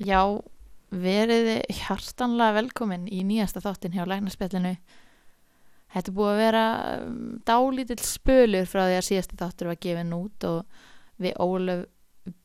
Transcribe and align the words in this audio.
Já, 0.00 0.22
veriði 0.88 1.58
hjartanlega 1.76 2.56
velkomin 2.56 3.02
í 3.12 3.20
nýjasta 3.28 3.60
þáttin 3.60 3.92
hjá 3.92 4.06
Læknarspjallinu. 4.08 4.78
Þetta 5.90 6.08
er 6.08 6.14
búið 6.16 6.30
að 6.30 6.40
vera 6.40 6.62
um, 7.02 7.18
dálítill 7.44 8.00
spölur 8.06 8.68
frá 8.70 8.86
því 8.86 8.94
að 8.96 9.06
síðasti 9.10 9.40
þáttur 9.40 9.68
var 9.72 9.80
gefin 9.84 10.14
út 10.16 10.46
og 10.48 10.80
við 11.20 11.36
Ólöf 11.42 11.82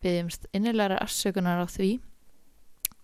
byggjumst 0.04 0.50
innilegra 0.58 0.98
afsökunar 1.06 1.62
á 1.64 1.68
því. 1.70 1.94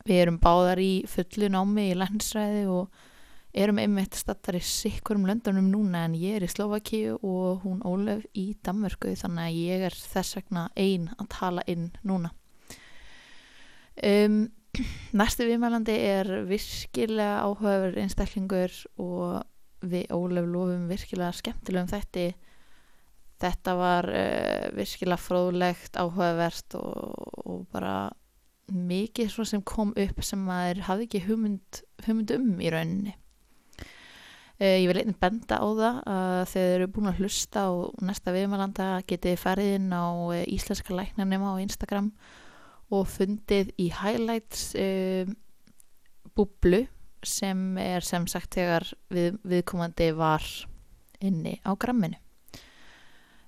Við 0.09 0.19
erum 0.25 0.41
báðar 0.41 0.81
í 0.83 0.91
fullu 1.07 1.47
námi 1.53 1.87
í 1.93 1.95
læknisræði 2.01 2.65
og 2.73 3.01
erum 3.55 3.79
einmitt 3.79 4.19
stattar 4.19 4.57
í 4.59 4.63
sikkurum 4.65 5.29
löndunum 5.29 5.71
núna 5.71 6.03
en 6.09 6.19
ég 6.19 6.41
er 6.41 6.47
í 6.49 6.51
Slovakíu 6.51 7.21
og 7.21 7.63
hún 7.63 7.79
Ólöf 7.87 8.27
í 8.35 8.49
Danmörku 8.65 9.15
þannig 9.15 9.47
að 9.47 9.63
ég 9.63 9.87
er 9.87 9.99
þess 10.11 10.41
vegna 10.41 10.67
ein 10.75 11.07
að 11.15 11.31
tala 11.37 11.67
inn 11.71 11.93
núna. 12.03 12.33
Um, 14.01 14.47
næstu 15.19 15.45
viðmælandi 15.45 15.93
er 15.93 16.29
virkilega 16.49 17.43
áhugaður 17.45 17.99
einstaklingur 18.01 18.73
og 19.03 19.43
við 19.85 20.13
Ólef 20.15 20.47
lofum 20.49 20.87
virkilega 20.89 21.35
skemmtilegum 21.37 21.91
þætti. 21.91 22.25
Þetta 23.41 23.75
var 23.77 24.09
uh, 24.09 24.67
virkilega 24.77 25.21
fróðlegt 25.21 26.01
áhugavert 26.01 26.77
og, 26.79 27.29
og 27.45 27.63
bara 27.73 28.09
mikið 28.71 29.31
svona 29.33 29.51
sem 29.51 29.63
kom 29.67 29.93
upp 29.99 30.21
sem 30.23 30.41
maður 30.47 30.85
hafði 30.87 31.09
ekki 31.09 31.25
hugmynd, 31.27 31.81
hugmynd 32.05 32.35
um 32.37 32.51
í 32.61 32.73
rauninni. 32.73 33.17
Uh, 34.61 34.77
ég 34.81 34.87
vil 34.89 35.01
einnig 35.01 35.17
benda 35.21 35.57
á 35.61 35.67
það 35.67 36.03
að 36.15 36.43
þið 36.53 36.75
eru 36.75 36.93
búin 36.95 37.09
að 37.11 37.21
hlusta 37.21 37.69
og 37.73 38.05
næsta 38.05 38.33
viðmælanda 38.33 38.93
getið 39.09 39.41
farið 39.41 39.75
inn 39.77 39.89
á 39.93 40.05
uh, 40.09 40.45
íslenska 40.45 40.97
læknarnema 40.97 41.53
á 41.53 41.61
Instagram 41.61 42.13
og 42.13 42.40
fundið 43.07 43.71
í 43.79 43.87
highlights 43.95 44.73
búblu 46.35 46.85
sem 47.23 47.77
er 47.77 48.05
sem 48.05 48.25
sagt 48.29 48.57
þegar 48.57 48.87
við, 49.13 49.37
viðkomandi 49.45 50.09
var 50.17 50.45
inni 51.21 51.57
á 51.61 51.71
gramminu. 51.77 52.17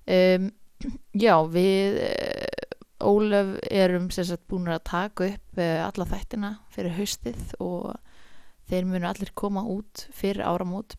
Um, 0.04 0.52
já 1.16 1.36
við 1.48 2.02
uh, 2.04 2.50
Ólöf 3.04 3.58
erum 3.68 4.10
sem 4.16 4.28
sagt 4.28 4.46
búin 4.48 4.70
að 4.72 4.84
taka 4.88 5.28
upp 5.32 5.60
uh, 5.60 5.80
alla 5.88 6.08
þættina 6.08 6.52
fyrir 6.72 6.96
haustið 6.96 7.56
og 7.64 7.96
þeir 8.70 8.88
munu 8.88 9.08
allir 9.10 9.34
koma 9.36 9.64
út 9.68 10.06
fyrir 10.16 10.46
áramót. 10.48 10.96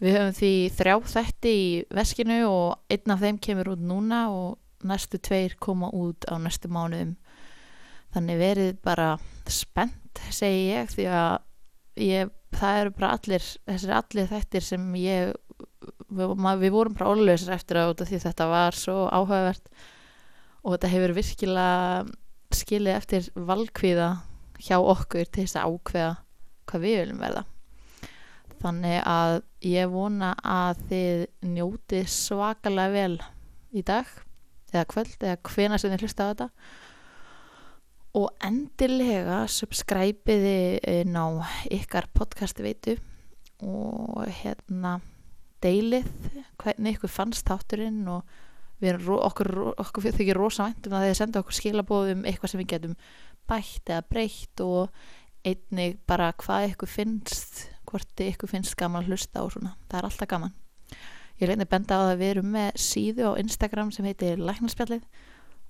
Við 0.00 0.16
höfum 0.16 0.36
því 0.36 0.52
þrjá 0.76 0.94
þætti 1.12 1.54
í 1.54 1.70
veskinu 1.96 2.38
og 2.48 2.92
einn 2.92 3.14
af 3.14 3.24
þeim 3.24 3.40
kemur 3.42 3.74
út 3.74 3.82
núna 3.84 4.22
og 4.32 4.86
næstu 4.86 5.20
tveir 5.20 5.58
koma 5.60 5.90
út 5.92 6.24
á 6.30 6.38
næstu 6.40 6.70
mánuðum 6.72 7.16
þannig 8.14 8.40
verið 8.40 8.72
bara 8.84 9.12
spennt 9.50 10.22
segi 10.34 10.70
ég 10.70 10.90
því 10.90 11.06
að 11.14 11.36
ég, 12.02 12.32
það 12.56 12.80
eru 12.80 12.94
bara 12.96 13.12
allir 13.16 13.46
þessir 13.68 13.94
allir 13.94 14.30
þættir 14.30 14.66
sem 14.66 14.88
ég 14.98 15.32
við, 16.10 16.34
við 16.62 16.74
vorum 16.74 16.96
bara 16.96 17.14
ólausar 17.14 17.56
eftir 17.56 17.80
að 17.80 18.04
því 18.08 18.22
þetta 18.24 18.48
var 18.50 18.76
svo 18.76 19.04
áhugavert 19.08 19.70
og 20.62 20.74
þetta 20.74 20.92
hefur 20.92 21.16
virkilega 21.16 22.04
skilið 22.54 22.96
eftir 22.96 23.30
valkvíða 23.34 24.10
hjá 24.60 24.76
okkur 24.78 25.28
til 25.30 25.46
þess 25.46 25.56
að 25.60 25.76
ákveða 25.76 26.10
hvað 26.70 26.84
við 26.84 26.96
viljum 27.00 27.22
verða. 27.22 27.44
Þannig 28.60 28.98
að 29.08 29.36
ég 29.64 29.92
vona 29.92 30.34
að 30.44 30.82
þið 30.90 31.22
njóti 31.54 32.02
svakalega 32.10 32.92
vel 32.92 33.16
í 33.72 33.84
dag 33.86 34.10
eða 34.74 34.86
kvöld 34.90 35.16
eða 35.22 35.38
hvena 35.48 35.78
sem 35.80 35.94
þið 35.94 36.04
hlusta 36.04 36.26
á 36.26 36.30
þetta 36.30 36.48
og 38.18 38.30
endilega 38.42 39.44
subscribe-iði 39.50 40.80
inn 41.00 41.14
á 41.14 41.26
ykkar 41.70 42.08
podcasti 42.16 42.64
veitu 42.64 42.96
og 43.62 44.24
hérna 44.40 44.98
deilið 45.62 46.08
hvernig 46.60 46.96
ykkur 46.96 47.12
fannst 47.12 47.46
þátturinn 47.48 48.02
og 48.10 48.24
við 48.80 48.94
erum 48.94 49.20
okkur, 49.20 49.50
okkur 49.78 50.10
þykir 50.16 50.38
rosa 50.38 50.66
væntum 50.70 50.96
að 50.96 51.08
þið 51.08 51.18
senda 51.20 51.42
okkur 51.42 51.58
skilabóðum 51.58 52.24
eitthvað 52.26 52.54
sem 52.54 52.62
við 52.62 52.70
getum 52.74 52.96
bætt 53.50 53.92
eða 53.92 54.06
breytt 54.08 54.64
og 54.64 55.02
einnig 55.46 56.00
bara 56.08 56.32
hvað 56.40 56.72
ykkur 56.72 56.90
finnst 56.90 57.66
hvort 57.90 58.22
ykkur 58.24 58.50
finnst 58.50 58.76
gaman 58.78 59.04
að 59.04 59.12
hlusta 59.12 59.44
og 59.44 59.54
svona, 59.54 59.74
það 59.90 59.98
er 59.98 60.08
alltaf 60.08 60.30
gaman. 60.30 60.54
Ég 61.40 61.48
reyndi 61.48 61.66
benda 61.68 61.96
á 61.96 62.00
að 62.10 62.20
við 62.20 62.32
erum 62.34 62.50
með 62.54 62.80
síðu 62.80 63.30
á 63.32 63.40
Instagram 63.40 63.90
sem 63.94 64.06
heitir 64.06 64.40
Læknarspjallið 64.40 65.06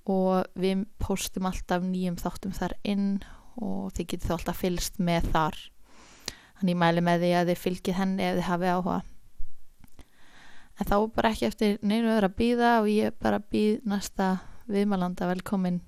og 0.09 0.47
við 0.57 0.85
postum 1.01 1.47
alltaf 1.49 1.83
nýjum 1.85 2.17
þáttum 2.17 2.55
þar 2.55 2.73
inn 2.87 3.21
og 3.61 3.91
þið 3.95 4.07
getur 4.13 4.31
þá 4.31 4.35
alltaf 4.37 4.61
fylgst 4.61 4.99
með 5.03 5.29
þar. 5.33 5.59
Þannig 6.59 6.79
mæli 6.81 7.03
með 7.05 7.23
því 7.25 7.31
að 7.37 7.51
þið 7.51 7.61
fylgið 7.61 7.97
henni 7.97 8.25
ef 8.25 8.39
þið 8.39 8.47
hafið 8.47 8.73
áhuga. 8.75 8.97
En 10.79 10.89
þá 10.89 10.97
bara 11.13 11.31
ekki 11.33 11.47
eftir 11.49 11.77
neinu 11.85 12.09
öðru 12.15 12.31
að 12.31 12.37
býða 12.39 12.73
og 12.81 12.89
ég 12.89 13.17
bara 13.21 13.41
býð 13.53 13.85
næsta 13.85 14.31
viðmælanda 14.71 15.27
velkomin 15.29 15.81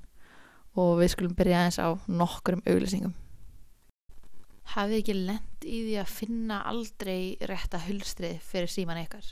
og 0.77 0.97
við 0.99 1.13
skulum 1.13 1.35
byrja 1.37 1.65
eins 1.65 1.79
á 1.81 1.93
nokkurum 2.09 2.63
auglýsingum. 2.65 3.13
Hafið 4.73 4.99
ekki 4.99 5.15
lend 5.17 5.65
í 5.67 5.79
því 5.87 5.95
að 6.01 6.13
finna 6.13 6.61
aldrei 6.69 7.35
rétta 7.49 7.81
hulstrið 7.83 8.37
fyrir 8.45 8.71
síman 8.71 9.01
ykkar? 9.01 9.25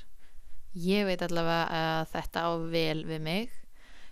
Ég 0.77 1.05
veit 1.07 1.21
allavega 1.25 1.81
að 1.99 2.11
þetta 2.13 2.45
á 2.47 2.51
vel 2.71 3.01
við 3.07 3.23
mig 3.25 3.60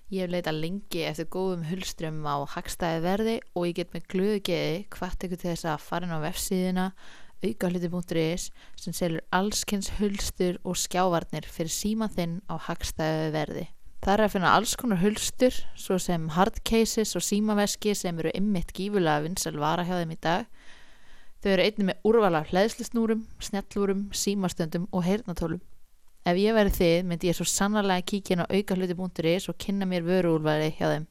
Ég 0.10 0.26
hef 0.26 0.32
leitað 0.34 0.62
lengi 0.64 1.02
eftir 1.06 1.28
góðum 1.30 1.68
hulstrum 1.70 2.24
á 2.26 2.42
hagstæði 2.50 3.02
verði 3.04 3.34
og 3.54 3.66
ég 3.68 3.76
get 3.78 3.92
með 3.94 4.08
glöðu 4.10 4.40
geði 4.48 4.78
hvart 4.96 5.26
ekkur 5.28 5.38
til 5.38 5.50
þess 5.52 5.68
að 5.70 5.84
fara 5.86 6.08
inn 6.08 6.16
á 6.18 6.26
vefsíðina 6.26 6.86
aukahluti.is 7.46 8.48
sem 8.82 8.96
selur 8.98 9.22
allskynns 9.38 9.92
hulstur 10.00 10.58
og 10.66 10.80
skjávarnir 10.82 11.46
fyrir 11.46 11.70
síma 11.70 12.10
þinn 12.10 12.40
á 12.50 12.58
hagstæði 12.58 13.30
verði. 13.38 13.68
Það 14.02 14.14
er 14.16 14.24
að 14.26 14.34
finna 14.34 14.56
alls 14.58 14.74
konar 14.82 15.02
hulstur 15.04 15.62
svo 15.78 16.00
sem 16.02 16.26
hardcases 16.34 17.14
og 17.20 17.26
símaveski 17.30 17.94
sem 17.94 18.18
eru 18.18 18.34
ymmit 18.34 18.74
gífulega 18.74 19.28
vinsal 19.28 19.58
vara 19.62 19.86
hjá 19.86 20.00
þeim 20.00 20.16
í 20.16 20.22
dag. 20.26 20.48
Þau 21.44 21.52
eru 21.54 21.66
einnig 21.70 21.88
með 21.92 22.08
úrvala 22.10 22.42
hlæðslisnúrum, 22.50 23.28
snjallúrum, 23.46 24.08
símastöndum 24.10 24.90
og 24.90 25.06
heyrnatólum. 25.06 25.62
Ef 26.30 26.38
ég 26.38 26.54
væri 26.54 26.70
þið 26.70 27.08
myndi 27.10 27.30
ég 27.30 27.38
svo 27.38 27.46
sannarlega 27.48 28.06
kíkja 28.12 28.36
inn 28.36 28.44
á 28.46 28.52
aukahluti.is 28.54 29.48
og 29.50 29.56
kynna 29.64 29.88
mér 29.90 30.04
vöruúlvæði 30.06 30.68
hjá 30.78 30.86
þeim. 30.92 31.06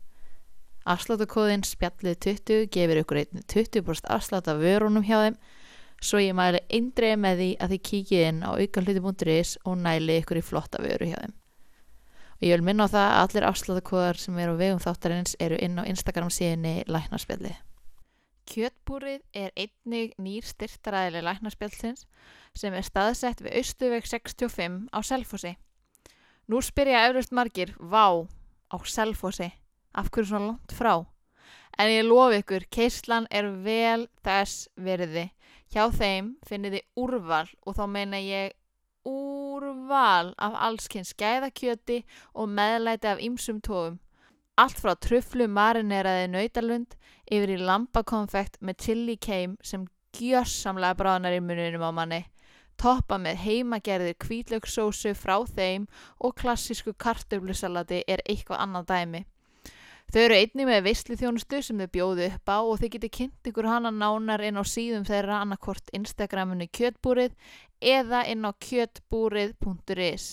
Afsláttakóðin 0.88 1.64
spjallið 1.66 2.18
20 2.26 2.68
gefur 2.74 3.00
ykkur 3.02 3.20
einnig 3.22 3.46
20% 3.50 4.06
afslátt 4.14 4.50
af 4.52 4.60
vörunum 4.62 5.06
hjá 5.08 5.16
þeim 5.24 5.38
svo 5.98 6.20
ég 6.22 6.36
mæli 6.38 6.60
eindreið 6.70 7.18
með 7.24 7.42
því 7.42 7.48
að 7.58 7.74
þið 7.74 7.82
kíkja 7.90 8.28
inn 8.28 8.40
á 8.46 8.50
aukahluti.is 8.54 9.56
og 9.64 9.80
næli 9.82 10.20
ykkur 10.22 10.38
í 10.38 10.44
flotta 10.44 10.82
vöru 10.84 11.10
hjá 11.10 11.18
þeim. 11.24 11.34
Og 12.38 12.46
ég 12.46 12.54
vil 12.54 12.66
minna 12.68 12.86
á 12.86 12.92
það 12.94 13.08
að 13.08 13.22
allir 13.24 13.48
afsláttakóðar 13.48 14.22
sem 14.22 14.38
eru 14.38 14.54
á 14.54 14.60
vegum 14.60 14.84
þáttarins 14.84 15.34
eru 15.42 15.58
inn 15.58 15.82
á 15.82 15.88
Instagram 15.88 16.30
síðinni 16.30 16.84
læknarspjallið. 16.86 17.58
Kjötbúrið 18.48 19.20
er 19.36 19.50
einnig 19.60 20.14
nýr 20.16 20.46
styrtaræðileg 20.48 21.26
læknarspjallsins 21.26 22.06
sem 22.56 22.72
er 22.72 22.86
staðsett 22.86 23.42
við 23.44 23.58
Austuveg 23.60 24.08
65 24.08 24.86
á 24.88 24.98
Selfossi. 25.04 25.52
Nú 26.48 26.62
spyrja 26.64 27.04
eflust 27.10 27.34
margir, 27.36 27.74
vá, 27.76 28.24
á 28.72 28.76
Selfossi, 28.88 29.50
af 29.92 30.08
hverju 30.08 30.30
svona 30.30 30.52
langt 30.52 30.72
frá? 30.72 30.94
En 31.76 31.92
ég 31.92 32.08
lofi 32.08 32.40
ykkur, 32.40 32.64
keislan 32.72 33.28
er 33.30 33.50
vel 33.64 34.08
þess 34.24 34.70
verði. 34.80 35.28
Hjá 35.68 35.90
þeim 35.92 36.32
finnir 36.48 36.78
þið 36.78 37.04
úrval 37.04 37.46
og 37.68 37.76
þá 37.76 37.84
meina 37.92 38.18
ég 38.24 38.56
úrval 39.04 40.32
af 40.40 40.56
allskynns 40.56 41.12
gæðakjöti 41.20 42.00
og 42.32 42.48
meðlæti 42.48 43.12
af 43.12 43.20
ýmsum 43.20 43.60
tóum. 43.60 44.00
Allt 44.58 44.80
frá 44.82 44.96
truflu 44.98 45.46
marineraði 45.46 46.32
nautalund 46.32 46.96
yfir 47.30 47.54
í 47.54 47.60
lambakonfekt 47.62 48.58
með 48.60 48.82
chili 48.84 49.14
keim 49.16 49.54
sem 49.62 49.86
gjörsamlega 50.18 50.98
bráðnar 50.98 51.36
í 51.36 51.44
muninum 51.44 51.86
á 51.86 51.92
manni 51.94 52.24
toppa 52.78 53.18
með 53.18 53.42
heimagerðir 53.42 54.16
kvítlaugsósu 54.22 55.14
frá 55.18 55.40
þeim 55.50 55.88
og 56.22 56.36
klassísku 56.38 56.94
kartöflusalati 56.94 58.04
er 58.06 58.22
eitthvað 58.24 58.62
annað 58.64 58.88
dæmi. 58.92 59.24
Þau 60.08 60.20
eru 60.22 60.36
einni 60.38 60.64
með 60.64 60.84
veisliþjónustu 60.86 61.60
sem 61.64 61.80
þau 61.82 61.90
bjóðu 61.92 62.28
upp 62.30 62.48
á 62.48 62.58
og 62.62 62.78
þau 62.80 62.88
getur 62.94 63.12
kynnt 63.18 63.50
ykkur 63.50 63.68
hana 63.68 63.92
nánar 63.92 64.44
inn 64.46 64.56
á 64.56 64.64
síðum 64.64 65.04
þeirra 65.04 65.42
annarkort 65.42 65.92
Instagraminu 65.92 66.70
kjötbúrið 66.72 67.34
eða 67.82 68.22
inn 68.30 68.46
á 68.48 68.52
kjötbúrið.is. 68.56 70.30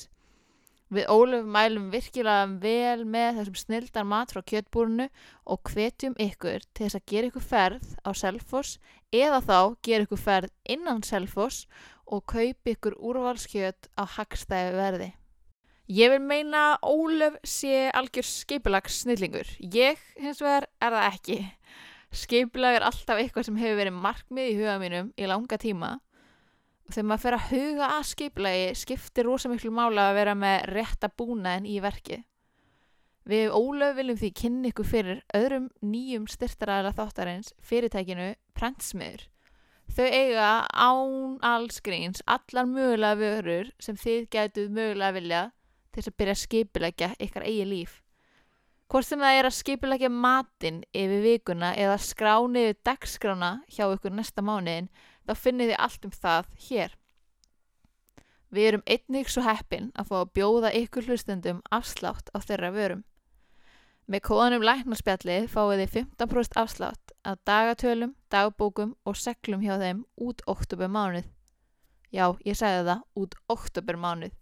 Við 0.96 1.10
Óluf 1.12 1.48
mælum 1.52 1.90
virkilega 1.92 2.46
vel 2.62 3.02
með 3.04 3.40
þessum 3.40 3.56
snildar 3.60 4.06
mat 4.08 4.32
frá 4.32 4.40
kjötbúrinu 4.48 5.10
og 5.52 5.72
hvetjum 5.74 6.16
ykkur 6.24 6.64
til 6.72 6.86
þess 6.86 7.00
að 7.00 7.10
gera 7.12 7.30
ykkur 7.32 7.44
ferð 7.44 7.90
á 8.08 8.10
Selfoss 8.16 8.78
eða 9.12 9.42
þá 9.44 9.60
gera 9.84 10.06
ykkur 10.06 10.22
ferð 10.22 10.54
innan 10.72 11.04
Selfoss 11.04 11.66
og 12.06 12.24
kaupi 12.32 12.78
ykkur 12.78 12.96
úrvalskjöt 12.96 13.90
á 14.00 14.04
hagstæðu 14.16 14.80
verði. 14.80 15.12
Ég 15.92 16.16
vil 16.16 16.24
meina 16.24 16.64
að 16.78 16.88
Ólöf 16.96 17.38
sé 17.44 17.90
algjör 17.92 18.26
skipulags 18.30 19.04
snillingur. 19.04 19.52
Ég, 19.60 20.00
hins 20.16 20.40
vegar, 20.42 20.70
er 20.80 20.96
það 20.96 21.12
ekki. 21.12 21.40
skipulag 22.16 22.80
er 22.80 22.88
alltaf 22.88 23.20
eitthvað 23.20 23.50
sem 23.50 23.60
hefur 23.60 23.82
verið 23.82 24.00
markmið 24.00 24.52
í 24.54 24.60
huga 24.62 24.80
mínum 24.80 25.12
í 25.20 25.28
langa 25.28 25.60
tíma 25.60 25.98
og 25.98 26.15
þegar 26.92 27.10
maður 27.10 27.24
fer 27.26 27.38
að 27.38 27.50
huga 27.52 27.92
að 27.96 28.08
skipulagi 28.12 28.72
skiptir 28.78 29.30
rosa 29.30 29.52
miklu 29.52 29.74
mála 29.74 30.10
að 30.10 30.18
vera 30.20 30.38
með 30.38 30.72
rétta 30.76 31.10
búnaðin 31.10 31.70
í 31.70 31.80
verkið 31.84 32.24
Við 33.26 33.56
Ólöf 33.58 33.96
viljum 33.98 34.18
því 34.22 34.30
kynna 34.38 34.70
ykkur 34.70 34.86
fyrir 34.86 35.22
öðrum 35.34 35.64
nýjum 35.82 36.28
styrtaræðala 36.30 36.92
þáttarins 36.94 37.56
fyrirtækinu 37.66 38.28
Prentsmiður. 38.54 39.24
Þau 39.98 40.06
eiga 40.06 40.50
án 40.70 41.40
alls 41.46 41.82
gríns 41.82 42.22
allar 42.30 42.70
mögulega 42.70 43.18
vörur 43.18 43.72
sem 43.82 43.98
þið 43.98 44.28
getuð 44.36 44.70
mögulega 44.78 45.18
vilja 45.18 45.42
til 45.90 46.04
þess 46.04 46.12
að 46.12 46.18
byrja 46.22 46.36
að 46.36 46.42
skipulegja 46.44 47.10
ykkar 47.26 47.48
eigi 47.50 47.66
líf. 47.72 47.98
Hvort 48.94 49.10
sem 49.10 49.26
það 49.26 49.40
er 49.40 49.50
að 49.50 49.58
skipulegja 49.58 50.14
matinn 50.14 50.80
yfir 50.94 51.26
vikuna 51.26 51.74
eða 51.82 51.98
skrániðu 52.06 52.78
dagskrána 52.86 53.52
hjá 53.74 53.88
ykkur 53.88 54.14
næsta 54.14 54.46
mánuðin, 54.46 54.92
þá 55.26 55.34
finnið 55.42 55.74
þið 55.74 55.82
allt 55.88 56.08
um 56.08 56.14
það 56.16 56.54
hér. 56.68 56.96
Við 58.56 58.70
erum 58.70 58.86
einnig 58.88 59.32
svo 59.32 59.44
heppin 59.44 59.92
að 60.00 60.12
fá 60.12 60.16
að 60.22 60.32
bjóða 60.38 60.72
ykkur 60.80 61.10
hlustendum 61.10 61.62
afslátt 61.76 62.30
á 62.32 62.38
þeirra 62.40 62.72
vörum. 62.76 63.04
Með 64.06 64.22
kóðanum 64.28 64.64
læknarspjallið 64.64 65.48
fáið 65.50 65.80
þið 65.82 65.94
15% 65.96 66.58
afslátt 66.62 67.14
af 67.26 67.40
dagatölum, 67.50 68.14
dagbókum 68.30 68.94
og 69.04 69.18
seglum 69.18 69.64
hjá 69.66 69.80
þeim 69.82 70.04
út 70.22 70.44
oktober 70.46 70.92
mánuð. 70.94 71.26
Já, 72.14 72.38
ég 72.46 72.56
sagði 72.56 72.84
það, 72.92 73.02
út 73.18 73.38
oktober 73.50 73.98
mánuð. 73.98 74.36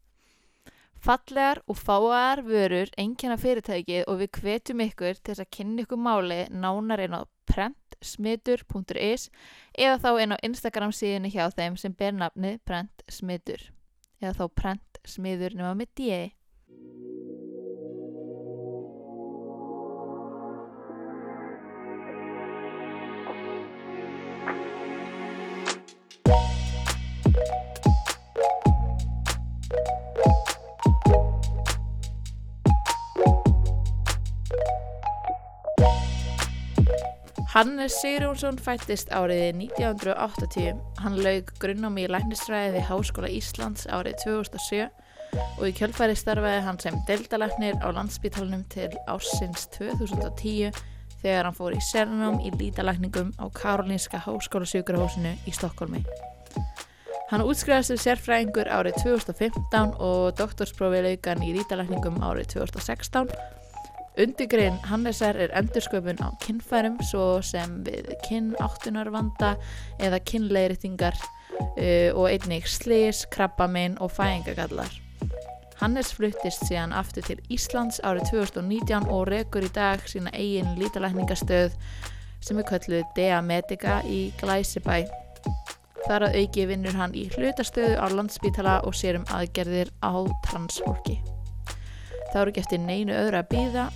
Fallegar 1.04 1.60
og 1.68 1.80
fáar 1.80 2.44
vörur 2.44 2.92
einnkjana 3.00 3.40
fyrirtækið 3.40 4.06
og 4.08 4.20
við 4.22 4.30
hvetjum 4.38 4.84
ykkur 4.86 5.18
til 5.18 5.32
þess 5.32 5.44
að 5.44 5.54
kynna 5.58 5.84
ykkur 5.84 6.00
máli 6.00 6.38
nánar 6.52 7.04
inn 7.04 7.16
á 7.16 7.22
prentsmitur.is 8.04 9.30
eða 9.74 9.98
þá 10.04 10.10
inn 10.22 10.36
á 10.36 10.38
Instagram 10.44 10.92
síðinu 10.92 11.32
hjá 11.32 11.50
þeim 11.56 11.78
sem 11.78 11.94
ber 11.96 12.14
nafnið 12.14 12.60
prentsmitur 12.68 13.72
eða 14.22 14.34
þá 14.38 14.46
prentsmiður 14.60 15.56
nema 15.56 15.74
með 15.76 15.90
D.E. 15.98 16.22
Hannes 37.54 37.94
Sigurjónsson 38.02 38.56
fættist 38.58 39.12
árið 39.14 39.60
1980. 39.60 40.80
Hann 41.04 41.20
laug 41.22 41.52
grunnámi 41.62 42.08
í 42.08 42.10
læknistræði 42.10 42.72
við 42.80 42.88
Háskóla 42.88 43.30
Íslands 43.30 43.86
árið 43.94 44.16
2007 44.24 44.88
og 45.60 45.62
í 45.68 45.76
kjölfæri 45.78 46.16
starfaði 46.18 46.64
hann 46.66 46.82
sem 46.82 46.98
deildalæknir 47.06 47.78
á 47.78 47.94
landsbítalunum 47.94 48.66
til 48.74 48.90
ársins 49.06 49.68
2010 49.78 50.74
þegar 51.22 51.46
hann 51.46 51.60
fór 51.62 51.78
í 51.78 51.86
sérnum 51.92 52.42
í 52.42 52.50
lítalækningum 52.58 53.36
á 53.38 53.46
Karolinska 53.54 54.26
Háskólasjúkrahúsinu 54.26 55.38
í 55.46 55.54
Stokkólmi. 55.54 56.02
Hann 57.30 57.46
útskriðast 57.46 57.94
sem 57.94 58.02
sérfræðingur 58.02 58.66
árið 58.66 58.98
2015 59.06 59.94
og 60.02 60.34
doktorsprófið 60.42 61.12
laugan 61.12 61.46
í 61.46 61.54
lítalækningum 61.60 62.18
árið 62.18 62.56
2016 62.58 63.30
Undirgrein 64.14 64.76
Hannesar 64.86 65.36
er 65.42 65.54
endursköpun 65.58 66.20
á 66.22 66.30
kinnfærum 66.44 67.00
svo 67.02 67.42
sem 67.42 67.80
við 67.88 68.12
kinnáttunarvanda 68.28 69.56
eða 69.98 70.20
kinnleiritingar 70.22 71.18
uh, 71.18 72.12
og 72.14 72.28
einnig 72.30 72.70
slis, 72.70 73.24
krabbamein 73.34 73.98
og 73.98 74.14
fæðingagallar. 74.14 75.00
Hannes 75.82 76.14
fluttist 76.14 76.62
síðan 76.70 76.94
aftur 76.94 77.26
til 77.26 77.42
Íslands 77.52 77.98
árið 78.06 78.30
2019 78.36 79.10
og 79.10 79.26
rekur 79.34 79.66
í 79.66 79.74
dag 79.74 80.06
sína 80.06 80.32
eigin 80.38 80.76
lítalækningastöð 80.78 81.74
sem 82.44 82.60
er 82.62 82.70
kölluð 82.70 83.10
Dea 83.18 83.42
Medica 83.42 84.04
í 84.06 84.28
Glæsibæ. 84.38 85.02
Þar 86.04 86.30
að 86.30 86.42
auki 86.44 86.68
vinnur 86.70 87.00
hann 87.00 87.16
í 87.18 87.30
hlutastöðu 87.34 87.98
á 87.98 88.06
landsbítala 88.14 88.82
og 88.86 88.94
sér 88.94 89.24
um 89.24 89.30
aðgerðir 89.34 89.90
á 90.06 90.22
transfólki. 90.46 91.18
Það 92.34 92.42
eru 92.42 92.52
ekki 92.54 92.64
eftir 92.66 92.80
neinu 92.82 93.14
öðru 93.14 93.40
að 93.44 93.50
býða. 93.54 93.88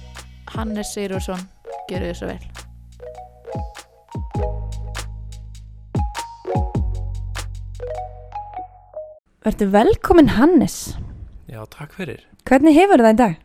Hannes 0.53 0.93
Sigurðsson, 0.93 1.41
gerur 1.89 2.11
þið 2.13 2.19
svo 2.21 2.27
vel. 2.29 3.57
Verður 9.45 9.69
velkomin 9.73 10.31
Hannes. 10.35 10.77
Já, 11.47 11.61
takk 11.71 11.93
fyrir. 11.95 12.23
Hvernig 12.47 12.75
hefur 12.75 13.03
það 13.03 13.13
í 13.13 13.19
dag? 13.21 13.35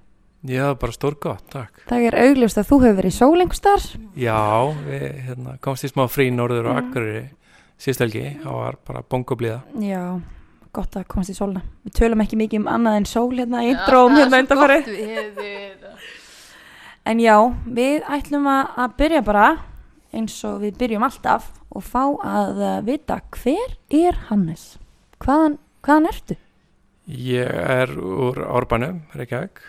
Já, 0.51 0.65
bara 0.75 0.95
stór 0.95 1.15
gott, 1.23 1.45
takk. 1.53 1.85
Það 1.87 2.07
er 2.09 2.17
augljóst 2.25 2.59
að 2.59 2.67
þú 2.73 2.79
hefur 2.83 2.97
verið 2.99 3.13
í 3.13 3.17
sól 3.19 3.43
einhverstar. 3.45 3.85
Já, 4.19 4.39
við 4.89 5.05
hérna, 5.29 5.55
komst 5.63 5.87
í 5.87 5.91
smá 5.93 6.09
frí 6.11 6.31
norður 6.35 6.73
og 6.73 6.77
Mm. 6.77 6.89
akkurri 6.89 7.21
síðstelgi, 7.79 8.25
það 8.43 8.53
var 8.59 8.77
bara 8.87 9.03
bongobliða. 9.03 9.61
Já, 9.79 10.21
gott 10.73 10.97
að 10.97 11.09
komast 11.11 11.33
í 11.33 11.37
sólna. 11.37 11.63
Við 11.85 11.97
tölum 11.99 12.23
ekki 12.25 12.39
mikið 12.41 12.63
um 12.63 12.71
annað 12.73 12.99
en 13.01 13.09
sól 13.09 13.29
hérna 13.35 13.65
í 13.65 13.73
intróum 13.75 14.17
hérna 14.17 14.41
undanfarið. 14.43 14.89
við. 15.37 15.85
En 17.09 17.21
já, 17.21 17.35
við 17.67 18.07
ætlum 18.15 18.47
að, 18.49 18.63
að 18.85 18.97
byrja 19.01 19.23
bara 19.27 19.49
eins 20.15 20.37
og 20.47 20.63
við 20.63 20.79
byrjum 20.81 21.05
alltaf 21.09 21.51
og 21.73 21.85
fá 21.85 22.03
að 22.05 22.63
uh, 22.63 22.79
vita 22.87 23.19
hver 23.35 23.77
er 23.93 24.19
Hannes? 24.29 24.77
Hvaðan, 25.23 25.59
hvaðan 25.85 26.09
ertu? 26.13 26.39
Ég 27.13 27.49
er 27.49 27.93
úr 27.99 28.39
Árbænum, 28.47 29.03
Reykjavík, 29.19 29.61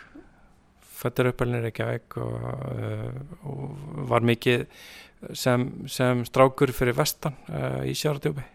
fættur 1.02 1.32
uppalinn 1.32 1.66
Reykjavík 1.66 2.20
og, 2.22 2.38
uh, 2.78 3.22
og 3.50 4.08
var 4.12 4.24
mikið 4.30 4.68
sem, 5.34 5.68
sem 5.90 6.24
strákur 6.28 6.72
fyrir 6.76 6.96
vestan 7.00 7.40
uh, 7.50 7.82
í 7.88 7.96
Sjáratjópi 7.98 8.53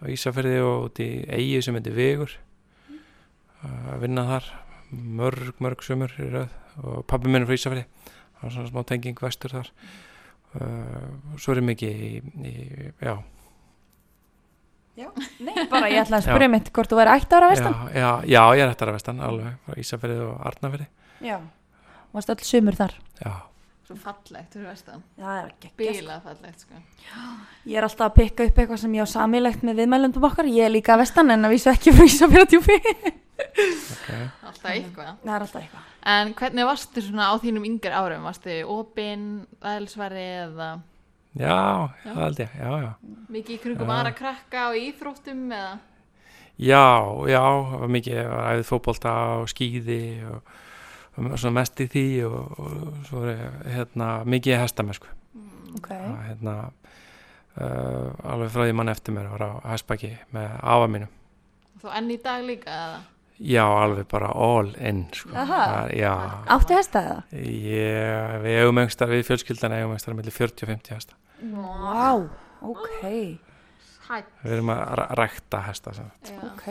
á 0.00 0.04
Ísafyrði 0.10 0.58
og 0.64 0.88
út 0.88 1.02
í 1.04 1.10
eigi 1.28 1.60
sem 1.64 1.76
heitir 1.76 1.96
Vigur. 1.96 2.36
Uh, 3.60 3.94
að 3.94 4.06
vinna 4.06 4.26
þar. 4.28 4.50
Mörg, 4.90 5.52
mörg 5.62 5.84
sömur 5.86 6.10
og 6.80 7.04
pabbi 7.06 7.30
minn 7.30 7.44
er 7.44 7.48
frá 7.50 7.58
Ísafyrði 7.58 7.84
það 8.40 8.46
var 8.46 8.54
svona 8.56 8.70
smá 8.72 8.86
tenging 8.88 9.20
vestur 9.20 9.52
þar. 9.52 9.68
Uh, 10.50 11.36
svo 11.38 11.52
er 11.54 11.60
ég 11.60 11.66
mikið 11.68 12.00
í, 12.00 12.08
í 12.48 12.54
já, 14.98 15.06
Nei, 15.40 15.54
bara 15.70 15.88
ég 15.88 16.02
ætla 16.02 16.18
að 16.18 16.26
spyrja 16.26 16.48
mitt 16.50 16.72
hvort 16.74 16.90
þú 16.90 16.98
væri 16.98 17.12
ætt 17.14 17.32
ára 17.36 17.50
vestan. 17.52 17.76
já, 17.94 18.00
já, 18.00 18.10
já, 18.26 18.40
ég 18.58 18.62
er 18.64 18.72
eftir 18.72 18.90
að 18.90 18.96
vestan 18.98 19.22
alveg, 19.24 19.54
frá 19.64 19.78
Ísafyrði 19.80 20.24
og 20.26 20.40
Arnafyrði 20.50 20.88
Já. 21.24 21.36
Varst 22.10 22.32
öll 22.34 22.42
sumur 22.42 22.76
þar? 22.76 22.96
já, 23.20 23.32
Svo 23.90 23.96
fallegt, 23.98 24.52
þú 24.54 24.60
veist 24.68 24.86
það. 24.86 24.98
Já, 25.18 25.24
það 25.24 25.38
er 25.40 25.46
ekki 25.50 25.68
Bíla 25.80 26.16
fallegt, 26.22 26.60
sko. 26.62 26.76
Ég 27.66 27.78
er 27.80 27.86
alltaf 27.88 28.04
að 28.06 28.12
pikka 28.20 28.44
upp 28.46 28.60
eitthvað 28.62 28.78
sem 28.84 28.92
ég 28.94 29.02
á 29.02 29.08
samilegt 29.10 29.64
með 29.66 29.80
viðmælundum 29.82 30.26
okkar. 30.28 30.46
Ég 30.46 30.68
er 30.68 30.70
líka 30.70 30.94
að 30.94 31.00
vestan 31.02 31.32
en 31.34 31.48
að 31.48 31.56
vísu 31.56 31.72
ekki 31.72 31.94
frá 31.96 32.04
Ísafjörðardjúfi. 32.06 32.76
ok 33.40 34.06
Alltaf 34.46 34.70
eitthvað. 34.70 35.10
Það 35.24 35.34
er 35.34 35.44
alltaf 35.48 35.58
eitthvað. 35.64 35.90
En 36.14 36.32
hvernig 36.38 36.68
varstu 36.70 37.02
svona 37.02 37.26
á 37.26 37.34
þínum 37.42 37.66
yngir 37.66 37.98
árum? 37.98 38.22
Varstu 38.30 38.60
opinn, 38.76 39.26
aðeinsværi 39.58 40.26
eða 40.46 40.70
Já, 41.34 41.90
Já. 42.06 42.14
það 42.14 42.22
held 42.22 42.40
ég, 42.44 42.54
já, 42.58 42.70
já. 42.86 42.92
mikið 43.30 43.54
í 43.54 43.60
krungum 43.62 43.90
Já. 43.90 43.96
aðra 43.98 44.12
krakka 44.18 44.68
og 44.70 44.78
íþróttum 44.80 45.42
eða? 45.54 45.74
Já, 46.60 46.86
já, 47.30 47.42
mikið, 47.90 48.18
svona 51.36 51.54
mest 51.60 51.80
í 51.80 51.86
því 51.92 52.04
og, 52.28 52.58
og 52.60 52.98
svo 53.08 53.22
er 53.30 53.40
hérna, 53.74 54.10
mikið 54.24 54.58
hesta 54.62 54.84
með, 54.86 55.00
sko. 55.00 55.14
Ok. 55.78 55.88
Og, 55.94 56.18
hérna, 56.26 56.54
uh, 57.60 58.32
alveg 58.32 58.52
frá 58.54 58.66
því 58.66 58.76
mann 58.80 58.92
eftir 58.92 59.14
mér 59.16 59.30
var 59.34 59.46
á 59.46 59.50
hestbæki 59.72 60.12
með 60.34 60.52
afa 60.60 60.90
mínum. 60.90 61.12
Þú 61.80 61.92
enn 61.96 62.10
í 62.12 62.18
dag 62.22 62.44
líka 62.44 62.70
eða? 62.76 63.00
Já, 63.40 63.62
alveg 63.64 64.04
bara 64.10 64.28
all 64.36 64.74
in, 64.84 65.06
sko. 65.16 65.30
Það- 65.32 65.94
Áttu 66.52 66.76
hesta 66.76 67.00
eða? 67.00 67.22
ég, 67.32 68.34
við 68.44 68.58
eigum 68.60 68.80
engstar, 68.82 69.08
við 69.08 69.24
fjölskyldan 69.30 69.72
eigum 69.78 69.94
engstar 69.96 70.14
millir 70.18 70.34
40 70.36 70.66
og 70.66 70.72
50 70.74 70.94
hesta. 70.98 71.16
Vá, 71.40 72.28
ok. 72.60 73.38
Við 74.42 74.52
erum 74.56 74.72
að 74.74 75.14
rækta 75.16 75.62
hesta, 75.64 75.92
ok, 76.50 76.66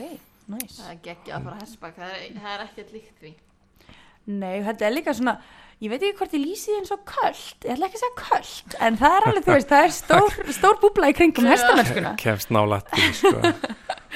næs. 0.52 0.78
Það 0.78 0.92
er 0.92 1.00
geggja 1.08 1.38
að 1.38 1.44
fara 1.48 1.56
að 1.56 1.62
hessbak, 1.64 1.96
það 1.98 2.14
er, 2.14 2.26
það 2.38 2.52
er 2.54 2.64
ekkert 2.68 2.94
líkt 2.94 3.22
því. 3.24 3.34
Nei, 4.28 4.60
þetta 4.66 4.86
er 4.86 4.94
líka 4.94 5.14
svona, 5.18 5.38
ég 5.82 5.90
veit 5.94 6.02
ekki 6.04 6.18
hvort 6.20 6.34
ég 6.36 6.44
lýsi 6.44 6.70
því 6.70 6.78
eins 6.82 6.92
og 6.94 7.00
köld, 7.08 7.54
ég 7.66 7.72
ætla 7.74 7.88
ekki 7.88 7.98
að 8.00 8.04
segja 8.04 8.18
köld, 8.20 8.76
en 8.88 8.98
það 9.00 9.16
er 9.20 9.28
alveg, 9.30 9.46
þú 9.48 9.54
veist, 9.56 9.70
það 9.72 9.86
er 9.88 9.96
stór, 9.96 10.38
stór 10.60 10.78
búbla 10.84 11.10
í 11.10 11.16
kringum 11.18 11.48
hestamennskuna. 11.50 12.12
Kemst 12.20 12.52
nálætt 12.54 12.92
því, 12.94 13.08
sko. 13.22 13.54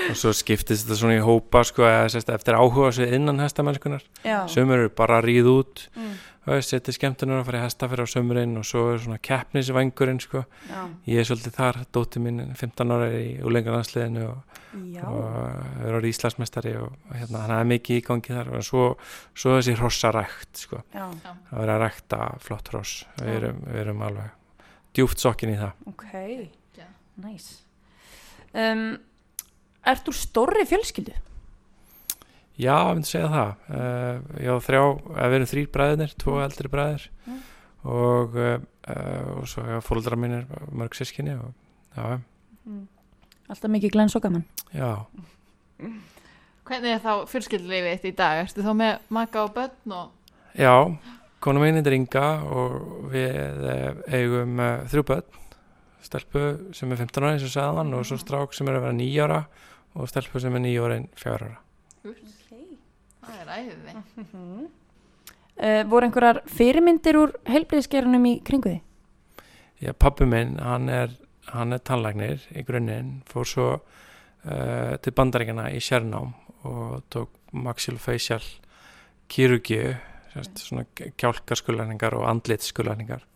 og 0.10 0.19
svo 0.19 0.33
skiptist 0.36 0.86
þetta 0.88 1.00
svona 1.00 1.17
í 1.17 1.24
hópa 1.24 1.63
sko, 1.69 1.88
eða, 1.88 2.12
sérst, 2.13 2.29
eftir 2.33 2.57
áhuga 2.60 2.91
sig 2.98 3.13
innan 3.15 3.39
hestamennskunar 3.41 4.03
sömur 4.51 4.83
eru 4.86 4.93
bara 4.98 5.22
að 5.22 5.27
ríða 5.31 5.57
út 5.62 5.88
Mm. 5.93 6.13
Og 6.43 6.63
setja 6.65 6.91
skemmtunar 6.95 7.39
að 7.39 7.45
fara 7.47 7.59
í 7.62 7.63
hesta 7.63 7.88
fyrir 7.88 8.03
á 8.03 8.13
sömurinn 8.13 8.57
og 8.59 8.65
svo 8.67 8.81
er 8.91 9.00
svona 9.00 9.19
keppnisvængurinn 9.23 10.19
sko. 10.23 10.43
Já. 10.67 10.81
ég 11.07 11.21
er 11.21 11.27
svolítið 11.29 11.55
þar, 11.55 11.79
dóttir 11.95 12.23
mín 12.25 12.41
er 12.43 12.51
15 12.59 12.91
ára 12.91 13.07
er 13.07 13.15
í 13.21 13.31
úlengarlandsliðinu 13.47 14.25
og, 14.27 14.59
og 15.07 15.88
er 15.88 15.97
orðið 16.00 16.12
Íslandsmeistari 16.12 16.75
og 16.81 17.15
hérna, 17.15 17.45
hann 17.45 17.55
er 17.55 17.71
mikið 17.71 18.01
í 18.01 18.05
gangi 18.09 18.35
þar 18.35 18.51
og 18.57 18.67
svo, 18.67 18.85
svo 19.31 19.55
þessi 19.57 19.77
hrossarækt 19.79 20.65
sko. 20.65 20.83
Já. 20.91 21.07
að 21.07 21.57
vera 21.63 21.77
að 21.77 21.83
rækta 21.85 22.21
flott 22.43 22.73
hross 22.73 23.05
við 23.21 23.35
erum, 23.39 23.63
við 23.69 23.83
erum 23.85 24.07
alveg 24.09 24.67
djúft 24.93 25.23
sokkin 25.23 25.55
í 25.55 25.59
það 25.59 25.89
Ok. 25.93 26.09
Já. 26.77 26.88
Nice. 27.23 27.62
Um, 28.53 28.97
ert 29.85 30.03
þú 30.05 30.13
stórri 30.17 30.67
fjölskyldu? 30.69 31.15
Já, 32.60 32.75
ég 32.86 32.93
myndi 33.00 33.10
segja 33.10 33.29
það. 33.33 33.51
Uh, 33.74 34.17
ég 34.43 34.50
á 34.53 34.57
þrjá, 34.62 34.81
eða 35.17 35.29
við 35.31 35.38
erum 35.39 35.50
þrýr 35.53 35.69
bræðinir, 35.74 36.12
tvo 36.22 36.36
eldri 36.43 36.69
bræðir 36.69 37.10
Mm. 37.24 37.39
og, 37.89 38.36
uh, 38.36 38.60
og 39.39 39.48
svo 39.50 39.63
ég 39.65 39.81
fólkdra 39.83 40.17
mínir 40.19 40.43
mörg 40.72 40.93
sískinni 40.95 41.33
og 41.39 41.53
já, 41.98 42.19
Alltaf 43.50 43.72
mikið 43.72 43.91
glens 43.95 44.15
og 44.15 44.22
gaman. 44.24 44.43
já, 44.74 45.05
Hvernig 46.63 46.93
er 46.95 47.01
þá 47.03 47.25
fjölskyldulífið 47.27 47.98
þitt 47.98 48.05
í 48.07 48.13
dag? 48.15 48.43
Ertu 48.45 48.63
þá 48.63 48.72
með 48.79 48.93
maka 49.10 49.43
og 49.43 49.53
börn 49.57 49.95
og... 49.98 50.12
já, 50.55 50.75
konu 51.43 51.60
mín 51.63 51.81
er 51.81 51.95
Inga 51.98 52.27
og 52.48 53.10
við 53.12 53.65
eigum 54.13 54.60
uh, 54.63 54.86
þrjú 54.88 55.03
börn, 55.10 55.41
stelpu 56.03 56.45
sem 56.75 56.91
er 56.93 57.01
15 57.03 57.24
ára 57.24 57.33
eins 57.36 57.43
og 57.50 57.51
sagðan 57.55 57.93
og 57.98 58.05
svo 58.07 58.19
strák 58.22 58.53
sem 58.55 58.67
er 58.69 58.77
að 58.79 58.86
vera 58.88 58.95
9 59.01 59.19
ára 59.25 59.41
og 59.95 60.07
stelpu 60.12 60.39
sem 60.39 60.55
er 60.55 60.63
9 60.69 60.79
ára 60.86 61.01
en 61.01 61.10
4 61.19 61.36
ára. 61.50 61.60
Það 63.23 63.41
er 63.41 63.51
æði. 63.57 63.95
Uh, 65.53 65.81
voru 65.89 66.07
einhverjar 66.07 66.41
fyrirmyndir 66.49 67.19
úr 67.19 67.35
heilbriðskerunum 67.45 68.23
í 68.25 68.33
kringu 68.45 68.71
því? 68.71 68.79
Já, 69.83 69.91
pappi 69.93 70.25
minn, 70.29 70.55
hann 70.63 70.89
er, 70.89 71.13
hann 71.51 71.75
er 71.75 71.83
tannlæknir 71.85 72.47
í 72.57 72.63
grunninn, 72.65 73.19
fór 73.29 73.49
svo 73.49 73.67
uh, 73.75 74.95
til 75.03 75.13
bandaríkjana 75.13 75.69
í 75.75 75.81
sérnám 75.83 76.33
og 76.65 77.03
tók 77.13 77.29
maxillofacial 77.53 78.41
kirurgíu, 79.29 79.93
sérst, 80.33 80.65
svona 80.65 80.87
kjálkarskullæningar 81.19 82.17
og 82.17 82.25
andlitskullæningar 82.31 83.27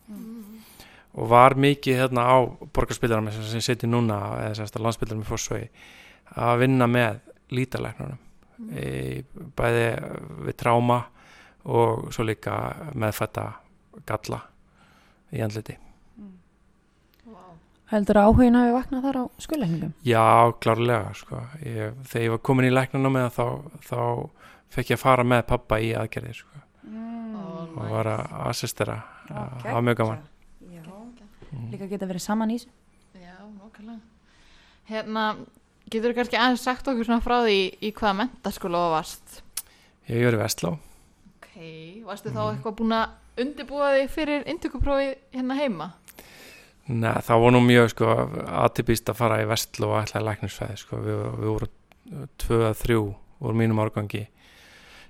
og 1.18 1.30
var 1.32 1.58
mikið 1.58 2.04
hérna 2.04 2.28
á 2.30 2.38
borgarspildarum 2.74 3.30
sem 3.34 3.62
seti 3.64 3.90
núna, 3.90 4.20
eða 4.52 4.68
landspildarum 4.78 5.24
í 5.24 5.28
Fossvögi, 5.28 5.70
að 6.38 6.62
vinna 6.62 6.88
með 6.92 7.20
lítalæknunum, 7.58 8.20
bæði 8.58 9.88
við 10.48 10.58
tráma 10.58 11.02
og 11.68 12.08
svo 12.16 12.26
líka 12.28 12.56
meðfætta 12.96 13.50
galla 14.08 14.42
í 15.36 15.42
andliti. 15.44 15.76
Wow. 17.28 17.58
Heldur 17.92 18.22
að 18.22 18.30
áhugin 18.30 18.58
hafi 18.60 18.76
vaknað 18.76 19.08
þar 19.08 19.20
á 19.20 19.24
skulleikningum? 19.44 19.94
Já, 20.08 20.54
klárlega 20.64 21.12
sko. 21.18 21.42
ég, 21.64 21.98
þegar 22.08 22.26
ég 22.26 22.36
var 22.36 22.44
komin 22.50 22.70
í 22.70 22.74
læknanámið 22.74 23.28
þá, 23.36 23.46
þá 23.90 24.00
fekk 24.78 24.94
ég 24.94 25.00
að 25.00 25.04
fara 25.04 25.28
með 25.28 25.46
pappa 25.52 25.82
í 25.84 25.92
aðgerðir 25.98 26.42
sko. 26.42 26.64
Mm. 26.88 27.36
og 27.36 27.90
var 27.92 28.08
að 28.08 28.22
assistera 28.48 28.94
Já, 29.28 29.42
það 29.60 29.74
var 29.74 29.82
mjög 29.84 29.98
gaman 30.00 30.22
Já. 30.72 30.84
Mm. 31.52 31.66
Líka 31.74 31.88
geta 31.92 32.08
verið 32.08 32.24
saman 32.24 32.52
í 32.52 32.58
þessu. 32.60 32.72
Já, 33.20 33.36
nokkulega. 33.58 34.00
Hérna, 34.88 35.24
getur 35.92 36.12
þú 36.14 36.18
kannski 36.20 36.38
aðeins 36.40 36.64
sagt 36.68 36.88
okkur 36.92 37.06
svona 37.08 37.24
frá 37.24 37.38
því 37.46 37.58
í 37.82 37.92
hvaða 37.96 38.18
mentaskóla 38.24 38.82
þú 38.86 38.92
varst? 38.96 39.42
ég 40.10 40.28
er 40.28 40.38
í 40.38 40.42
Vestló 40.42 40.74
Ok, 41.38 41.50
varstu 42.08 42.30
þá 42.32 42.42
Mhm. 42.42 42.58
eitthvað 42.58 42.76
búin 42.82 42.96
að 42.98 43.10
undirbúa 43.44 43.88
þig 43.98 44.10
fyrir 44.10 44.46
inntökuprófið 44.48 45.16
hérna 45.34 45.56
heima? 45.58 45.92
Nei, 46.88 47.12
það 47.20 47.42
var 47.44 47.52
nú 47.52 47.60
mjög 47.68 47.90
sko, 47.92 48.06
atypist 48.64 49.10
að 49.12 49.16
fara 49.20 49.42
í 49.44 49.48
Vestló 49.50 49.90
og 49.92 50.04
ætlaði 50.06 50.26
læknisfæði 50.30 50.78
sko. 50.78 50.98
við, 51.04 51.18
við 51.42 51.50
vorum 51.52 52.28
tvö 52.40 52.60
að 52.70 52.78
þrjú 52.84 53.02
úr 53.42 53.54
mínum 53.54 53.80
árgangi 53.84 54.28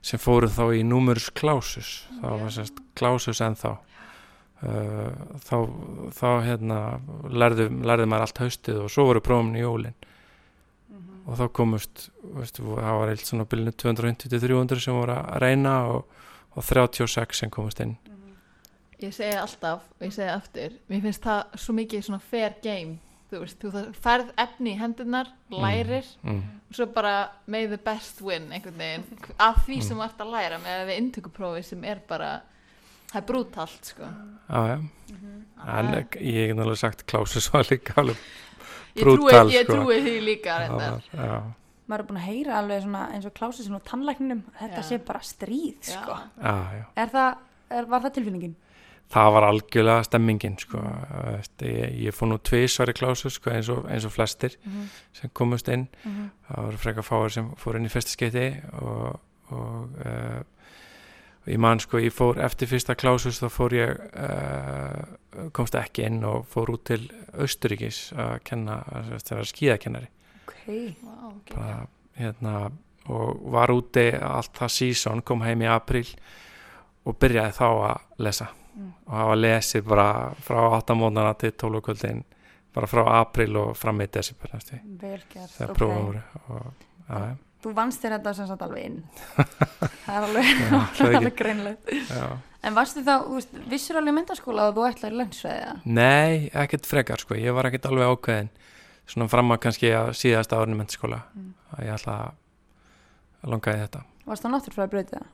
sem 0.01 0.19
fóru 0.19 0.48
þá 0.50 0.63
í 0.74 0.84
númurus 0.84 1.29
klásus 1.34 2.07
það 2.22 2.39
var 2.41 2.50
sérst 2.55 2.79
klásus 2.96 3.41
en 3.41 3.55
þá 3.55 3.77
uh, 4.63 5.13
þá, 5.38 5.57
þá 6.17 6.27
hérna 6.48 6.77
lærðu, 7.29 7.69
lærðu 7.86 8.07
maður 8.10 8.25
allt 8.27 8.41
haustið 8.41 8.81
og 8.84 8.89
svo 8.93 9.05
voru 9.12 9.22
prófum 9.22 9.53
í 9.55 9.62
jólin 9.62 9.93
og 11.27 11.36
þá 11.39 11.46
komust 11.60 12.05
veistu, 12.38 12.63
það 12.77 13.00
var 13.01 13.10
eilt 13.12 13.25
svona 13.27 13.46
bylnu 13.51 13.72
250-300 13.75 14.79
sem 14.79 14.96
voru 14.96 15.12
að 15.17 15.41
reyna 15.43 15.74
og, 15.91 16.05
og 16.55 16.63
36 16.63 17.36
sem 17.41 17.51
komust 17.53 17.81
inn. 17.84 17.98
Ég 19.03 19.12
segi 19.13 19.36
alltaf, 19.38 19.84
og 20.00 20.07
ég 20.07 20.13
segi 20.15 20.31
aftur, 20.34 20.77
mér 20.89 21.03
finnst 21.03 21.22
það 21.27 21.60
svo 21.62 21.75
mikið 21.77 22.05
svona 22.07 22.22
fair 22.31 22.55
game, 22.63 22.96
þú 23.29 23.41
veist, 23.43 23.60
þú 23.62 23.84
færð 24.01 24.31
efni 24.41 24.72
í 24.74 24.79
hendunar, 24.79 25.29
lærir, 25.53 26.07
mm. 26.24 26.39
og 26.72 26.79
svo 26.79 26.88
bara 26.96 27.12
may 27.46 27.67
the 27.69 27.77
best 27.77 28.24
win 28.25 28.48
einhvern 28.55 28.79
veginn, 28.79 29.05
af 29.38 29.60
því 29.67 29.75
Mm. 29.77 29.86
sem 29.89 29.98
þú 30.00 30.05
ert 30.07 30.24
að 30.25 30.31
læra 30.34 30.57
með 30.63 30.86
við 30.89 31.01
inntökuprófið 31.03 31.65
sem 31.69 31.84
er 31.84 32.01
bara, 32.10 32.31
það 33.12 33.22
er 33.22 33.27
brútalt, 33.29 33.86
sko. 33.91 34.10
Já, 34.50 34.60
já, 34.72 34.77
en 35.67 35.93
Það- 35.93 36.17
ég 36.24 36.48
hef 36.48 36.55
náttúrulega 36.57 36.77
sagt 36.81 37.05
klásus 37.05 37.51
var 37.53 37.67
líka 37.69 37.93
alveg 38.01 38.17
brútal, 39.06 39.50
ég 39.51 39.63
sko. 39.66 39.74
trúi 39.74 40.01
því 40.04 40.16
líka, 40.25 40.60
Maður 41.88 42.01
er 42.01 42.08
búin 42.10 42.18
að 42.20 42.25
heyra 42.27 42.56
alveg 42.60 42.82
svona 42.84 43.01
eins 43.16 43.25
og 43.25 43.34
klási 43.34 43.63
sem 43.63 43.75
á 43.75 43.80
tannlækninum. 43.80 44.42
Þetta 44.60 44.82
Já. 44.82 44.88
sé 44.89 44.98
bara 45.08 45.20
stríð, 45.24 45.77
sko. 45.88 46.18
já, 46.44 46.56
já 46.75 46.86
Er 46.98 47.08
það, 47.13 47.38
er, 47.72 47.86
var 47.86 48.01
það 48.01 48.13
tilfinningin? 48.18 48.56
það 49.10 49.32
var 49.32 49.44
algjörlega 49.48 50.04
stemmingin 50.04 50.58
sko. 50.60 50.82
Ég, 51.63 51.94
ég 52.04 52.12
fór 52.13 52.27
nú 52.27 52.38
tvisvar 52.44 52.89
í 52.92 52.94
klásu 52.98 53.30
sko, 53.32 53.50
eins, 53.56 53.70
og, 53.70 53.86
eins 53.88 54.04
og 54.04 54.12
flestir 54.12 54.58
Mhm. 54.66 54.89
sem 55.13 55.30
komust 55.34 55.70
inn 55.70 55.88
Mhm. 56.04 56.30
það 56.50 56.66
voru 56.66 56.77
frekar 56.77 57.04
fáir 57.08 57.32
sem 57.32 57.51
fór 57.56 57.75
inn 57.77 57.86
í 57.86 57.89
fyrsta 57.89 58.12
skeiti 58.12 58.62
og, 58.82 59.20
og 59.51 59.89
uh, 60.06 60.44
ég 61.48 61.60
man 61.63 61.80
sko 61.80 62.01
ég 62.04 62.13
fór 62.13 62.39
eftir 62.44 62.68
fyrsta 62.72 62.96
klásus 62.96 63.39
þá 63.42 63.48
fór 63.54 63.75
ég 63.77 63.94
uh, 64.13 65.50
komst 65.56 65.75
ekki 65.80 66.06
inn 66.08 66.24
og 66.27 66.46
fór 66.51 66.74
út 66.75 66.84
til 66.92 67.01
Austuríkis 67.38 68.12
að 68.18 68.36
kenna 68.44 68.82
að 68.92 69.16
vera 69.30 69.48
skíðakennari 69.54 70.12
Ok. 70.48 70.62
Vá, 71.04 71.16
ok. 71.32 71.56
bara, 71.56 71.80
hérna, 72.18 72.54
og 73.08 73.42
var 73.51 73.72
úti 73.72 74.10
allt 74.16 74.56
það 74.56 74.72
sísón, 74.77 75.24
kom 75.24 75.42
heim 75.44 75.62
í 75.63 75.68
april 75.72 76.06
og 77.08 77.18
byrjaði 77.20 77.56
þá 77.60 77.68
að 77.68 78.24
lesa 78.27 78.48
Mm. 78.77 78.92
og 79.08 79.13
hafa 79.18 79.36
lesið 79.39 79.86
bara 79.89 80.10
frá 80.46 80.60
8 80.77 80.94
mónana 80.94 81.34
til 81.34 81.51
12 81.58 81.80
kvöldin 81.82 82.20
bara 82.75 82.86
frá 82.88 83.01
april 83.24 83.56
og 83.58 83.72
fram 83.77 84.04
í 84.04 84.06
desember 84.13 84.51
þegar 84.54 85.24
ok. 85.72 85.74
prófa 85.74 85.96
voru 85.98 86.22
og 86.54 86.68
já, 87.10 87.38
Þú 87.64 87.72
vannst 87.74 88.04
þér 88.04 88.18
þetta 88.18 88.34
sem 88.38 88.48
sagt 88.52 88.62
alveg 88.62 88.86
inn. 88.86 88.98
það 90.06 90.14
er 90.18 90.26
alveg, 90.28 90.52
Já, 90.62 90.78
alveg 91.18 91.36
greinlegt. 91.40 91.94
En 92.68 92.76
varstu 92.78 93.02
þá, 93.06 93.16
vissur 93.72 93.98
alveg 94.00 94.14
í 94.14 94.18
mentaskóla 94.18 94.68
að 94.70 94.78
þú 94.78 94.86
í 95.14 95.18
lensfræði? 95.22 95.72
Nei, 95.98 96.50
ekkert 96.54 96.86
frekar 96.90 97.22
sko, 97.24 97.38
ég 97.40 97.56
var 97.56 97.70
ekkert 97.70 97.86
alveg 97.90 98.12
ákveðin 98.14 98.50
svona 99.08 99.30
fram 99.32 99.54
að 99.56 99.62
kannski 99.64 99.92
að 99.96 100.10
síðasta 100.20 100.60
árinu 100.60 100.76
mennskóla 100.82 101.22
Mm. 101.34 101.54
að 101.78 101.84
ég 101.88 101.94
ætla 101.96 102.16
að 102.28 103.50
langa 103.54 103.74
í 103.78 103.82
þetta 103.86 104.02
Varst 104.28 104.44
það 104.44 104.52
náttúrfræði 104.58 104.92
breytið 104.92 105.18
það? 105.18 105.28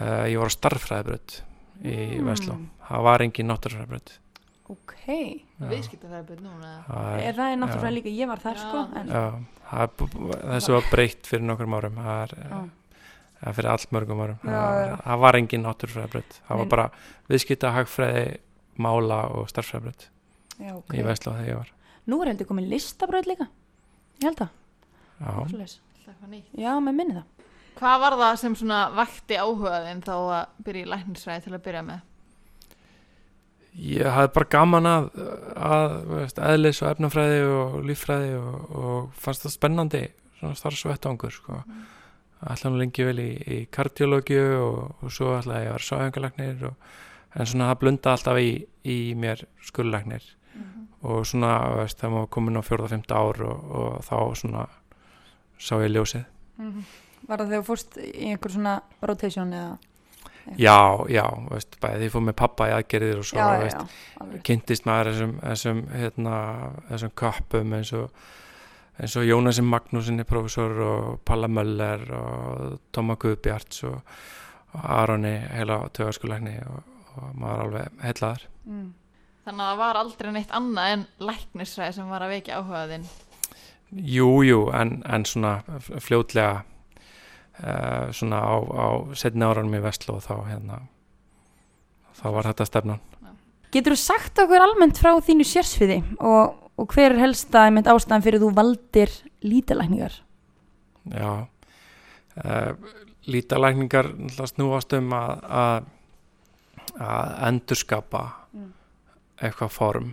uh, 0.00 0.24
ég 0.26 0.38
var 0.42 0.50
á 0.50 0.56
starffræðibraut 0.56 1.36
í 1.84 1.94
Mm. 2.18 2.26
Vestló 2.32 2.56
það 2.88 3.04
var 3.06 3.22
engin 3.28 3.48
náttúrufræðibraut 3.52 4.14
Ok. 4.72 4.94
Já. 5.06 5.66
Viðskiptafræðiböld 5.68 6.40
núna. 6.40 6.70
Það 6.88 7.18
Er 7.20 7.36
það 7.36 7.50
er 7.52 7.58
náttúrfræði 7.60 7.90
já. 7.90 7.96
líka, 7.98 8.12
ég 8.16 8.30
var 8.30 8.40
þar 8.40 8.56
Já. 8.56 8.62
sko. 8.62 8.84
En, 8.96 9.10
Já, 9.12 9.24
er 9.74 9.90
þessu 10.54 10.72
var 10.76 10.88
breytt 10.90 11.28
fyrir 11.28 11.44
nokkrum 11.44 11.76
árum 11.76 12.00
það 12.00 12.22
er, 12.24 12.34
Já. 12.48 13.52
fyrir 13.58 13.70
allt 13.74 13.92
mörgum 13.92 14.22
árum 14.24 14.38
Já, 14.40 14.62
það, 15.04 15.20
var 15.26 15.38
engin 15.40 15.66
náttúrufræðibraut 15.66 16.40
það 16.48 16.62
var 16.62 16.70
bara 16.72 16.86
viðskipta, 17.28 17.74
hagfræði 17.76 18.24
mála 18.80 19.20
og 19.36 19.48
starffræðibraut 19.52 20.08
Já, 20.58 20.72
ok. 20.78 20.94
í 20.96 21.04
Vestló 21.04 21.36
þegar 21.36 21.50
ég 21.52 21.60
var 21.60 21.72
Nú 22.04 22.20
er 22.20 22.28
heldur 22.32 22.48
komin 22.48 22.66
listabraut 22.68 23.24
líka. 23.24 23.46
Ég 24.20 24.26
held 24.28 24.42
það. 24.42 24.50
Já, 26.60 26.72
með 26.84 26.96
minni 26.98 27.14
það. 27.16 27.46
Hvað 27.78 28.00
var 28.02 28.16
það 28.20 28.34
sem 28.42 28.56
svona 28.60 28.80
vakti 28.94 29.38
áhugaðin 29.40 30.02
þá 30.04 30.12
að 30.14 30.58
byrja 30.66 30.84
í 30.84 30.90
læknisfræði 30.92 31.44
til 31.46 31.54
að 31.56 31.62
byrja 31.64 31.82
með? 31.88 32.02
Ég 33.74 34.06
hafði 34.06 34.32
bara 34.36 34.50
gaman 34.54 34.86
að, 34.90 35.08
að 35.56 35.96
veist, 36.10 36.38
eðlis 36.38 36.82
og 36.82 36.90
efnafræði 36.92 37.40
og 37.48 37.80
líffræði 37.88 38.36
og, 38.38 38.76
og 38.78 39.18
fannst 39.18 39.46
það 39.46 39.56
spennandi 39.56 40.04
svona 40.38 40.58
starfsvettangur 40.58 41.34
sko. 41.34 41.62
ætla 42.44 42.70
nú 42.70 42.78
lengi 42.82 43.06
vel 43.06 43.18
í, 43.22 43.30
í 43.34 43.58
kardiológiu 43.72 44.46
og, 44.60 44.78
og 45.02 45.12
svo 45.12 45.34
ætla 45.38 45.62
ég 45.64 45.72
að 45.72 45.76
vera 45.78 45.88
sáhengalaknir 45.88 46.64
en 47.34 47.50
svona 47.50 47.70
það 47.72 47.80
blunda 47.82 48.14
alltaf 48.14 48.38
í, 48.38 48.50
í 48.84 48.98
mér 49.18 49.46
skurðlagnir 49.64 50.26
og 51.04 51.24
svona 51.28 51.56
veist, 51.80 51.98
þegar 52.00 52.14
maður 52.14 52.30
komin 52.36 52.60
á 52.60 52.62
fjórða, 52.64 52.90
fymta 52.94 53.18
ár 53.20 53.40
og, 53.44 53.64
og 53.80 54.04
þá 54.06 54.16
svona 54.40 54.62
sá 55.60 55.74
ég 55.82 55.92
ljósið. 55.92 56.24
Var 57.24 57.40
það 57.40 57.50
þegar 57.50 57.66
fórst 57.66 57.98
í 58.00 58.30
einhver 58.30 58.54
svona 58.54 58.74
rotation 59.04 59.52
eða? 59.52 59.74
Já, 60.60 60.78
já, 61.10 61.24
veist, 61.50 61.76
bæði 61.82 62.04
því 62.04 62.12
fór 62.14 62.24
með 62.28 62.38
pappa 62.40 62.70
í 62.70 62.76
aðgerðir 62.76 63.20
og 63.22 63.28
svo 63.28 63.40
já, 63.40 63.50
veist, 63.64 63.98
já, 64.14 64.38
kynntist 64.48 64.88
maður 64.88 65.12
þessum, 65.12 65.34
þessum, 65.42 65.82
hérna, 65.94 66.38
þessum 66.92 67.14
köppum 67.22 67.76
eins 67.78 67.92
og, 67.98 68.24
eins 69.00 69.18
og 69.20 69.28
Jónasin 69.28 69.68
Magnúsinni 69.68 70.26
professor 70.28 70.80
og 70.88 71.20
Palla 71.26 71.50
Möller 71.50 72.04
og 72.18 72.80
Tóma 72.94 73.18
Guðbjarts 73.20 73.84
og, 73.90 74.00
og 74.74 74.90
Aroni 74.98 75.36
heila 75.54 75.84
tögaskulegni 75.94 76.58
og, 76.68 76.82
og 77.14 77.30
maður 77.38 77.54
er 77.54 77.64
alveg 77.68 78.04
heillaður 78.08 78.50
Mm. 78.64 78.94
Þannig 79.44 79.60
að 79.60 79.70
það 79.70 79.80
var 79.82 79.98
aldrei 80.00 80.30
neitt 80.32 80.52
annað 80.56 80.90
en 80.94 81.02
læknisfræði 81.28 81.96
sem 81.98 82.12
var 82.14 82.24
að 82.24 82.30
vekja 82.32 82.60
áhugaðinn. 82.60 83.02
Jú, 83.94 84.28
jú, 84.40 84.60
en, 84.72 84.94
en 85.04 85.26
svona 85.28 85.58
fljótlega 86.00 86.62
uh, 87.62 88.10
svona 88.14 88.40
á, 88.42 88.54
á 88.58 88.86
setni 89.18 89.46
áranum 89.46 89.76
í 89.78 89.82
Vestló 89.84 90.18
þá 90.22 90.34
hérna 90.48 90.82
þá 92.20 92.26
var 92.34 92.50
þetta 92.50 92.68
stefnan 92.70 93.02
Getur 93.74 93.96
þú 93.96 94.00
sagt 94.04 94.38
okkur 94.38 94.62
almennt 94.62 95.00
frá 95.02 95.14
þínu 95.18 95.46
sérsfiði 95.48 96.02
og, 96.22 96.54
og 96.78 96.92
hver 96.94 97.14
er 97.16 97.24
helsta 97.24 97.66
ástæðan 97.90 98.22
fyrir 98.22 98.42
þú 98.42 98.52
valdir 98.54 99.10
lítalækningar? 99.42 100.20
Já 101.10 101.32
uh, 102.44 102.72
Lítalækningar 103.24 104.10
náttúrulega 104.12 104.50
snúast 104.52 104.92
um 104.98 105.12
að, 105.16 105.44
að 105.48 105.92
að 106.94 107.30
endurskapa 107.48 108.24
Mm. 108.54 108.70
eitthvað 109.42 109.70
form 109.74 110.10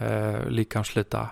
uh, 0.00 0.46
líkamsluta 0.48 1.26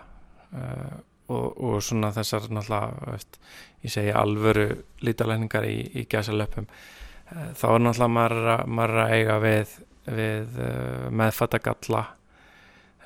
uh, 0.52 0.58
og, 0.60 0.98
og 1.32 1.78
svona 1.82 2.10
þessar 2.12 2.50
náttúrulega 2.52 3.12
veist, 3.14 3.38
ég 3.84 3.92
segi 3.94 4.12
alvöru 4.16 4.66
lítalækningar 5.06 5.64
í, 5.68 5.78
í 5.96 6.04
gæsalöpum 6.10 6.66
uh, 6.68 7.48
þá 7.56 7.64
er 7.70 7.84
náttúrulega 7.86 8.12
maður, 8.18 8.50
að- 8.58 8.66
maður 8.78 9.00
að 9.04 9.14
eiga 9.18 9.38
við, 9.44 9.72
við 10.18 10.58
uh, 10.60 11.06
meðfatagalla 11.22 12.02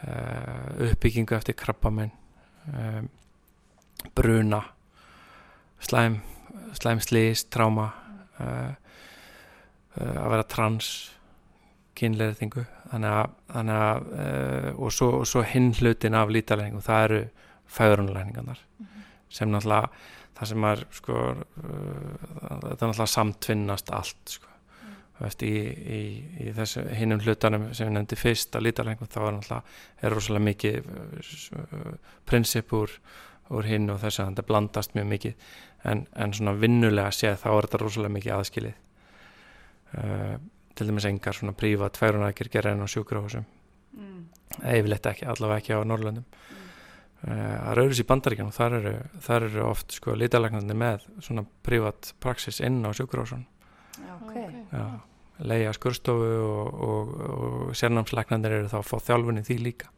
uh, 0.02 0.88
uppbyggingu 0.88 1.36
eftir 1.38 1.54
krabbaminn 1.58 2.10
um, 2.72 3.08
bruna 4.14 4.62
slæm 5.82 6.18
slæm 6.78 7.00
slís, 7.02 7.46
tráma 7.50 7.88
uh, 8.42 8.74
að 9.98 10.28
vera 10.30 10.44
trans 10.46 10.88
kynleirðingu 11.98 12.62
þannig 12.92 13.10
að, 13.18 13.30
þannig 13.50 13.78
að 13.82 14.04
og, 14.78 14.92
svo, 14.94 15.08
og 15.18 15.24
svo 15.26 15.42
hinn 15.42 15.72
hlutin 15.74 16.14
af 16.14 16.30
lítalækningu 16.30 16.82
það 16.86 17.04
eru 17.08 17.18
fæðrunlækningarnar 17.72 18.62
sem 19.28 19.50
náttúrulega 19.52 19.90
það 20.38 20.50
sem 20.52 20.66
er 20.68 20.84
sko 20.94 21.16
uh, 21.18 21.38
þetta 22.38 22.76
náttúrulega 22.76 23.10
samtvinnast 23.14 23.94
allt 23.94 24.34
sko. 24.36 24.52
Þú 25.18 25.24
veist, 25.24 25.40
í, 25.42 25.54
í, 25.98 26.02
í 26.46 26.52
þessu 26.54 26.84
hinnum 26.94 27.22
hlutanum 27.24 27.64
sem 27.74 27.88
ég 27.88 27.94
nefndi 27.96 28.18
fyrst 28.18 28.54
að 28.54 28.68
lítalækningu 28.68 29.08
þá 29.10 29.18
er 29.24 29.32
náttúrulega 29.34 30.04
er 30.06 30.14
rosalega 30.14 30.46
mikið 30.46 30.92
uh, 30.92 31.88
prinsip 32.28 32.74
úr, 32.78 32.94
úr 33.50 33.66
hinn 33.66 33.90
og 33.90 33.98
þannig 34.04 34.20
að 34.22 34.38
það 34.38 34.50
blandast 34.52 34.94
mjög 34.94 35.10
mikið. 35.14 35.48
En, 35.88 36.04
en 36.14 36.36
svona 36.36 36.54
vinnulega 36.58 37.10
séð 37.14 37.40
þá 37.42 37.48
er 37.50 37.66
þetta 37.66 37.82
rosalega 37.82 38.16
mikið 38.18 38.36
aðskilið. 38.36 38.78
Uh, 39.98 40.36
til 40.78 40.86
dæmis 40.86 41.08
engar 41.08 41.34
svona 41.34 41.56
prífa 41.58 41.90
tværunækir 41.90 42.52
gera 42.54 42.76
enn 42.76 42.86
á 42.86 42.88
sjúkrahúsum. 42.90 43.46
Mm. 43.98 44.26
yfirleitt 44.62 45.06
ekki, 45.10 45.24
allavega 45.26 45.58
ekki 45.58 45.74
á 45.74 45.82
Norrlöndum 45.82 46.22
uh, 46.22 46.67
það 47.24 47.70
eru 47.72 47.82
öðruvísi 47.82 48.04
í 48.04 48.08
bandaríkjunum 48.08 48.52
þar 48.54 48.76
eru, 48.78 48.92
þar 49.26 49.42
eru 49.48 49.62
oft 49.66 49.92
sko 49.98 50.14
lítalæknandi 50.14 50.74
með 50.78 51.06
svona 51.24 51.44
prívat 51.66 52.12
praxis 52.22 52.60
inn 52.60 52.80
á 52.86 52.90
Já, 53.98 54.14
Já, 54.72 54.84
leiða 55.42 55.72
skurstofu 55.74 56.28
og, 56.46 56.74
og, 56.88 57.08
og 57.28 57.74
sérnámslæknandir 57.78 58.52
eru 58.60 58.68
þá 58.70 58.78
að 58.80 58.86
fá 58.90 58.96
þjálfunni 59.10 59.44
því 59.46 59.58
líka 59.62 59.88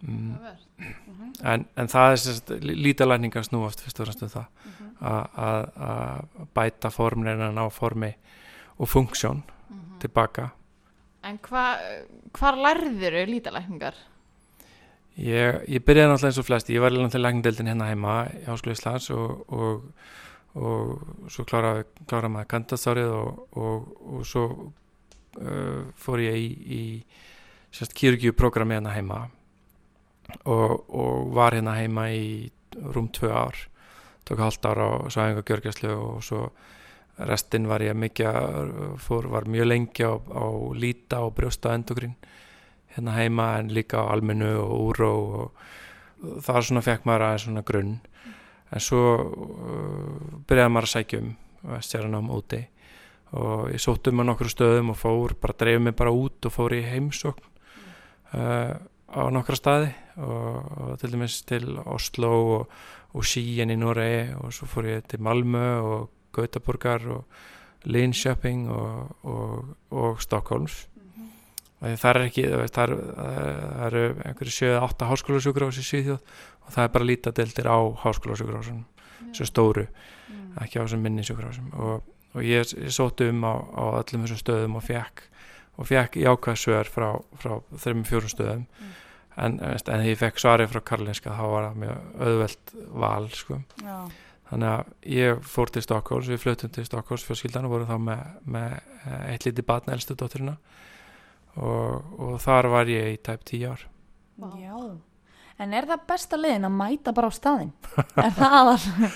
Mm. 0.00 0.16
mm. 0.16 0.36
Mhm. 0.80 1.32
en, 1.44 1.64
en 1.76 1.86
það 1.92 2.12
er 2.12 2.20
sérst, 2.22 2.50
lítalækningar 2.64 3.44
snúast 3.44 3.82
fyrst 3.84 3.98
og 4.00 4.06
fremst 4.06 4.22
um 4.24 4.30
það 4.32 4.46
Mhm. 4.64 4.86
að- 5.00 5.28
að 5.36 5.66
að 5.88 6.46
bæta 6.56 6.90
formreina 6.90 7.50
ná 7.52 7.66
formi 7.70 8.14
og 8.78 8.88
funksjón 8.88 9.42
tilbaka 10.00 10.50
En 11.22 11.36
hva, 11.38 11.76
hvar 12.32 12.56
lærðir 12.56 13.12
þau 13.12 13.26
lítalækningar? 13.28 13.94
Ég, 15.16 15.60
ég 15.68 15.84
byrjaði 15.84 16.10
náttúrulega 16.10 16.30
eins 16.30 16.40
og 16.40 16.46
flest. 16.46 16.70
Ég 16.70 16.82
var 16.82 16.94
náttúrulega 16.94 17.26
læknindeldin 17.26 17.70
hérna 17.72 17.88
heima 17.90 18.14
í 18.34 18.44
Háskóla 18.46 18.76
Íslands 18.76 19.10
og, 19.14 19.42
og, 19.50 19.88
og 20.54 21.30
svo 21.32 21.46
kláraði 21.48 21.86
klára 22.10 22.30
maður 22.32 22.50
kandastárið 22.54 23.12
og, 23.16 23.42
og, 23.56 23.90
og 24.14 24.24
svo 24.28 24.46
uh, 25.40 25.82
fór 25.98 26.24
ég 26.26 26.38
í, 26.38 26.48
í 26.70 26.82
kýrgjúprogrammi 27.70 28.78
hérna 28.78 28.94
heima 28.96 29.20
og, 30.44 30.80
og 30.88 31.34
var 31.36 31.58
hérna 31.58 31.76
heima 31.78 32.08
í 32.14 32.50
rúm 32.94 33.10
tvö 33.12 33.30
ár. 33.34 33.56
Tók 34.24 34.38
halvt 34.38 34.66
ár 34.66 34.78
á 34.78 34.90
sæðingu 35.10 35.42
gjörgjæslu 35.46 35.94
og 35.94 36.20
svo 36.22 36.50
restinn 37.26 37.66
var 37.68 37.82
ég 37.84 37.96
mikið 37.98 38.96
fór, 39.02 39.26
var 39.28 39.48
mjög 39.50 39.66
lengi 39.66 40.06
á, 40.06 40.14
á 40.16 40.46
líta 40.72 41.20
og 41.26 41.34
brjósta 41.36 41.74
endogrín 41.74 42.14
hérna 42.94 43.14
heima 43.16 43.52
en 43.58 43.70
líka 43.74 44.02
á 44.02 44.10
almennu 44.10 44.50
og 44.60 44.74
úró 44.90 45.12
og 45.40 46.42
það 46.44 46.66
svona 46.66 46.84
fekk 46.84 47.06
maður 47.08 47.26
aðeins 47.26 47.46
svona 47.46 47.64
grunn. 47.66 47.94
En 48.70 48.82
svo 48.82 49.04
uh, 49.18 50.42
byrjaði 50.46 50.74
maður 50.74 50.88
að 50.88 50.94
sækja 50.94 51.22
um 51.22 51.32
séranám 51.84 52.30
úti. 52.34 52.60
Og 53.36 53.70
ég 53.70 53.82
sótt 53.82 54.10
um 54.10 54.22
á 54.22 54.24
nokkru 54.26 54.50
stöðum 54.50 54.92
og 54.94 54.98
fór, 54.98 55.36
bara 55.38 55.56
dreifði 55.58 55.84
mig 55.86 55.96
bara 55.98 56.14
út 56.14 56.46
og 56.46 56.54
fór 56.54 56.74
í 56.74 56.82
heimsókn 56.86 57.46
uh, 58.34 58.74
á 59.10 59.22
nokkra 59.30 59.58
staði. 59.58 59.92
Og, 60.20 60.56
og 60.82 60.96
til 61.00 61.14
dæmis 61.14 61.40
til 61.48 61.78
Oslo 61.86 62.32
og, 62.56 62.74
og 63.14 63.26
Skien 63.26 63.72
í 63.72 63.78
Noregi 63.78 64.34
og 64.36 64.52
svo 64.54 64.68
fór 64.70 64.90
ég 64.90 65.06
til 65.08 65.22
Malmö 65.24 65.66
og 65.80 66.10
Gautaborgar 66.34 67.06
og 67.10 67.24
Linköping 67.88 68.68
og, 68.68 69.16
og, 69.24 69.70
og 69.90 70.20
Stockholms 70.20 70.82
og 70.84 70.89
það 71.80 72.10
er 72.10 72.20
ekki, 72.26 72.44
það 72.44 72.82
er- 72.84 73.86
eru 73.88 74.02
einhverju 74.28 74.52
7-8 74.58 75.08
háskólasjúkrós 75.10 75.78
í 75.80 75.84
Svíþjóð 75.86 76.20
og 76.20 76.72
það 76.74 76.84
er 76.84 76.92
bara 76.96 77.08
lítadeldir 77.08 77.66
á 77.72 77.78
háskólasjúkrósum, 78.04 78.84
þessu 79.30 79.46
stóru 79.48 79.86
Mm. 80.30 80.54
ekki 80.62 80.78
á 80.78 80.84
þessum 80.86 81.00
minni 81.02 81.22
sjúkrásum 81.26 81.72
og, 81.74 82.02
og 82.34 82.42
ég, 82.46 82.62
ég 82.78 82.92
sótti 82.94 83.26
um 83.32 83.40
á, 83.42 83.54
á 83.74 83.84
öllum 83.98 84.22
þessum 84.26 84.38
stöðum 84.38 84.76
og 84.78 84.84
fekk 84.86 85.22
og 85.78 85.86
fekk 85.88 86.16
jákvæð 86.22 86.58
svör 86.60 86.86
frá, 86.86 87.08
frá 87.40 87.56
þreim 87.74 88.04
fjórum 88.06 88.30
stöðum 88.30 88.66
Mm. 88.80 88.92
en, 89.36 89.60
en 89.60 89.78
þegar 89.78 90.04
ég 90.06 90.18
fekk 90.20 90.38
svarið 90.38 90.68
frá 90.70 90.80
Karlinska 90.84 91.30
þá 91.34 91.42
var 91.50 91.64
það 91.70 91.78
mjög 91.82 91.98
auðvelt 92.20 92.72
val 92.92 93.28
sko. 93.30 93.58
Þannig 94.50 94.68
að 94.68 94.84
ég 95.06 95.42
fór 95.46 95.70
til 95.70 95.82
Stokkóls 95.82 96.26
við 96.28 96.40
fluttum 96.42 96.70
til 96.74 96.84
Stokkóls 96.84 97.22
fjölskyldan 97.26 97.64
og 97.68 97.70
vorum 97.70 97.86
þá 97.90 97.98
með, 98.02 98.24
með 98.50 98.72
eh, 99.06 99.32
eitt 99.32 99.44
lítið 99.46 99.66
batna 99.66 99.94
elstu 99.94 100.14
dótturina 100.18 100.56
og, 101.56 102.18
og 102.20 102.34
þar 102.42 102.68
var 102.72 102.90
ég 102.92 103.14
í 103.14 103.20
tæp 103.26 103.44
tíu 103.48 103.70
ár 103.72 103.86
Já. 104.56 104.76
En 105.60 105.74
er 105.76 105.84
það 105.84 106.06
besta 106.08 106.38
leiðin 106.40 106.64
að 106.64 106.76
mæta 106.78 107.12
bara 107.12 107.28
á 107.28 107.32
staðinn? 107.36 107.72
er 108.24 108.30
það 108.32 108.54
aðal? 108.60 109.08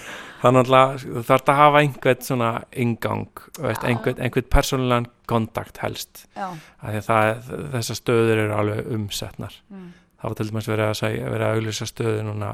þannig 0.45 0.73
að 0.77 0.95
þú 1.01 1.23
þarf 1.25 1.49
að 1.49 1.57
hafa 1.63 1.81
einhvern 1.81 2.25
svona 2.27 2.49
ingang, 2.85 3.23
einhvern, 3.65 4.19
einhvern 4.21 4.49
persónulegan 4.53 5.07
kontakt 5.31 5.79
helst 5.81 6.27
Já. 6.37 6.51
af 6.53 6.91
því 6.91 6.99
að 7.01 7.07
það, 7.09 7.53
þessar 7.79 8.01
stöður 8.03 8.43
eru 8.45 8.57
alveg 8.59 8.91
umsetnar 8.99 9.57
Mm. 9.73 9.87
það 10.21 10.29
var 10.29 10.37
til 10.41 10.47
dæmis 10.51 10.69
verið 10.69 10.89
að, 10.91 10.99
segja, 11.01 11.31
verið 11.33 11.47
að 11.49 11.57
auglýsa 11.59 11.89
stöðu 11.89 12.27
núna 12.29 12.51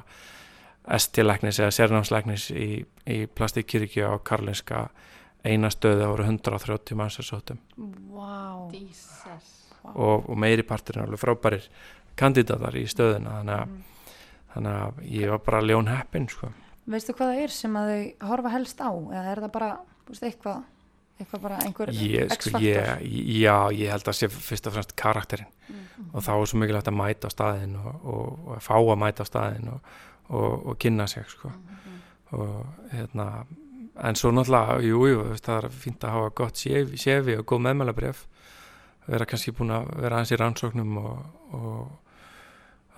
ST-læknis 0.90 1.58
eða 1.60 1.74
sérnámslæknis 1.74 2.46
í, 2.54 2.68
í 3.10 3.18
plastíkkirkju 3.26 4.06
á 4.06 4.14
Karlinska 4.26 4.84
eina 5.44 5.70
stöðu 5.74 6.06
voru 6.12 6.24
130 6.30 6.94
manns 6.98 7.18
að 7.20 7.28
sótum 7.32 7.58
Vá. 8.14 8.70
Jesus. 8.74 9.69
Og, 9.84 10.28
og 10.30 10.36
meiri 10.38 10.62
partur 10.66 10.98
er 10.98 11.06
alveg 11.06 11.20
frábærir 11.22 11.68
kandidatar 12.16 12.76
í 12.76 12.84
stöðuna 12.90 13.38
þannig 13.40 13.56
að, 13.60 13.68
Mm. 13.70 13.84
þannig 14.54 14.76
að 14.82 15.00
ég 15.14 15.30
var 15.30 15.38
bara 15.46 15.60
ljón 15.62 15.88
heppin 15.88 16.28
sko. 16.28 16.48
Veistu 16.90 17.12
hvað 17.14 17.28
það 17.34 17.42
er 17.44 17.48
sem 17.54 17.76
að 17.78 17.90
þau 17.90 18.28
horfa 18.28 18.50
helst 18.50 18.80
á? 18.82 18.90
Eða 18.90 19.24
er 19.30 19.40
það 19.44 19.52
bara, 19.52 19.68
veist, 20.08 20.22
eitthvað, 20.26 20.62
eitthvað 21.20 21.40
bara 21.44 21.58
einhver 21.62 21.92
ég, 21.94 22.32
sko, 22.34 22.58
ég, 22.58 23.04
já, 23.40 23.54
ég 23.70 23.90
held 23.94 24.08
að 24.10 24.16
sé 24.18 24.28
fyrst 24.28 24.66
og 24.66 24.72
fremst 24.74 24.96
karakterinn 24.96 25.46
Mm. 25.70 26.08
og 26.14 26.22
þá 26.24 26.30
er 26.34 26.46
svo 26.50 26.58
mikilvægt 26.58 26.88
að 26.90 26.96
mæta 26.98 27.28
á 27.28 27.30
staðinn 27.30 27.76
og, 27.78 28.00
og, 28.04 28.38
og 28.56 28.62
fá 28.64 28.74
að 28.74 28.98
mæta 28.98 29.22
á 29.22 29.30
staðinn 29.30 29.68
og, 29.70 29.80
kynna 30.82 31.06
sig 31.06 31.24
sko. 31.30 31.52
og 32.32 32.66
hérna 32.92 33.44
en 34.02 34.14
svo 34.16 34.30
náttúrulega, 34.32 34.80
jú, 34.82 35.00
jú, 35.06 35.22
það 35.38 35.64
er 35.64 35.68
fínt 35.70 36.04
að 36.06 36.10
hafa 36.16 36.30
gott 36.34 36.54
séfi 36.56 37.36
og 37.38 37.44
góð 37.46 37.60
meðmælabref 37.68 38.26
vera 39.10 39.26
kannski 39.28 39.52
búin 39.56 39.72
að 39.74 39.88
vera 40.00 40.18
aðeins 40.20 40.32
í 40.34 40.38
rannsóknum 40.40 40.96
og, 41.00 41.18
og 41.56 41.90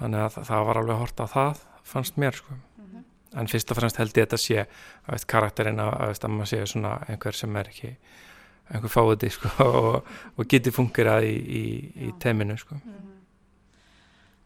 þannig 0.01 0.27
að 0.27 0.37
það, 0.49 0.67
var 0.69 0.81
alveg 0.83 1.01
hort 1.03 1.23
á 1.23 1.27
það 1.37 1.65
fannst 1.93 2.21
mér 2.21 2.37
sko 2.39 2.59
Mhm. 2.83 3.05
en 3.41 3.47
fyrst 3.49 3.71
og 3.71 3.77
fremst 3.79 3.97
held 4.01 4.13
ég 4.17 4.27
þetta 4.27 4.39
sé 4.41 4.59
að 4.63 5.13
veist, 5.15 5.27
karakterinn 5.31 5.81
að, 5.81 5.93
að, 5.95 6.07
veist, 6.13 6.25
að 6.25 6.31
maður 6.37 6.51
sé 6.53 6.67
svona 6.67 6.93
einhver 7.09 7.37
sem 7.39 7.57
er 7.57 7.69
ekki 7.71 7.91
einhver 8.73 8.93
fáiði 8.93 9.31
sko, 9.31 9.49
og, 9.65 10.11
og 10.37 10.49
geti 10.49 10.71
fungirað 10.75 11.27
í, 11.29 11.35
í, 11.37 11.63
í 12.07 12.11
Já. 12.11 12.19
teiminu 12.27 12.57
sko. 12.61 12.77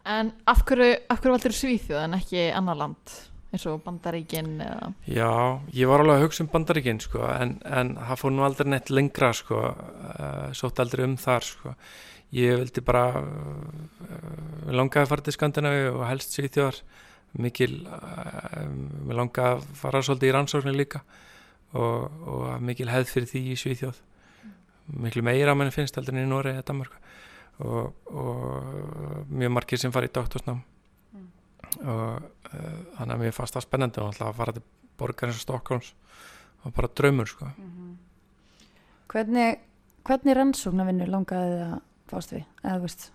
En 0.07 0.31
af 0.47 0.61
hverju, 0.63 0.93
af 1.11 1.19
hverju 1.19 1.33
valdur 1.35 1.55
Svíþjóð 1.57 2.03
en 2.05 2.15
ekki 2.17 2.45
annar 2.55 2.77
land 2.79 3.17
eins 3.57 3.65
og 3.69 3.81
Bandaríkin 3.85 4.61
eða 4.61 4.91
Já, 5.09 5.31
ég 5.73 5.89
var 5.89 6.03
alveg 6.03 6.19
að 6.19 6.25
hugsa 6.27 6.45
um 6.45 6.51
bandaríkinn 6.53 7.01
sko, 7.03 7.23
en, 7.33 7.57
en 7.65 7.95
það 7.97 8.21
fór 8.21 8.35
nú 8.35 8.45
aldrei 8.45 8.69
neitt 8.69 8.91
lengra 8.93 9.33
sko, 9.35 9.63
uh, 9.73 10.47
sótt 10.57 10.81
aldrei 10.83 11.07
um 11.07 11.17
þar 11.19 11.47
sko. 11.47 11.73
Ég 12.37 12.59
vildi 12.61 12.83
bara 12.85 13.05
uh, 13.19 14.71
langaði 14.71 15.07
að 15.07 15.11
fara 15.11 15.25
til 15.25 15.35
Skandinavi 15.35 15.85
og 15.93 16.03
helst 16.07 16.37
Svíþjóðar 16.37 16.81
mikil, 17.41 17.81
uh, 17.89 18.67
langaði 19.11 19.57
að 19.57 19.65
fara 19.81 20.03
svolítið 20.05 20.31
í 20.31 20.35
rannsóknir 20.37 20.77
líka 20.77 21.01
og, 21.73 22.07
og 22.29 22.45
mikil 22.63 22.91
hefð 22.93 23.15
fyrir 23.15 23.33
því 23.33 23.43
í 23.51 23.57
Svíþjóð 23.59 24.03
miklu 25.03 25.23
meira 25.25 25.51
að 25.51 25.59
manni 25.59 25.75
finnst 25.75 25.97
heldur 25.99 26.15
en 26.15 26.23
í 26.23 26.29
Nóri 26.29 26.53
eða 26.53 26.65
Danmark 26.69 26.95
og, 27.59 27.93
og 28.07 29.27
mjög 29.33 29.53
margir 29.55 29.81
sem 29.81 29.91
fara 29.91 30.07
í 30.07 30.13
doktorsnám. 30.13 30.61
Og 31.83 32.27
þannig 32.49 33.13
að 33.13 33.21
mér 33.21 33.35
fannst 33.35 33.57
það 33.57 33.65
spennandi 33.65 34.01
og 34.01 34.11
alltaf 34.11 34.29
að 34.29 34.37
fara 34.39 34.55
til 34.55 34.63
borgar 34.97 35.29
eins 35.29 35.39
og 35.41 35.45
Stokkólms 35.45 35.91
og 36.65 36.73
bara 36.75 36.89
draumur 36.97 37.29
sko. 37.29 37.49
Hvernig, 39.11 39.59
hvernig 40.07 40.37
rannsóknarvinnu 40.37 41.07
langaði 41.11 41.51
þið 41.53 41.67
að 41.67 41.77
fást 42.11 42.33
við? 42.33 42.47
Eða, 42.63 42.79
veist, 42.83 43.05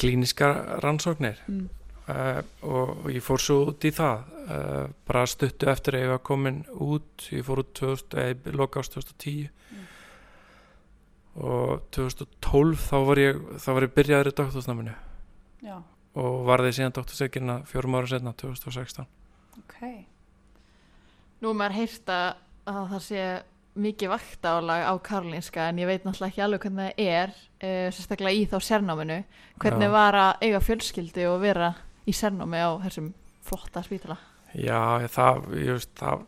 klíniskar 0.00 0.62
rannsóknir 0.84 1.42
mm. 1.46 1.66
uh, 2.08 2.40
og, 2.66 2.94
og 3.04 3.10
ég 3.12 3.24
fór 3.24 3.42
svo 3.42 3.58
út 3.72 3.86
í 3.86 3.92
það 3.94 4.24
uh, 4.46 4.86
bara 5.08 5.26
stuttu 5.30 5.68
eftir 5.70 5.98
að 5.98 6.06
ég 6.06 6.14
var 6.14 6.22
komin 6.26 6.62
út 6.72 7.28
ég 7.32 7.44
fór 7.46 7.62
út 7.62 7.74
2000, 7.78 8.16
eða 8.24 8.56
loka 8.56 8.82
ást 8.82 8.96
2010 8.98 9.52
Mm. 9.66 9.82
og 11.42 11.82
2012 11.90 12.76
þá 12.86 12.96
var 13.04 13.18
ég 13.20 13.38
þá 13.58 13.66
var 13.74 13.84
ég 13.84 13.94
byrjaður 13.96 14.30
í 14.30 14.34
doktorsnaminu 14.38 14.92
Já, 15.66 15.80
og 16.16 16.38
varði 16.48 16.72
síðan 16.76 16.94
doktorsekirna 16.96 17.60
fjórum 17.68 17.98
ára 17.98 18.10
setna 18.10 18.32
2016 18.32 19.06
ok. 19.60 19.76
Nú 21.42 21.52
er 21.52 21.58
maður 21.60 21.78
heyrt 21.82 22.10
að 22.12 22.26
að 22.66 22.86
það 22.90 23.02
sé 23.06 23.24
mikið 23.76 24.08
vaktálag 24.10 24.86
á 24.88 24.94
Karolinska 25.04 25.66
en 25.70 25.78
ég 25.82 25.86
veit 25.86 26.02
náttúrulega 26.06 26.32
ekki 26.32 26.42
alveg 26.46 26.62
hvernig 26.64 26.86
það 26.96 27.10
er 27.12 27.32
uh, 27.36 27.88
sérstaklega 27.92 28.32
í 28.40 28.46
þá 28.48 28.56
sérnáminu 28.64 29.18
hvernig 29.62 29.86
Já. 29.90 29.92
var 29.92 30.16
að 30.18 30.46
eiga 30.48 30.60
fjölskyldu 30.64 31.26
og 31.30 31.42
vera 31.44 31.68
í 32.08 32.14
sérnámi 32.16 32.58
á 32.64 32.70
þessum 32.86 33.10
flotta 33.46 33.82
spítala 33.86 34.16
Já, 34.56 34.80
ég- 35.04 35.12
það, 35.12 35.44
ég 35.60 35.76
veist, 35.76 35.92
það 36.00 36.24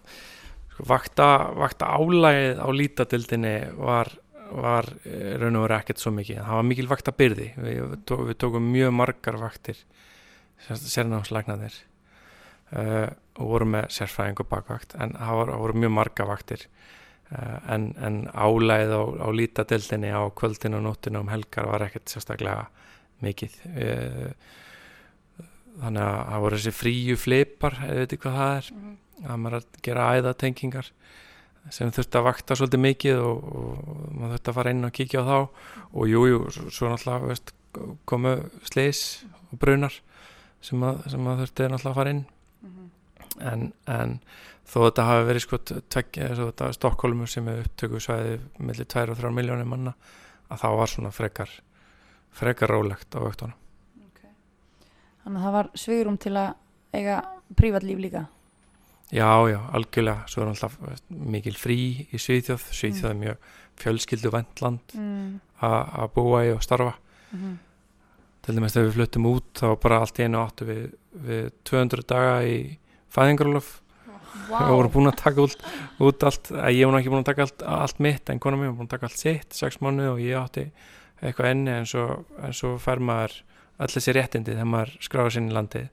sko, 0.75 0.87
vakta, 0.93 1.29
vakta 1.57 1.89
álægið 1.97 2.61
á 2.61 2.69
lítadildinni 2.77 3.55
var, 3.81 4.13
var 4.51 4.89
eh, 5.05 5.37
raun 5.41 5.59
og 5.59 5.67
verið 5.67 5.79
ekkert 5.79 6.03
svo 6.03 6.13
mikið. 6.17 6.41
Það 6.43 6.59
var 6.59 6.67
mikil 6.69 6.89
vakta 6.91 7.15
byrði. 7.17 7.49
Við, 7.65 7.95
tó, 8.09 8.19
við 8.29 8.39
tókum 8.43 8.71
mjög 8.73 8.95
margar 8.97 9.39
vaktir, 9.41 9.83
sérnámslagnarnir 10.69 11.75
uh, 12.75 13.07
og 13.39 13.51
vorum 13.53 13.77
með 13.77 13.93
sérfræðing 13.95 14.41
og 14.43 14.49
bakvakt, 14.51 14.97
en 14.99 15.13
það 15.15 15.37
voru, 15.39 15.59
voru 15.63 15.83
mjög 15.85 15.93
margar 15.95 16.31
vaktir. 16.33 16.65
Uh, 17.31 17.59
en, 17.75 17.91
en 18.03 18.17
álægið 18.33 18.95
á, 18.99 19.03
á 19.23 19.29
lítadildinni 19.39 20.11
á 20.11 20.23
kvöldinu 20.35 20.81
og 20.81 20.87
nóttinu 20.89 21.23
um 21.23 21.31
helgar 21.31 21.69
var 21.71 21.85
ekkert 21.87 22.11
sérstaklega 22.11 22.67
mikið. 23.23 23.59
Uh, 23.71 24.33
þannig 25.79 26.03
að 26.03 26.23
það 26.33 26.47
voru 26.47 26.59
þessi 26.59 26.75
fríu 26.75 27.19
flipar 27.21 27.79
eða 27.87 28.01
veit 28.03 28.17
ekki 28.17 28.25
hvað 28.25 28.41
það 28.41 28.57
er 28.57 28.73
Mhm. 28.75 28.97
að 29.27 29.41
maður 29.43 29.57
er 29.57 29.63
að 29.63 29.83
gera 29.83 30.09
æðatengingar 30.19 30.91
sem 31.75 31.93
þurfti 31.95 32.19
að 32.19 32.27
vakta 32.29 32.57
svolítið 32.59 32.83
mikið 32.85 33.23
og, 33.25 33.47
og 33.61 33.79
maður 34.17 34.35
þurfti 34.35 34.53
að 34.53 34.59
fara 34.59 34.75
inn 34.75 34.89
og 34.89 34.95
kíkja 34.97 35.23
á 35.23 35.29
þá 35.29 35.39
og 35.39 36.11
jújú, 36.11 36.29
jú, 36.33 36.69
svo, 36.71 36.91
náttúrulega 36.91 37.31
veist, 37.31 37.55
komu 38.09 38.35
sleis 38.69 39.03
og 39.51 39.61
brunar 39.63 39.95
sem 40.65 40.83
að, 40.83 41.03
sem 41.13 41.31
að 41.31 41.45
þurfti 41.45 41.69
náttúrulega 41.69 41.95
að 41.95 42.01
fara 42.03 42.17
inn 42.17 42.27
Mhm. 42.59 42.87
en, 43.39 43.61
en 43.87 44.17
þó 44.67 44.81
þetta 44.89 45.05
hafi 45.07 45.27
verið 45.29 45.45
sko 45.45 45.59
Stokkólmur 46.75 47.31
sem 47.31 47.47
er 47.49 47.61
upptöku 47.63 48.01
svæði 48.03 48.41
millir 48.59 48.89
2 48.91 49.13
og 49.13 49.21
3 49.21 49.31
miljónir 49.31 49.69
manna 49.69 49.95
að 50.51 50.65
þá 50.65 50.69
var 50.81 50.91
svona 50.91 51.13
frekar 51.15 51.53
frekar 52.35 52.75
rólegt 52.75 53.15
á 53.15 53.23
vöktunum 53.23 53.55
Þannig 55.29 55.43
að 55.43 55.45
það 55.45 55.57
var 55.59 55.67
svigurum 55.77 56.15
til 56.17 56.31
að 56.41 56.55
eiga 56.97 57.17
prívatlíf 57.59 57.99
líka. 58.01 58.23
Já, 59.13 59.29
já, 59.49 59.59
algjörlega, 59.73 60.27
svo 60.29 60.43
er 60.45 60.51
alltaf 60.53 60.75
veist, 60.85 61.05
mikil 61.09 61.57
frí 61.57 61.79
í 62.13 62.19
Svíþjóð, 62.21 62.67
Svíþjóð 62.77 63.11
er 63.11 63.21
mjög 63.23 63.47
fjölskyldu 63.81 64.33
land 64.35 64.95
Mm. 64.95 65.41
að 65.63 66.11
búa 66.15 66.45
í 66.45 66.53
og 66.55 66.63
starfa. 66.63 66.95
Mm 67.33 67.59
Til 68.49 68.55
dæmis 68.57 68.73
þegar 68.73 68.87
við 68.89 68.95
fluttum 68.97 69.27
út 69.29 69.49
þá 69.61 69.67
bara 69.83 69.97
allt 70.01 70.19
í 70.19 70.25
einu 70.25 70.39
áttu 70.41 70.65
við, 70.65 70.85
við 71.13 71.49
200 71.69 72.05
daga 72.09 72.37
í 72.49 72.79
fæðingarólof 73.13 73.83
Vá. 74.49 74.63
og 74.63 74.71
vorum 74.73 74.93
búin 74.95 75.11
að 75.11 75.19
taka 75.21 75.45
út, 75.45 75.57
út 76.01 76.25
allt, 76.25 76.49
að 76.57 76.73
ég 76.79 76.89
var 76.89 76.97
ekki 77.01 77.11
búin 77.13 77.21
að 77.21 77.29
taka 77.29 77.45
allt, 77.45 77.63
allt 77.63 78.01
mitt 78.01 78.31
en 78.33 78.41
konar 78.41 78.57
mér 78.57 78.71
var 78.71 78.79
búin 78.79 78.89
að 78.89 78.95
taka 78.95 79.11
allt 79.11 79.21
sitt, 79.21 79.53
sex 79.53 79.77
mánuð 79.85 80.15
og 80.15 80.23
ég 80.25 80.39
átti 80.41 80.65
eitthvað 81.21 81.51
enni 81.51 81.75
en 81.75 81.85
svo, 81.91 82.07
en 82.41 82.57
svo 82.57 82.79
fær 82.81 83.03
maður 83.05 83.37
öll 83.85 83.93
þessi 83.93 84.15
réttindi 84.17 84.55
þegar 84.57 84.71
maður 84.73 84.97
skráður 85.05 85.37
sinni 85.37 85.53
landið 85.53 85.89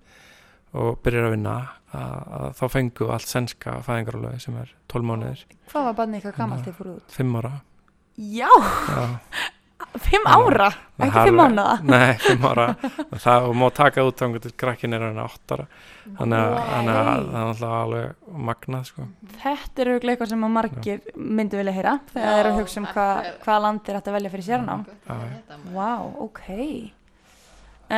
og 0.76 1.00
byrjar 1.06 1.30
að 1.30 1.36
vinna 1.38 1.56
að, 1.96 2.16
að 2.40 2.48
þá 2.60 2.66
fengu 2.76 3.10
allt 3.16 3.32
sennska 3.32 3.78
fæðingarólofi 3.88 4.42
sem 4.44 4.58
er 4.62 4.72
12 4.92 5.10
mánuðir, 5.12 5.46
Hvað 5.72 5.90
var 5.90 5.98
barnið 6.02 6.20
eitthvað 6.22 6.40
gammalt 6.42 6.66
Þannig 6.66 6.72
þið 6.72 6.80
fóruð 6.82 6.96
út? 7.00 7.20
5 7.20 7.38
ára 7.42 7.54
Já, 8.16 8.50
Já, 8.56 9.06
fimm 10.00 10.26
Já. 10.28 10.32
ára, 10.36 10.66
ekki 11.00 11.12
Það 11.16 11.26
fimm 11.28 11.40
er- 11.40 11.40
mánuða. 11.40 11.74
Nei, 11.94 12.14
5 12.26 12.46
ára 12.50 12.66
það 13.26 13.46
og 13.50 13.54
má 13.60 13.66
taka 13.76 14.04
út 14.08 14.20
þangur 14.20 14.44
til 14.44 14.52
krakkin 14.60 14.96
er 14.98 15.04
hann 15.08 15.20
8 15.24 15.56
ára 15.56 15.66
þannig 16.20 16.40
að 16.40 16.56
þannig 16.72 17.00
að 17.00 17.08
það 17.08 17.36
er 17.36 17.46
alltaf 17.46 17.76
alveg 17.80 18.36
magnað 18.50 18.84
sko. 18.90 19.06
Þetta 19.42 19.84
er 19.86 19.92
auðvitað 19.94 20.12
eitthvað 20.14 20.32
sem 20.34 20.46
að 20.48 20.54
margir 20.58 21.00
myndi 21.40 21.60
vilja 21.62 21.76
heyra 21.80 21.94
þegar 22.12 22.26
Já, 22.26 22.32
það 22.36 22.42
er 22.44 22.50
að 22.52 22.60
hugsa 22.60 22.80
um 22.82 22.88
þetta 22.90 23.08
hva, 23.08 23.34
hvaða 23.46 23.64
land 23.68 23.90
er 23.92 23.98
hægt 24.00 24.12
að 24.12 24.18
velja 24.20 24.34
fyrir 24.36 24.48
sérnám. 24.50 24.86
Já, 25.08 25.16
já. 25.32 25.58
Vá, 25.76 25.90
ok. 26.28 26.42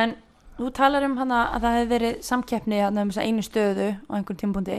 En 0.02 0.14
þú 0.58 0.70
talar 0.74 1.06
um 1.06 1.16
hana 1.20 1.40
að 1.54 1.64
það 1.64 1.76
hefði 1.78 1.90
verið 1.94 2.20
samkeppni 2.28 2.80
hana 2.82 3.04
um 3.04 3.10
þessa 3.12 3.26
einu 3.26 3.44
stöðu 3.46 3.88
á 3.94 4.12
einhvern 4.18 4.40
tímpúndi. 4.42 4.78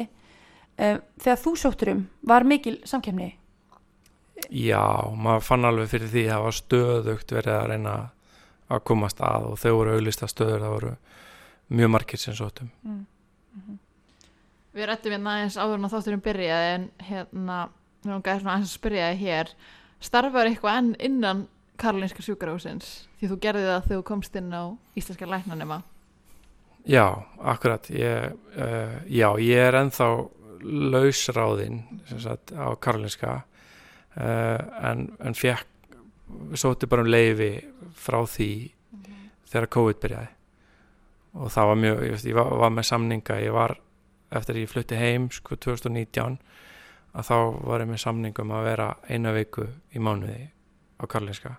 Uh, 0.80 0.98
þegar 1.20 1.42
þú 1.44 1.56
sóttur 1.60 1.94
um, 1.96 2.06
var 2.28 2.48
mikil 2.48 2.78
samkeppni? 2.88 3.34
Já, 4.48 4.84
maður 5.20 5.44
fann 5.44 5.68
alveg 5.68 5.92
fyrir 5.92 6.12
því 6.13 6.24
að 6.26 6.32
það 6.32 6.46
var 6.46 6.58
stöðugt 6.58 7.34
verið 7.36 7.56
að 7.58 7.70
reyna 7.74 7.96
að 8.70 8.84
komast 8.88 9.22
að 9.26 9.50
og 9.50 9.60
þau 9.60 9.72
voru 9.76 9.96
auðlista 9.98 10.30
stöður 10.30 10.63
það 10.63 10.76
voru 10.76 10.92
mjög 11.80 11.96
margir 11.96 12.22
sem 12.22 12.38
sóttum 12.38 12.72
Mm. 12.86 13.80
Við 14.78 14.86
rættum 14.86 15.12
hérna 15.12 15.32
aðeins 15.34 15.56
áður 15.58 15.80
en 15.80 15.86
að 15.88 15.94
þátturum 15.96 16.20
byrjaði 16.24 16.68
en 16.76 16.84
hérna, 17.02 17.56
við 18.04 18.12
erum 18.12 18.22
gæðið 18.24 18.42
svona 18.44 18.52
aðeins 18.54 18.70
að 18.70 18.76
spyrja 18.78 19.08
þig 19.10 19.24
hér 19.24 19.50
starfar 20.00 20.50
eitthvað 20.50 20.78
enn 20.80 20.92
innan 21.08 21.42
Karolinska 21.80 22.24
sjúkarhúsins 22.26 23.08
því 23.20 23.30
þú 23.32 23.38
gerði 23.44 23.68
það 23.68 23.86
þegar 23.86 24.02
þú 24.02 24.06
komst 24.10 24.36
inn 24.39 24.52
á 24.52 24.63
Íslenska 25.00 25.30
læknanema. 25.30 25.82
Já, 26.89 27.06
akkurat. 27.39 27.89
Ég, 27.92 28.36
uh, 28.56 28.98
Já, 29.08 29.30
ég 29.39 29.68
er 29.68 29.78
ennþá 29.80 30.10
lausráðinn 30.63 31.84
á 32.56 32.68
Karolinska 32.82 33.36
uh, 33.39 34.60
en, 34.89 35.08
en 35.20 35.38
fekk 35.38 35.68
sótti 36.60 36.89
bara 36.89 37.06
um 37.06 37.10
leifi 37.10 37.54
frá 37.98 38.20
því 38.28 38.52
þegar 39.50 39.72
COVID 39.76 40.02
byrjaði. 40.04 40.34
Og 41.39 41.54
það 41.54 41.70
var 41.70 41.80
mjög, 41.84 42.04
ég, 42.04 42.13
veist, 42.15 42.28
ég 42.28 42.38
var, 42.38 42.52
var 42.60 42.74
með 42.74 42.89
samninga. 42.89 43.39
Ég 43.44 43.56
var, 43.56 43.76
eftir 44.34 44.58
að 44.58 44.63
ég 44.63 44.72
flutti 44.74 45.00
heim 45.00 45.30
sko 45.34 45.58
2019 45.58 46.38
að 47.18 47.26
þá 47.26 47.38
var 47.65 47.84
ég 47.84 47.89
með 47.89 48.04
samningum 48.04 48.54
að 48.54 48.68
vera 48.70 48.92
eina 49.10 49.34
viku 49.34 49.65
í 49.96 50.02
mánuði 50.04 50.52
á 51.00 51.04
Karlinska 51.10 51.56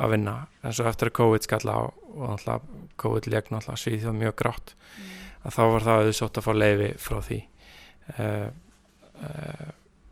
að 0.00 0.14
vinna, 0.14 0.34
en 0.64 0.74
svo 0.76 0.86
eftir 0.88 1.10
að 1.10 1.16
COVID 1.20 1.46
skalla 1.46 1.76
á 1.76 1.82
og 1.90 2.26
alltaf 2.34 2.64
COVID 3.00 3.28
leik 3.30 3.50
náttúrulega 3.50 3.82
svíþjóð 3.84 4.16
mjög 4.16 4.36
grátt 4.40 4.74
að 5.44 5.54
þá 5.56 5.62
var 5.72 5.86
það 5.86 6.00
auðvitað 6.00 6.40
að 6.40 6.46
fá 6.46 6.52
leifi 6.56 6.88
frá 7.00 7.20
því. 7.26 7.38
Uh, 8.10 8.48
uh, 9.20 9.68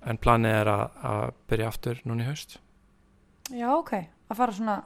en 0.09 0.20
planið 0.22 0.57
er 0.61 0.70
að, 0.72 1.01
að 1.11 1.24
byrja 1.51 1.72
aftur 1.72 2.01
núna 2.09 2.24
í 2.24 2.29
haust. 2.29 2.59
Já, 3.53 3.68
ok. 3.74 3.92
Að 4.29 4.40
fara 4.40 4.57
svona... 4.57 4.79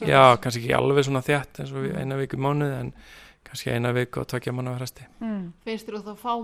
Já, 0.00 0.36
kannski 0.40 0.62
ekki 0.62 0.76
alveg 0.76 1.04
svona 1.04 1.24
þétt 1.26 1.60
eins 1.60 1.72
og 1.74 1.84
við 1.84 1.96
eina 1.98 2.16
viku 2.20 2.38
í 2.38 2.42
mánuði 2.44 2.76
en 2.78 2.92
kannski 3.46 3.72
eina 3.74 3.90
viku 3.96 4.22
og 4.22 4.28
tvekja 4.30 4.54
mánuði 4.54 4.78
fresti. 4.78 5.06
Mm. 5.20 5.46
finnst 5.66 5.88
þér 5.88 5.98
þú 5.98 6.12
þá 6.14 6.20
fá 6.22 6.34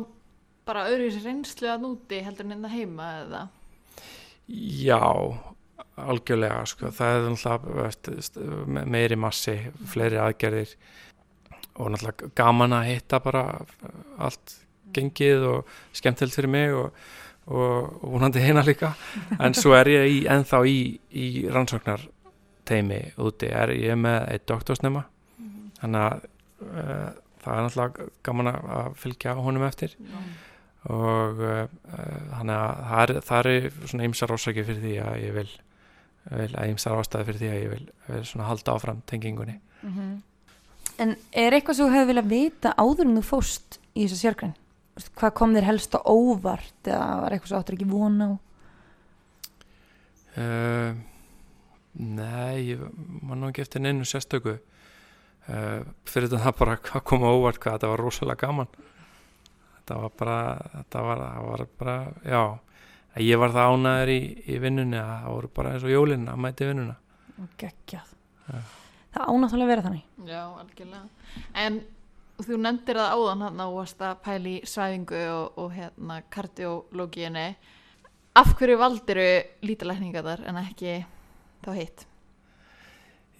bara 0.66 0.88
öðruvísi 0.90 1.22
reynslu 1.22 1.70
að 1.70 1.84
núti 1.84 2.18
heldur 2.26 2.48
en 2.48 2.56
innan 2.56 2.72
heima 2.72 3.10
eða? 3.20 3.42
Já, 4.50 5.02
algjörlega 5.96 6.60
sko. 6.68 6.90
það 6.92 7.16
er 7.16 7.26
náttúrulega 7.32 8.84
meiri 8.92 9.16
massi, 9.16 9.56
fleiri 9.88 10.20
aðgerðir 10.20 10.74
og 11.76 11.92
náttúrulega 11.92 12.30
gaman 12.36 12.76
að 12.76 12.90
hitta 12.90 13.20
bara 13.24 13.44
allt 14.18 14.58
gengið 14.96 15.46
og 15.50 15.76
skemmtilegt 15.96 16.36
fyrir 16.36 16.52
mig 16.52 16.74
og, 16.74 16.92
og, 17.46 17.96
og 18.00 18.14
vonandi 18.16 18.42
heina 18.44 18.64
líka. 18.66 18.94
En 19.40 19.56
svo 19.56 19.74
er 19.76 19.90
ég 19.92 20.08
í, 20.12 20.18
ennþá 20.30 20.62
í, 20.68 20.78
í 21.12 21.26
rannsóknar 21.52 22.06
teimi 22.66 23.02
úti, 23.22 23.50
er 23.50 23.74
ég 23.76 23.98
með 24.00 24.24
eitt 24.32 24.48
doktorsnema. 24.50 25.04
Þannig 25.80 26.02
að 26.06 26.26
uh, 26.66 27.08
það 27.44 27.52
er 27.52 27.66
náttúrulega 27.66 28.10
gaman 28.26 28.52
að 28.54 28.90
fylgja 29.02 29.36
honum 29.38 29.66
eftir. 29.68 29.96
Og 30.86 31.40
uh, 31.42 31.64
þannig 32.32 32.56
að 32.56 32.82
það 32.88 33.04
er, 33.04 33.14
það 33.28 33.52
er 33.52 33.70
svona 33.84 34.10
ymsar 34.10 34.36
ásaki 34.36 34.66
fyrir 34.66 34.84
því 34.84 34.98
að 35.02 35.22
ég 35.24 35.40
vil 35.40 35.48
að 36.30 36.70
ymsar 36.72 36.96
ástæði 36.98 37.28
fyrir 37.28 37.40
því 37.42 37.50
að 37.50 37.60
ég 37.60 37.72
vil, 37.72 37.82
vil 38.10 38.22
svona 38.26 38.48
halda 38.48 38.74
áfram 38.74 39.02
tengingunni. 39.06 39.58
En 40.96 41.12
er 41.36 41.54
eitthvað 41.54 41.78
sem 41.78 41.86
þú 41.88 41.92
hefur 41.94 42.08
viljað 42.10 42.30
vita 42.30 42.72
áður 42.80 43.06
en 43.06 43.18
þú 43.18 43.24
fóst 43.28 43.78
í 43.92 44.06
þessa 44.06 44.20
sérgræn? 44.22 44.54
Hvað 45.18 45.34
kom 45.36 45.52
þér 45.52 45.68
helst 45.68 45.92
á 45.92 46.00
óvart 46.08 46.88
eða 46.88 47.08
var 47.20 47.36
eitthvað 47.36 47.52
sem 47.52 47.60
áttur 47.60 47.76
ekki 47.76 47.88
vona 47.90 48.30
á? 48.32 48.34
Uh, 50.36 50.96
nei, 52.00 52.72
ég 52.72 52.82
man 53.24 53.40
nú 53.40 53.50
ekki 53.50 53.64
eftir 53.64 53.84
neinu 53.84 54.08
sérstöku. 54.08 54.56
Uh, 55.46 55.84
fyrir 56.08 56.30
þetta 56.30 56.42
það 56.48 56.58
bara 56.58 56.78
að 56.80 57.04
koma 57.06 57.32
óvart 57.36 57.60
hvað 57.60 57.76
þetta 57.76 57.92
var 57.92 58.02
rosalega 58.02 58.48
gaman. 58.48 58.72
Þetta 59.76 60.00
var 60.02 60.16
bara 60.18 60.38
þetta 60.72 61.04
var, 61.06 61.26
var 61.46 61.66
bara, 61.78 61.98
já 62.24 62.40
að 63.16 63.26
ég 63.26 63.40
var 63.40 63.54
það 63.56 63.74
ánæður 63.74 64.12
í, 64.12 64.20
í 64.46 64.58
vinnunni 64.62 65.00
að 65.00 65.12
það 65.12 65.34
voru 65.34 65.52
bara 65.58 65.74
eins 65.74 65.86
og 65.86 65.92
jólinn 65.92 66.30
að 66.30 66.40
mæti 66.44 66.70
vinnuna 66.70 66.96
Geggjað. 67.60 68.14
Já. 68.46 68.58
Það 69.12 69.30
ánáttúrulega 69.32 69.66
að 69.66 69.70
vera 69.72 69.84
þannig. 69.84 70.04
Já, 70.24 70.42
algjörlega. 70.62 71.02
En 71.64 71.78
þú 72.46 72.58
nefndir 72.64 73.00
það 73.00 73.12
áðan 73.16 73.44
hann 73.44 73.60
á 73.60 73.68
varst 73.74 74.04
að 74.04 74.18
pæli 74.24 74.54
svæfingu 74.64 75.20
og, 75.34 75.60
og 75.60 75.74
hérna 75.76 76.18
kardiológíinu. 76.32 77.46
Af 78.36 78.52
hverju 78.56 78.80
valdiru 78.80 79.28
lítalækninga 79.68 80.24
þar 80.24 80.44
en 80.48 80.60
ekki 80.64 80.98
þá 81.64 81.72
hitt? 81.76 82.06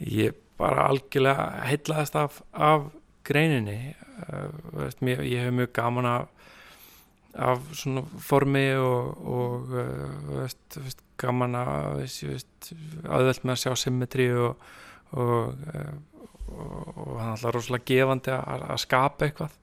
ég 0.00 0.36
bara 0.60 0.88
algjörlega 0.90 1.46
heitlaðist 1.68 2.16
af, 2.18 2.40
af 2.52 2.88
greininni 3.26 3.94
uh, 4.28 4.50
veist, 4.76 5.02
mér, 5.04 5.22
ég 5.26 5.46
hef 5.46 5.54
mjög 5.56 5.72
gaman 5.76 6.08
af, 6.10 6.28
af 7.36 7.62
svona 7.76 8.02
formi 8.22 8.66
og, 8.80 9.26
og 9.28 9.74
uh, 9.74 10.32
veist, 10.40 10.78
veist, 10.80 11.02
gaman 11.16 11.56
að 11.56 12.02
aðveld 13.08 13.44
með 13.44 13.54
að 13.54 13.60
sjá 13.62 13.72
symmetri 13.80 14.26
og, 14.36 14.66
og, 15.16 15.54
uh, 15.72 16.26
og, 16.52 16.90
og 16.92 17.14
er 17.14 17.30
alltaf 17.30 17.54
rosalega 17.56 17.88
gefandi 17.88 18.34
að, 18.36 18.66
að 18.74 18.82
skapa 18.84 19.28
eitthvað. 19.28 19.56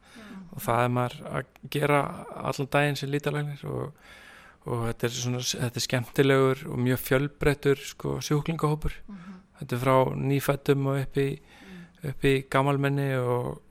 Og 0.53 0.61
það 0.61 0.83
er 0.83 0.91
maður 0.93 1.15
að 1.29 1.53
gera 1.73 2.01
allan 2.43 2.69
daginn 2.73 2.97
sem 2.99 3.09
lítalæknir 3.09 3.63
og, 3.69 4.09
og 4.69 4.83
þetta 4.87 5.07
er 5.07 5.15
svona 5.17 5.41
þetta 5.43 5.81
er 5.81 5.85
skemmtilegur 5.87 6.65
og 6.69 6.81
mjög 6.87 7.01
fjölbreyttur 7.07 7.85
sko, 7.89 8.17
sjúklingahópur. 8.21 8.97
Þetta 9.59 9.77
er 9.77 9.81
frá 9.81 9.95
nýfættum 10.19 10.89
og 10.91 11.01
upp 11.01 11.17
í, 11.21 11.29
upp 12.09 12.27
í 12.29 12.35
gamalmenni 12.53 13.09
og, 13.17 13.63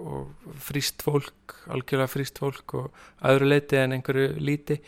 og, 0.00 0.50
fríst 0.64 1.04
fólk, 1.04 1.56
algjörlega 1.70 2.10
fríst 2.10 2.40
fólk 2.40 2.76
og 2.78 3.02
öðru 3.30 3.50
leiti 3.52 3.80
en 3.80 3.96
einhverju 3.96 4.34
líti 4.40 4.80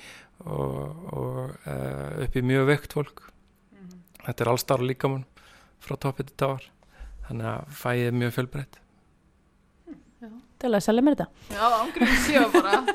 og, 0.43 0.77
og 1.15 1.41
uh, 1.69 2.25
upp 2.25 2.39
í 2.39 2.45
mjög 2.47 2.69
veikt 2.73 2.97
fólk 2.99 3.27
þetta 4.23 4.45
er 4.45 4.53
allstar 4.53 4.85
líkamann 4.85 5.27
frá 5.83 5.99
toppið 5.99 6.31
til 6.31 6.39
táar 6.45 6.71
þannig 7.29 7.51
að 7.53 7.77
fæið 7.83 8.07
er 8.07 8.19
mjög 8.23 8.39
fjölbreytt 8.39 8.83
Til 10.63 10.71
að 10.71 10.85
selja 10.85 11.03
mér 11.03 11.17
þetta. 11.19 11.27
Já, 11.51 11.65
ángriðum 11.83 12.19
séu 12.23 12.47
bara. 12.55 12.77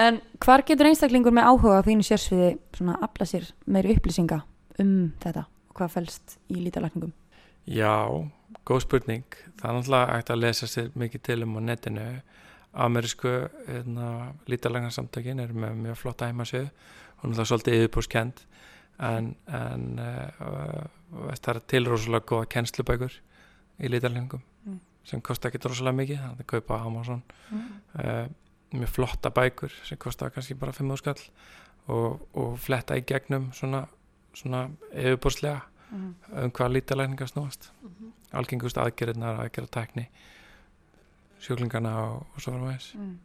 En 0.00 0.20
hvar 0.40 0.62
getur 0.64 0.86
einstaklingur 0.88 1.34
með 1.34 1.48
áhuga 1.50 1.80
á 1.82 1.84
þínu 1.84 2.04
sérsviði 2.06 2.50
svona 2.76 2.94
að 2.94 3.02
afla 3.08 3.26
sér 3.26 3.48
meiri 3.68 3.96
upplýsinga 3.98 4.38
um 4.80 4.92
þetta 5.20 5.42
og 5.44 5.74
hvað 5.76 5.90
felst 5.96 6.36
í 6.48 6.60
lítalækningum? 6.62 7.10
Já, 7.68 7.90
góð 8.70 8.84
spurning. 8.86 9.24
Það 9.60 9.68
er 9.70 9.76
náttúrulega 9.78 10.14
hægt 10.16 10.30
að 10.34 10.42
lesa 10.44 10.68
sér 10.70 10.90
mikið 10.98 11.22
til 11.28 11.42
um 11.46 11.56
á 11.58 11.60
netinu. 11.68 12.06
Amerísku 12.70 13.30
hérna, 13.66 14.08
lítalæknarsamtökin 14.46 15.40
er 15.42 15.50
með 15.50 15.78
mjög 15.82 15.96
flotta 15.98 16.28
heimasöðu 16.30 16.68
og 16.70 17.24
náttúrulega 17.24 17.48
svolítið 17.50 17.78
yfirbúrskend 17.80 18.44
en, 19.00 19.32
en 19.50 19.86
uh, 19.98 20.84
það 21.34 21.48
er 21.56 21.60
til 21.72 21.88
rosalega 21.88 22.28
góða 22.30 22.46
kennslubækur 22.54 23.16
í 23.80 23.90
lítalækningum 23.90 24.46
Mm. 24.60 24.76
sem 25.08 25.22
kosta 25.24 25.48
ekki 25.48 25.58
rosalega 25.64 25.96
mikið, 25.96 26.18
það 26.20 26.32
er 26.34 26.42
að 26.44 26.48
kaupa 26.52 26.76
á 26.76 26.84
Amazon 26.84 27.22
Mm. 27.50 27.68
uh, 27.96 28.26
mjög 28.76 28.90
flotta 28.92 29.30
bækur 29.30 29.72
sem 29.88 29.98
kosta 29.98 30.28
kannski 30.30 30.54
bara 30.54 30.72
5 30.72 30.96
skall 31.00 31.22
og, 31.88 32.20
og 32.36 32.58
fletta 32.58 32.94
í 32.94 33.02
gegnum 33.02 33.50
svona, 33.52 33.86
svona 34.34 34.68
yfirbúrslega. 34.92 35.62
Um 35.90 36.52
hvað 36.56 36.76
lítalækningar 36.76 37.30
snúast. 37.30 37.70
Algengust 38.36 38.78
aðgerðnar, 38.78 39.40
aðgerðartækni 39.46 40.06
sjúklingana 41.40 41.94
og, 42.04 42.26
og 42.34 42.42
svo 42.44 42.52
framvegis. 42.52 42.92
Mm. 43.00 43.18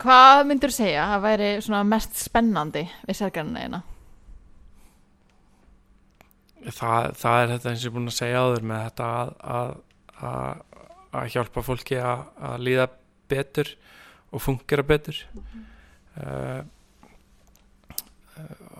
Hvað 0.00 0.42
myndur 0.48 0.72
segja 0.74 1.06
að 1.14 1.24
væri 1.26 1.48
svona 1.62 1.84
mest 1.86 2.18
spennandi 2.18 2.86
við 3.06 3.18
sérgarnina 3.18 3.64
eina? 3.66 3.82
það, 6.68 7.14
það 7.16 7.42
er 7.42 7.52
þetta 7.54 7.70
eins 7.70 7.80
og 7.80 7.86
ég 7.86 7.90
er 7.90 7.94
búin 7.96 8.10
að 8.10 8.16
segja 8.18 8.42
áður 8.44 8.66
með 8.70 8.82
þetta 8.86 9.10
að, 9.18 9.30
að, 9.54 9.70
að, 10.30 10.82
að 11.20 11.30
hjálpa 11.34 11.64
fólki 11.64 12.00
að, 12.00 12.24
að 12.50 12.66
líða 12.66 12.86
betur 13.30 13.72
og 14.30 14.44
fungera 14.44 14.86
betur. 14.86 15.20
Uh, 16.20 16.60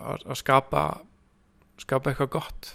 að, 0.01 0.25
að 0.25 0.37
skapa 0.39 0.83
skapa 1.81 2.11
eitthvað 2.13 2.31
gott 2.37 2.71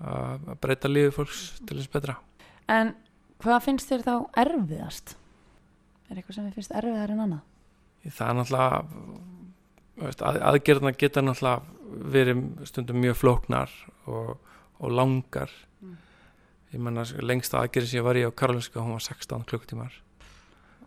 að 0.00 0.48
að 0.50 0.60
breyta 0.64 0.88
lífi 0.90 1.12
fólks 1.14 1.40
til 1.68 1.76
þess 1.80 1.92
betra 1.92 2.16
En 2.70 2.92
hvað 3.42 3.64
finnst 3.66 3.90
þér 3.90 4.04
þá 4.06 4.14
erfiðast? 4.44 5.16
Er 6.10 6.20
eitthvað 6.20 6.36
sem 6.36 6.46
þið 6.46 6.58
finnst 6.58 6.74
erfiðar 6.78 7.12
en 7.14 7.24
annað? 7.26 7.46
það 8.08 8.28
er 8.30 8.36
náttúrulega 8.38 8.78
veist, 10.00 10.22
að, 10.24 10.38
aðgerðna 10.50 10.92
geta 10.96 11.24
náttúrulega 11.24 12.06
verið 12.14 12.38
stundum 12.70 13.00
mjög 13.02 13.18
flóknar 13.24 13.74
og, 14.06 14.36
og 14.80 14.94
langar 14.94 15.50
Mm. 15.80 15.94
ég 16.74 16.80
menna 16.84 17.02
lengsta 17.24 17.56
aðgerði 17.62 17.88
sem 17.88 17.98
ég 17.98 18.04
var 18.04 18.18
í 18.20 18.24
á 18.28 18.36
Karolinska 18.36 18.82
hún 18.84 18.92
var 18.92 19.00
16 19.00 19.46
klukktímar 19.48 19.94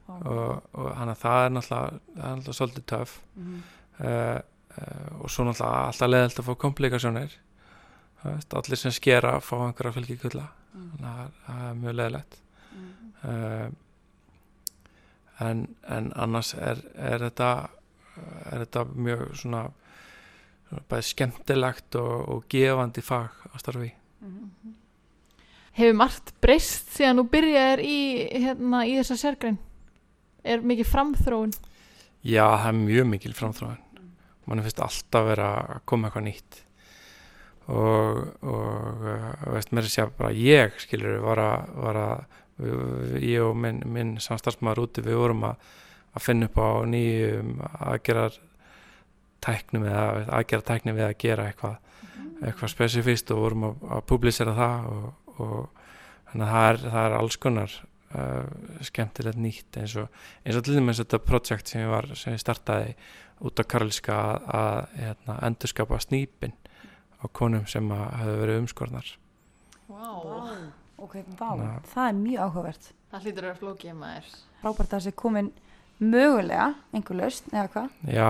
og, 0.05 0.59
og 0.77 0.89
að 0.93 1.13
það 1.17 1.45
er 1.47 1.53
náttúrulega, 1.55 2.01
það 2.13 2.27
er 2.27 2.35
náttúrulega 2.37 2.57
svolítið 2.59 2.85
töf 2.91 3.15
Mm. 3.33 3.63
uh, 3.97 4.05
uh, 4.05 4.39
og 5.21 5.29
svo 5.29 5.45
náttúrulega 5.45 5.87
alltaf 5.87 6.09
leðilt 6.09 6.39
að 6.41 6.47
fá 6.49 6.53
komplikasjónir 6.65 7.35
allir 8.23 8.79
sem 8.79 8.91
skera 8.95 9.39
fá 9.43 9.55
einhverja 9.67 9.93
fylgikulla 9.99 10.47
Mm. 10.73 10.85
þannig 10.89 11.09
að 11.09 11.31
það- 11.45 11.69
er 11.69 11.73
mjög 11.77 11.95
leðilegt 11.99 12.37
Mm. 12.73 12.89
uh, 13.29 13.69
en, 15.39 15.59
en 15.87 16.07
annars 16.15 16.53
er, 16.57 16.79
er 16.97 17.19
þetta 17.19 17.49
er 18.51 18.63
þetta 18.65 18.83
mjög 18.95 19.21
svona, 19.37 19.61
svona 20.69 20.83
bæði 20.89 21.05
skemmtilegt 21.11 21.95
og, 21.99 22.29
og 22.29 22.43
gefandi 22.49 23.01
fag 23.05 23.29
að 23.51 23.59
starfi. 23.61 23.91
Mm. 24.21 24.73
Hefur 25.73 25.95
margt 25.97 26.33
breyst 26.41 26.91
síðan 26.97 27.21
þú 27.21 27.27
byrjaðir 27.33 27.81
í, 27.85 27.97
hérna, 28.43 28.83
í 28.85 28.97
þessa 28.99 29.17
sérgrein? 29.17 29.57
Er 30.43 30.61
mikið 30.61 30.89
framþróun? 30.91 31.53
Já, 32.23 32.45
það 32.45 32.67
er 32.69 32.77
mjög 32.81 33.07
mikil 33.13 33.33
framþróin 33.37 33.79
mann 34.49 34.63
finnst 34.65 34.83
alltaf 34.83 35.27
vera 35.27 35.49
að 35.61 35.81
koma 35.89 36.09
eitthvað 36.09 36.25
nýtt. 36.27 36.61
Og, 37.71 38.17
og 38.43 39.05
uh, 39.07 39.27
veist 39.53 39.71
mér 39.71 39.87
segja 39.87 40.09
bara 40.17 40.33
ég 40.35 40.75
skilur 40.83 41.21
var 41.23 41.39
að, 41.39 41.69
var 41.85 41.99
að 42.01 43.21
ég 43.23 43.41
og 43.41 43.55
minn, 43.57 43.79
minn 43.89 44.17
samstarfsmaður 44.21 44.83
úti 44.83 45.03
við 45.05 45.17
vorum 45.17 45.45
að, 45.47 45.69
að 46.13 46.25
finna 46.25 46.49
upp 46.49 46.59
á 46.59 46.69
nýjum 46.85 47.55
aðgerðar 47.63 48.35
tæknum 49.43 49.87
eða 49.89 50.03
aðgerðar 50.37 50.67
tæknum 50.67 50.99
við 50.99 51.07
að 51.07 51.17
gera 51.23 51.47
eitthvað 51.49 51.79
eitthvað 52.43 52.73
spesifist 52.73 53.31
og 53.33 53.41
vorum 53.43 53.65
að, 53.69 53.81
að 53.95 54.05
publisera 54.11 54.53
það 54.57 54.91
og, 54.91 55.09
og 55.43 55.81
þannig 56.29 56.45
að 56.45 56.53
það 56.53 56.69
er, 56.69 56.79
það 56.85 57.05
er 57.07 57.17
alls 57.17 57.37
konar 57.45 57.75
uh, 57.79 58.47
skemmtilegt 58.89 59.41
nýtt 59.41 59.79
eins 59.81 59.95
og, 60.01 60.23
eins 60.43 60.59
og 60.59 60.65
til 60.65 60.77
dæmis 60.77 61.01
þetta 61.01 61.21
projekt 61.23 61.71
sem 61.71 61.83
ég 61.83 61.91
var 61.93 62.09
sem 62.19 62.35
ég 62.35 62.43
startaði 62.43 62.95
út 63.41 63.59
á 63.59 63.63
Karlska 63.63 64.13
að, 64.13 64.45
að 64.59 64.93
hérna, 65.01 65.37
endurskapa 65.47 65.99
snýpin 65.99 66.53
á 67.23 67.25
konum 67.31 67.65
sem 67.67 67.89
að 67.91 68.05
hefðu 68.21 68.37
verið 68.43 68.61
umskornar 68.63 69.11
Wow. 69.87 70.55
Ok, 71.03 71.15
vá, 71.37 71.49
Na. 71.59 71.79
það 71.93 72.07
er 72.07 72.13
mjög 72.17 72.39
áhugavert. 72.45 72.85
Það 73.11 73.23
hlýtur 73.25 73.43
að 73.43 73.47
vera 73.49 73.59
flókið 73.59 73.95
maður. 73.99 74.27
Frábært 74.61 74.85
að 74.87 74.93
það 74.93 75.01
sé 75.05 75.11
komin 75.19 75.49
mögulega 75.99 76.67
einhver 76.95 77.17
lausn 77.19 77.51
eða 77.51 77.65
hvað? 77.73 77.89
Já, 78.13 78.29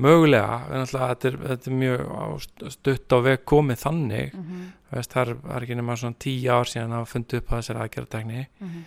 mögulega, 0.00 0.56
en 0.70 0.84
alltaf 0.84 1.04
þetta 1.10 1.28
er, 1.30 1.36
þetta 1.50 1.70
er 1.70 1.76
mjög 1.82 2.46
stutt 2.76 3.14
á 3.14 3.18
veg 3.26 3.44
komið 3.52 3.82
þannig, 3.84 4.34
Mhm, 4.34 4.62
Þú 4.90 4.96
veist, 4.98 5.12
það 5.14 5.20
er, 5.28 5.34
það 5.44 5.56
er 5.56 5.62
ekki 5.68 5.76
nema 5.78 5.96
svona 6.00 6.18
tíu 6.18 6.50
ár 6.50 6.66
síðan 6.66 6.96
að 6.98 7.04
fundið 7.12 7.38
upp 7.42 7.50
á 7.50 7.54
þessari 7.60 7.82
aðgerðatekni 7.84 8.40
mhm, 8.58 8.80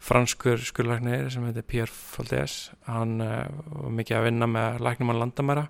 franskur 0.00 0.60
skurlæknir 0.64 1.28
sem 1.32 1.44
heitir 1.44 1.66
Pierre 1.68 1.92
Faldés 1.92 2.70
hann 2.88 3.20
uh, 3.20 3.44
var 3.68 3.96
mikið 3.98 4.16
að 4.16 4.26
vinna 4.30 4.48
með 4.48 4.80
læknum 4.86 5.12
á 5.12 5.20
landamæra 5.20 5.66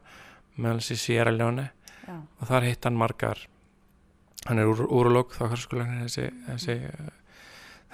meðal 0.61 0.79
þessi 0.83 0.99
Sierra 1.01 1.33
Leone. 1.35 1.71
Já, 2.07 2.15
og 2.19 2.49
þar 2.49 2.67
hitt 2.67 2.87
hann 2.87 2.99
margar. 2.99 3.43
Hann 4.47 4.61
er 4.61 4.71
úr, 4.71 4.85
úrológ 4.87 5.35
þá 5.37 5.57
skurlæknir 5.59 6.07
þessi, 6.07 6.31
þessi, 6.47 6.79
uh, 6.87 7.43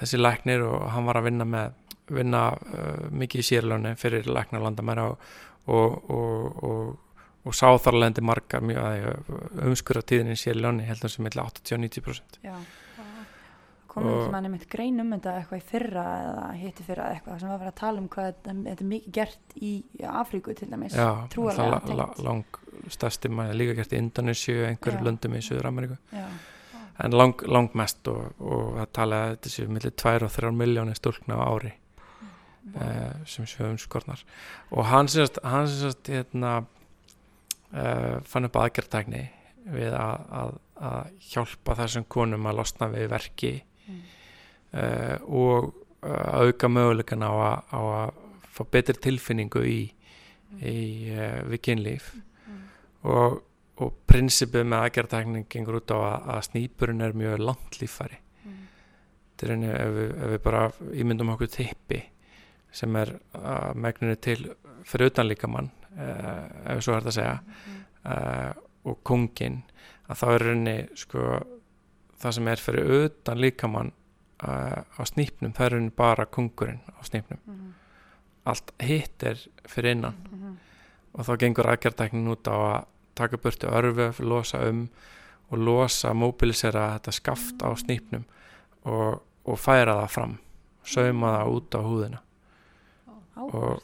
þessi 0.02 0.20
læknir 0.20 0.64
og 0.68 0.86
hann 0.92 1.08
var 1.08 1.20
að 1.20 1.28
vinna 1.30 1.48
með 1.48 1.82
vinna 2.16 2.46
uh, 2.54 3.08
mikið 3.10 3.42
í 3.42 3.48
Sierra 3.48 3.72
Leone 3.72 3.96
fyrir 3.98 4.28
læknar 4.30 4.62
á 4.62 4.66
landamæra 4.68 5.08
og, 5.10 5.28
og, 5.66 6.10
og, 6.12 6.64
og, 6.68 7.22
og 7.46 7.56
sá 7.56 7.66
þar 7.82 8.02
lendi 8.04 8.22
margar 8.22 8.62
mjög 8.62 8.82
að 8.84 9.66
umskurra 9.66 10.04
tíðin 10.06 10.36
í 10.36 10.38
Sierra 10.38 10.68
Leone 10.68 10.86
heldur 10.86 11.10
sem 11.10 11.26
milli 11.26 11.42
80-90% 11.42 12.44
já 12.46 12.54
Og- 13.96 14.06
ekki 14.12 14.32
manni 14.34 14.50
mitt 14.52 14.66
grein 14.68 15.00
um 15.00 15.12
þetta 15.14 15.34
eitthvað 15.40 15.60
í 15.62 15.66
fyrra 15.70 16.04
eða 16.24 16.48
hitti 16.60 16.84
fyrra 16.84 17.06
eitthvað 17.14 17.38
sem 17.40 17.48
var 17.48 17.54
að 17.56 17.62
vera 17.62 17.72
að 17.72 17.78
tala 17.80 18.02
um 18.02 18.08
hvað 18.12 18.26
þetta, 18.28 18.56
þetta 18.66 18.84
er 18.84 18.90
mikið 18.90 19.14
gert 19.18 19.54
í 19.56 19.70
Afríku 20.10 20.56
til 20.58 20.68
dæmis 20.72 20.96
Já, 20.96 21.08
trúarlega 21.32 21.78
la, 21.88 21.94
la, 22.02 22.08
lang 22.26 22.60
stærsti 22.92 23.30
maður 23.32 23.56
líka 23.62 23.78
gert 23.78 23.94
í 23.94 24.02
Indonésiu, 24.02 24.58
einhverjum 24.68 25.00
Já. 25.00 25.06
löndum 25.08 25.38
í 25.38 25.40
Suður 25.46 25.70
Ameríku 25.70 25.96
en 27.04 27.16
lang, 27.16 27.42
lang 27.48 27.72
mest 27.76 28.08
og, 28.08 28.36
og 28.40 28.76
það 28.78 28.92
tala 28.98 29.22
að 29.22 29.32
þetta 29.34 29.52
séu 29.52 29.72
millir 29.72 29.94
2 30.04 30.14
og 30.28 30.32
3 30.36 30.52
miljónir 30.56 30.98
stúlkna 30.98 31.38
á 31.40 31.44
ári 31.44 31.72
uh, 32.76 33.24
sem 33.28 33.48
séu 33.48 33.70
umskornar 33.70 34.24
og 34.70 34.88
hann 34.90 35.08
sérst, 35.12 35.40
hérna 36.08 36.52
uh, 36.62 38.20
fann 38.24 38.48
upp 38.48 38.60
aðgerðtækni 38.60 39.24
við 39.72 39.96
að, 39.98 40.26
að, 40.40 40.52
að 40.88 41.14
hjálpa 41.32 41.78
þessum 41.80 42.06
konum 42.08 42.46
að 42.48 42.60
losna 42.60 42.90
við 42.92 43.08
verki 43.12 43.52
Mm. 43.86 44.00
uh, 44.72 45.16
og 45.26 45.74
uh, 46.02 46.42
auka 46.42 46.68
mögulegan 46.68 47.22
á 47.22 47.30
að, 47.32 47.58
á 47.70 47.80
að 47.80 48.14
fá 48.56 48.62
betri 48.72 48.96
tilfinningu 49.06 49.62
í, 49.68 49.80
í 50.62 50.78
uh, 51.14 51.42
við 51.50 51.62
kynlíf 51.68 52.14
Mm. 52.46 52.60
og, 53.10 53.40
og 53.82 53.94
prinsipið 54.06 54.62
með 54.70 54.84
aðgerðtækning 54.86 55.48
gengur 55.50 55.80
út 55.80 55.90
á 55.90 55.98
að, 55.98 56.28
að 56.36 56.44
snýpurinn 56.46 57.02
er 57.02 57.16
mjög 57.18 57.40
langt 57.42 57.80
líffæri 57.80 58.20
Mm. 58.46 58.60
er 59.42 59.50
henni 59.50 59.72
ef, 59.72 59.96
ef 60.22 60.30
við 60.30 60.42
bara 60.44 60.60
ímyndum 60.94 61.32
okkur 61.34 61.50
tippi 61.50 62.02
sem 62.72 62.96
er 62.96 63.16
uh, 63.34 63.72
megninu 63.74 64.14
til 64.22 64.52
fyrir 64.86 65.10
utan 65.10 65.26
líkamann 65.26 65.70
uh, 65.98 66.72
ef 66.76 66.84
svo 66.84 66.94
er 66.94 67.02
þetta 67.02 67.10
að 67.10 67.18
segja 67.18 67.40
uh, 68.06 68.52
og 68.86 69.00
kongin 69.02 69.62
að 70.06 70.20
þá 70.20 70.26
er 70.36 70.44
henni 70.52 70.76
sko 70.94 71.22
það 72.22 72.32
sem 72.38 72.48
er 72.48 72.56
fyrir 72.62 72.90
utan 73.04 73.40
líkamann 73.40 73.92
uh, 74.44 74.82
á 74.98 75.02
snýpnum 75.08 75.52
það 75.56 75.72
er 75.80 75.90
bara 75.96 76.26
kongurinn 76.26 76.80
á 76.92 77.00
snýpnum 77.04 77.40
Mhm, 77.46 77.72
allt 78.46 78.72
hitt 78.80 79.22
er 79.26 79.40
fyrir 79.66 79.96
innan. 79.96 80.14
Mhm, 80.30 80.56
og 81.14 81.24
þá 81.26 81.36
gengur 81.38 81.66
aðgerðtæknin 81.72 82.28
út 82.30 82.46
á 82.46 82.54
að 82.56 82.84
taka 83.14 83.36
burtu 83.36 83.66
örfu, 83.66 84.12
losa 84.22 84.58
um 84.68 84.88
og 85.50 85.58
losa, 85.58 86.12
mobilisera 86.14 86.98
þetta 86.98 87.12
skaft 87.12 87.62
á 87.62 87.70
snýpnum 87.74 88.24
og, 88.84 89.22
og 89.46 89.58
færa 89.58 89.94
það 90.02 90.10
fram 90.10 90.38
sauma 90.84 91.32
það 91.38 91.52
út 91.56 91.74
á 91.74 91.80
húðina. 91.82 92.18
Áhugavert. 93.36 93.82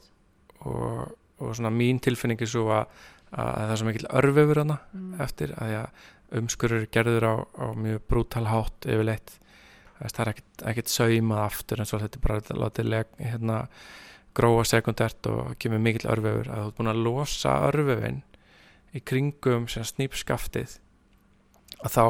og, 0.66 1.12
og 1.42 1.54
svona 1.56 1.70
mín 1.74 1.98
tilfinning 2.00 2.40
er 2.40 2.46
svo 2.48 2.68
að, 2.70 2.86
að 3.32 3.52
það 3.58 3.72
er 3.72 3.80
svo 3.80 3.88
mikil 3.90 4.06
örfufur 4.20 4.60
hana 4.62 4.78
Mm. 4.92 5.20
eftir 5.20 5.54
að 5.56 5.72
að 5.82 5.88
umskurur 6.38 6.84
er 6.84 6.90
gerður 6.92 7.26
á, 7.28 7.34
á 7.58 7.66
mjög 7.76 8.04
brútal 8.10 8.44
hátt 8.50 8.86
yfirleitt. 8.88 9.36
Það 10.02 10.20
er 10.24 10.30
ekkert, 10.32 10.62
ekkert 10.70 10.90
saumað 10.90 11.42
aftur 11.44 11.82
en 11.82 11.88
svo 11.88 12.00
þetta 12.02 12.18
er 12.18 12.24
bara 12.26 12.58
látið 12.64 12.94
hérna, 13.22 13.58
gróa 14.34 14.64
sekundert 14.64 15.28
og 15.28 15.52
kemur 15.60 15.82
mikill 15.84 16.08
örfufur 16.08 16.48
að 16.48 16.62
þú 16.62 16.68
ert 16.70 16.78
búin 16.78 16.92
að 16.92 17.02
losa 17.04 17.56
örfufin 17.68 18.22
í 18.96 19.02
kringum 19.04 19.68
sem 19.68 19.84
snýpskaftið 19.84 20.78
að 21.84 21.92
þá 21.92 22.04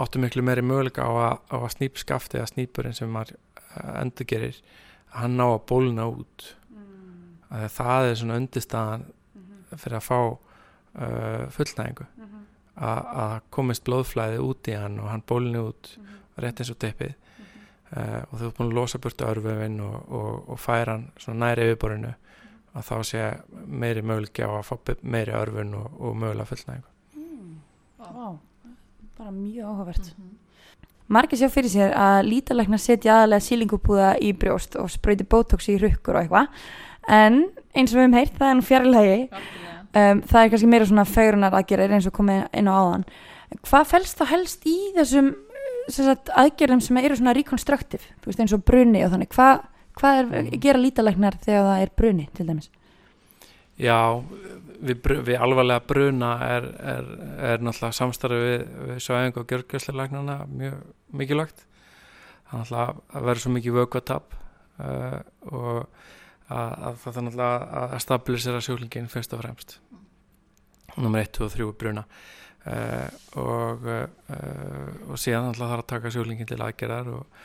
áttu 0.00 0.22
miklu 0.22 0.44
meiri 0.46 0.62
möguleika 0.64 1.04
á 1.04 1.10
að, 1.10 1.36
á 1.50 1.56
að 1.58 1.72
snýpskaftið 1.74 2.44
að 2.44 2.52
snýpurinn 2.54 2.96
sem 2.96 3.10
maður 3.10 3.34
endur 3.98 4.28
gerir 4.30 4.62
hann 5.18 5.36
ná 5.36 5.48
að 5.48 5.64
bólna 5.66 6.06
út. 6.06 6.46
Mm. 6.70 7.34
að 7.50 7.66
það 7.74 8.06
er 8.06 8.20
svona 8.20 8.38
undirstaðan 8.38 9.08
Mhm, 9.70 9.78
fyrir 9.78 9.98
að 9.98 10.06
fá 10.06 10.18
uh, 10.20 11.44
fullnæðingu 11.54 12.06
mhm, 12.08 12.39
að 12.39 12.39
að 12.80 13.34
komist 13.52 13.84
blóðflæði 13.84 14.40
út 14.44 14.70
í 14.70 14.76
hann 14.78 14.98
og 15.02 15.10
hann 15.12 15.24
bólni 15.28 15.60
út 15.60 15.92
mhm, 15.98 16.18
rétt 16.40 16.62
eins 16.62 16.72
og 16.72 16.80
teppið. 16.80 17.14
Mhm. 17.14 17.62
uh, 17.92 18.20
og 18.30 18.34
þú 18.34 18.48
ert 18.48 18.58
búin 18.58 18.70
að 18.70 18.76
losa 18.78 18.98
burtu 18.98 19.28
örföfin 19.28 19.80
og, 19.84 19.96
og, 20.08 20.50
og 20.54 20.60
færa 20.60 20.96
hann 20.96 21.08
svona 21.20 21.46
næri 21.46 21.68
yfirborinu 21.68 22.14
að 22.70 22.86
þá 22.86 22.96
sé 23.06 23.24
meiri 23.66 24.02
möguleiki 24.06 24.46
á 24.46 24.50
að 24.60 24.68
fá 24.68 24.94
meiri 25.02 25.34
örfun 25.34 25.74
og, 25.74 25.88
og 25.98 26.14
mögulega 26.16 26.46
fullnæðingu. 26.46 26.90
Mm. 27.16 27.56
Vá, 27.98 28.28
bara 29.18 29.34
mjög 29.34 29.66
áhugavert. 29.72 30.14
Mhm. 30.16 30.36
Margir 31.10 31.40
sjá 31.40 31.48
fyrir 31.50 31.72
sér 31.72 31.92
að 31.98 32.28
lítalæknar 32.28 32.78
setja 32.78 33.16
aðalega 33.16 33.42
sílingubúða 33.42 34.10
í 34.22 34.30
brjóst 34.38 34.76
og 34.78 34.92
sprauti 34.92 35.24
botox 35.26 35.66
í 35.72 35.74
rukkur 35.82 36.14
og 36.14 36.20
eitthvað. 36.22 36.60
En 37.10 37.40
eins 37.74 37.90
og 37.90 37.98
við 37.98 38.04
hefum 38.04 38.14
heyrt, 38.14 38.36
það 38.38 38.50
er 38.50 38.54
nú 38.54 38.66
fjarlægi. 38.68 39.16
Um, 39.94 40.22
það 40.22 40.42
er 40.42 40.52
kannski 40.54 40.70
meira 40.70 40.88
svona 40.88 41.06
fegrunar 41.08 41.56
aðgerðir 41.58 41.96
eins 41.98 42.08
og 42.10 42.16
komið 42.16 42.46
inn 42.56 42.70
á 42.70 42.74
áðan. 42.74 43.06
Hvað 43.66 43.90
felst 43.90 44.20
þá 44.20 44.24
helst 44.30 44.66
í 44.70 44.78
þessum 44.96 45.34
sagt, 45.90 46.30
aðgerðum 46.38 46.82
sem 46.84 47.00
eru 47.02 47.18
svona 47.18 47.34
reconstructive? 47.34 48.04
Þú 48.22 48.30
veist 48.30 48.42
eins 48.44 48.54
og 48.54 48.64
bruni 48.66 49.02
og 49.04 49.14
þannig. 49.14 49.32
Hvað 49.34 49.64
hva 50.00 50.18
er 50.18 50.26
Mm. 50.26 50.60
gera 50.60 50.78
lítalæknar 50.78 51.36
þegar 51.40 51.64
það 51.66 51.82
er 51.82 51.90
bruni 51.96 52.28
til 52.34 52.46
dæmis? 52.46 52.70
Já, 53.80 54.22
við, 54.80 55.00
við 55.24 55.40
alvarlega 55.40 55.86
bruna 55.86 56.32
er, 56.44 56.64
er, 56.80 57.04
er 57.52 57.58
náttúrulega 57.58 57.96
samstarfi 57.96 58.40
við, 58.44 58.64
við 58.88 59.00
svæðing 59.00 59.36
og 59.40 59.46
gjörgjörslagnarna 59.46 60.46
mjög 60.48 60.82
mikilvægt. 61.12 61.64
Það 62.50 62.52
er 62.52 62.60
náttúrulega 62.60 62.94
að 63.14 63.28
vera 63.30 63.44
svo 63.44 63.52
mikið 63.54 63.78
vökvatap 63.78 64.36
uh, 64.80 65.20
og 65.48 65.86
að, 66.50 66.74
að 66.88 66.98
það 67.02 67.16
er 67.16 67.26
náttúrulega 67.26 67.80
að 67.80 67.96
stabilisera 68.04 68.60
sjúklingin 68.64 69.08
fyrst 69.10 69.34
og 69.36 69.42
fremst. 69.42 69.78
Nummer 70.96 71.22
1, 71.22 71.32
2 71.38 71.46
og 71.46 71.54
3 71.54 71.70
bruna. 71.80 72.04
Uh, 72.60 73.08
og, 73.40 73.86
uh, 73.88 74.88
og 75.08 75.20
síðan 75.20 75.48
náttúrulega 75.48 75.72
þarf 75.72 75.84
að 75.84 75.90
taka 75.94 76.12
sjúklingin 76.12 76.48
til 76.50 76.60
aðgerðar 76.60 77.10
og, 77.14 77.38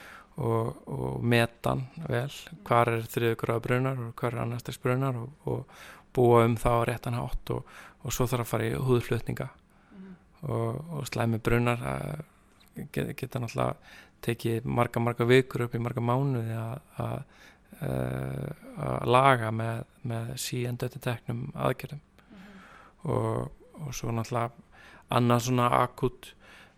og, 0.43 0.71
og 0.91 1.23
metan 1.23 1.85
vel, 2.09 2.31
hvar 2.67 2.91
er 2.91 3.05
þriðu 3.13 3.37
gráða 3.39 3.63
brunar 3.63 4.01
og 4.03 4.15
hvar 4.19 4.35
er 4.35 4.43
annars 4.43 4.81
brunar 4.83 5.21
og, 5.21 5.29
og 5.47 5.77
búa 6.15 6.43
um 6.47 6.57
það 6.59 6.83
á 6.83 6.87
réttan 6.91 7.19
hátt 7.19 7.53
og, 7.55 7.77
og 8.03 8.15
svo 8.15 8.27
þarf 8.27 8.43
að 8.43 8.51
fara 8.51 8.67
í 8.67 8.81
húðflutninga. 8.89 9.47
Og, 10.45 10.81
og 10.99 11.07
slæmi 11.07 11.39
brunnar 11.41 11.79
uh, 11.79 12.83
get, 12.91 13.15
geta 13.15 13.39
náttúrulega 13.39 14.03
tekið 14.25 14.67
marga 14.67 14.99
marga 14.99 15.27
vikur 15.29 15.65
upp 15.67 15.75
í 15.77 15.81
marga 15.81 16.03
mánuði 16.03 16.55
að 16.57 16.79
að, 17.05 17.19
að 17.85 19.07
laga 19.11 19.51
með, 19.51 19.81
með 20.07 20.29
síendöti 20.41 21.01
teknum 21.03 21.49
aðgerðum 21.53 22.01
og, 23.11 23.51
og 23.81 23.89
svo 23.93 24.13
náttúrulega 24.15 24.51
annað 25.15 25.47
svona 25.47 25.69
akut 25.83 26.31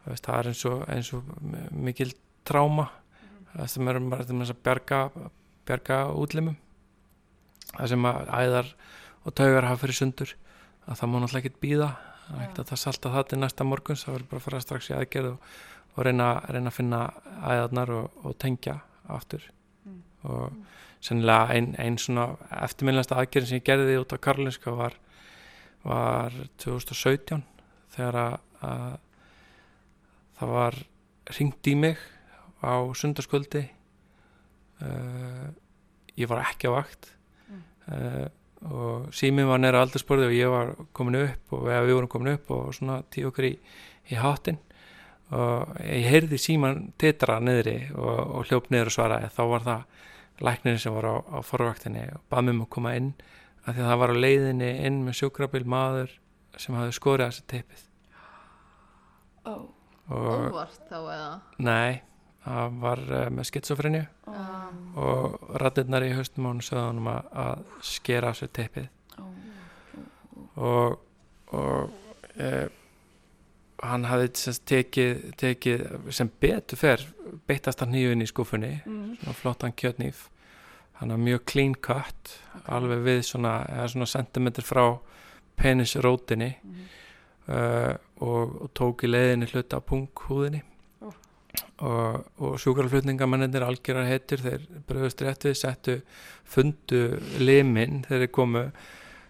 veist, 0.07 0.25
það 0.25 0.39
er 0.39 0.49
eins 0.51 0.63
og, 0.67 0.81
eins 0.91 1.11
og 1.15 1.29
mikil 1.71 2.09
tráma 2.47 2.89
það 3.53 3.69
sem 3.73 3.91
erum 3.91 4.09
bara 4.11 4.27
þess 4.27 4.53
að 4.53 4.63
bjarga 4.65 5.01
bjarga 5.67 6.01
útlimum. 6.15 6.57
Það 7.73 7.89
sem 7.91 8.05
að 8.07 8.29
æðar 8.31 8.69
og 9.27 9.35
taugar 9.35 9.67
hafa 9.67 9.81
fyrir 9.83 9.99
sundur 9.99 10.35
að 10.87 11.01
það 11.01 11.11
má 11.11 11.17
náttúrulega 11.19 11.43
ekkert 11.43 11.63
býða 11.63 11.89
það 12.27 12.37
er 12.37 12.45
ekkert 12.45 12.61
að 12.63 12.71
það 12.71 12.81
salta 12.83 13.13
það 13.15 13.27
til 13.27 13.41
næsta 13.41 13.67
morguns 13.67 14.05
það 14.05 14.15
verður 14.15 14.29
bara 14.31 14.41
að 14.41 14.47
fara 14.47 14.63
strax 14.63 14.89
í 14.91 14.95
aðgerð 14.97 15.29
og, 15.33 15.51
og 15.93 16.07
reyna, 16.07 16.29
reyna 16.47 16.71
að 16.71 16.77
finna 16.77 17.01
æðarnar 17.43 17.93
og, 17.97 18.17
og 18.23 18.37
tengja 18.39 18.79
aftur. 19.17 19.43
Mm. 19.47 19.56
Og 20.27 20.55
sennilega 21.03 21.53
ein, 21.55 21.73
ein 21.79 21.97
svona 22.01 22.29
eftirminnlegasta 22.65 23.17
aðgerðin 23.19 23.51
sem 23.51 23.61
ég 23.61 23.67
gerði 23.67 23.99
út 24.01 24.15
á 24.15 24.23
Karolinska 24.27 24.73
var, 24.75 24.97
var 25.85 26.35
2017 26.63 27.43
þegar 27.95 28.19
að, 28.21 28.37
að 28.67 28.97
það 30.39 30.53
var 30.55 30.79
ringt 31.37 31.69
í 31.71 31.75
mig 31.77 32.01
á 32.63 32.75
sundarskvöldi 32.97 33.63
uh, 34.81 35.47
ég 36.17 36.29
var 36.29 36.43
ekki 36.47 36.71
á 36.71 36.77
vakt. 36.79 37.13
Uh, 37.87 38.25
og 38.67 39.11
síminn 39.13 39.47
var 39.47 39.61
neyra 39.61 39.83
aldursporði 39.85 40.27
og 40.27 40.33
ég 40.35 40.49
var 40.51 40.71
komin 40.97 41.19
upp 41.21 41.53
og 41.53 41.67
við, 41.67 41.91
vorum 41.93 42.09
komin 42.09 42.33
upp 42.33 42.49
og 42.55 42.71
svona 42.75 43.03
tíu 43.13 43.29
okkur 43.29 43.51
í, 43.51 43.53
í 44.09 44.17
hátinn 44.17 44.57
og 45.35 45.75
ég 45.83 46.07
heyrði 46.09 46.39
síman 46.41 46.87
titra 46.97 47.37
niðri 47.43 47.91
og, 47.93 48.17
og 48.39 48.49
hljóp 48.49 48.71
niður 48.71 48.89
og 48.89 48.95
svaraði. 48.95 49.29
Þá 49.35 49.41
var 49.51 49.65
það 49.67 50.03
læknirinn 50.43 50.81
sem 50.81 50.95
var 50.95 51.07
á, 51.09 51.15
á 51.33 51.39
forvaktinni 51.45 52.07
og 52.13 52.23
bað 52.31 52.47
mér 52.47 52.55
um 52.57 52.63
að 52.65 52.73
koma 52.77 52.95
inn 52.97 53.11
að 53.67 53.77
því 53.77 53.83
að 53.83 53.89
það 53.89 54.01
var 54.01 54.13
á 54.13 54.23
leiðinni 54.23 54.71
inn 54.87 54.99
með 55.05 55.19
sjúkrabil 55.21 55.63
maður 55.67 56.13
sem 56.57 56.77
hafði 56.77 56.97
skorið 56.97 57.31
þessi 57.31 57.47
teipið 57.53 57.81
oh. 59.51 59.63
og 60.13 60.29
Óvart 60.47 60.83
þá 60.89 60.97
eða? 60.99 61.31
Nei, 61.67 62.01
það 62.45 62.77
var 62.83 63.03
uh, 63.07 63.23
með 63.33 63.49
skitsofrenju 63.51 64.03
um, 64.31 64.79
og 65.03 65.57
rættirnar 65.61 66.07
í 66.07 66.13
haustum 66.17 66.47
á 66.47 66.49
hann 66.51 66.63
sögðu 66.65 66.85
honum 66.91 67.11
að, 67.11 67.31
að 67.45 67.65
skera 67.91 68.33
þessi 68.33 68.53
teipið 68.57 68.93
og, 70.57 70.97
og 71.53 71.91
e, 72.41 72.51
hann 73.83 74.07
hafði 74.09 74.29
sem 74.33 74.55
sagt 74.55 74.65
tekið, 74.71 75.21
tekið 75.37 75.83
sem 76.15 76.31
betur 76.41 76.79
fer 76.79 77.03
beittast 77.49 77.83
hann 77.83 77.93
nýjun 77.93 78.23
í 78.25 78.29
skúfunni 78.29 78.73
mm. 78.85 79.33
flottan 79.37 79.75
kjötnýf 79.77 80.27
hann 80.99 81.13
var 81.13 81.21
mjög 81.21 81.43
clean 81.51 81.75
cut 81.75 82.37
alveg 82.65 83.03
við 83.05 83.21
svona, 83.27 83.59
svona 83.87 84.09
sentimeter 84.09 84.65
frá 84.65 84.85
penisrótinni 85.57 86.55
Mm. 86.63 87.53
uh, 87.55 87.95
og, 88.19 88.61
og 88.61 88.71
tók 88.75 89.05
í 89.05 89.09
leiðinni 89.09 89.47
hluta 89.47 89.79
af 89.79 89.85
punkhúðinni 89.87 90.59
Ó. 91.01 91.11
og, 91.87 92.25
og 92.43 92.57
sjúkrarflutningamennir 92.59 93.63
algjörar 93.63 94.09
heitir, 94.09 94.41
þeir 94.43 94.65
bröðust 94.89 95.23
rétt 95.23 95.47
við 95.47 95.55
settu 95.61 95.95
fundu 96.43 97.21
limin 97.39 98.03
þeir 98.09 98.27
komu 98.35 98.65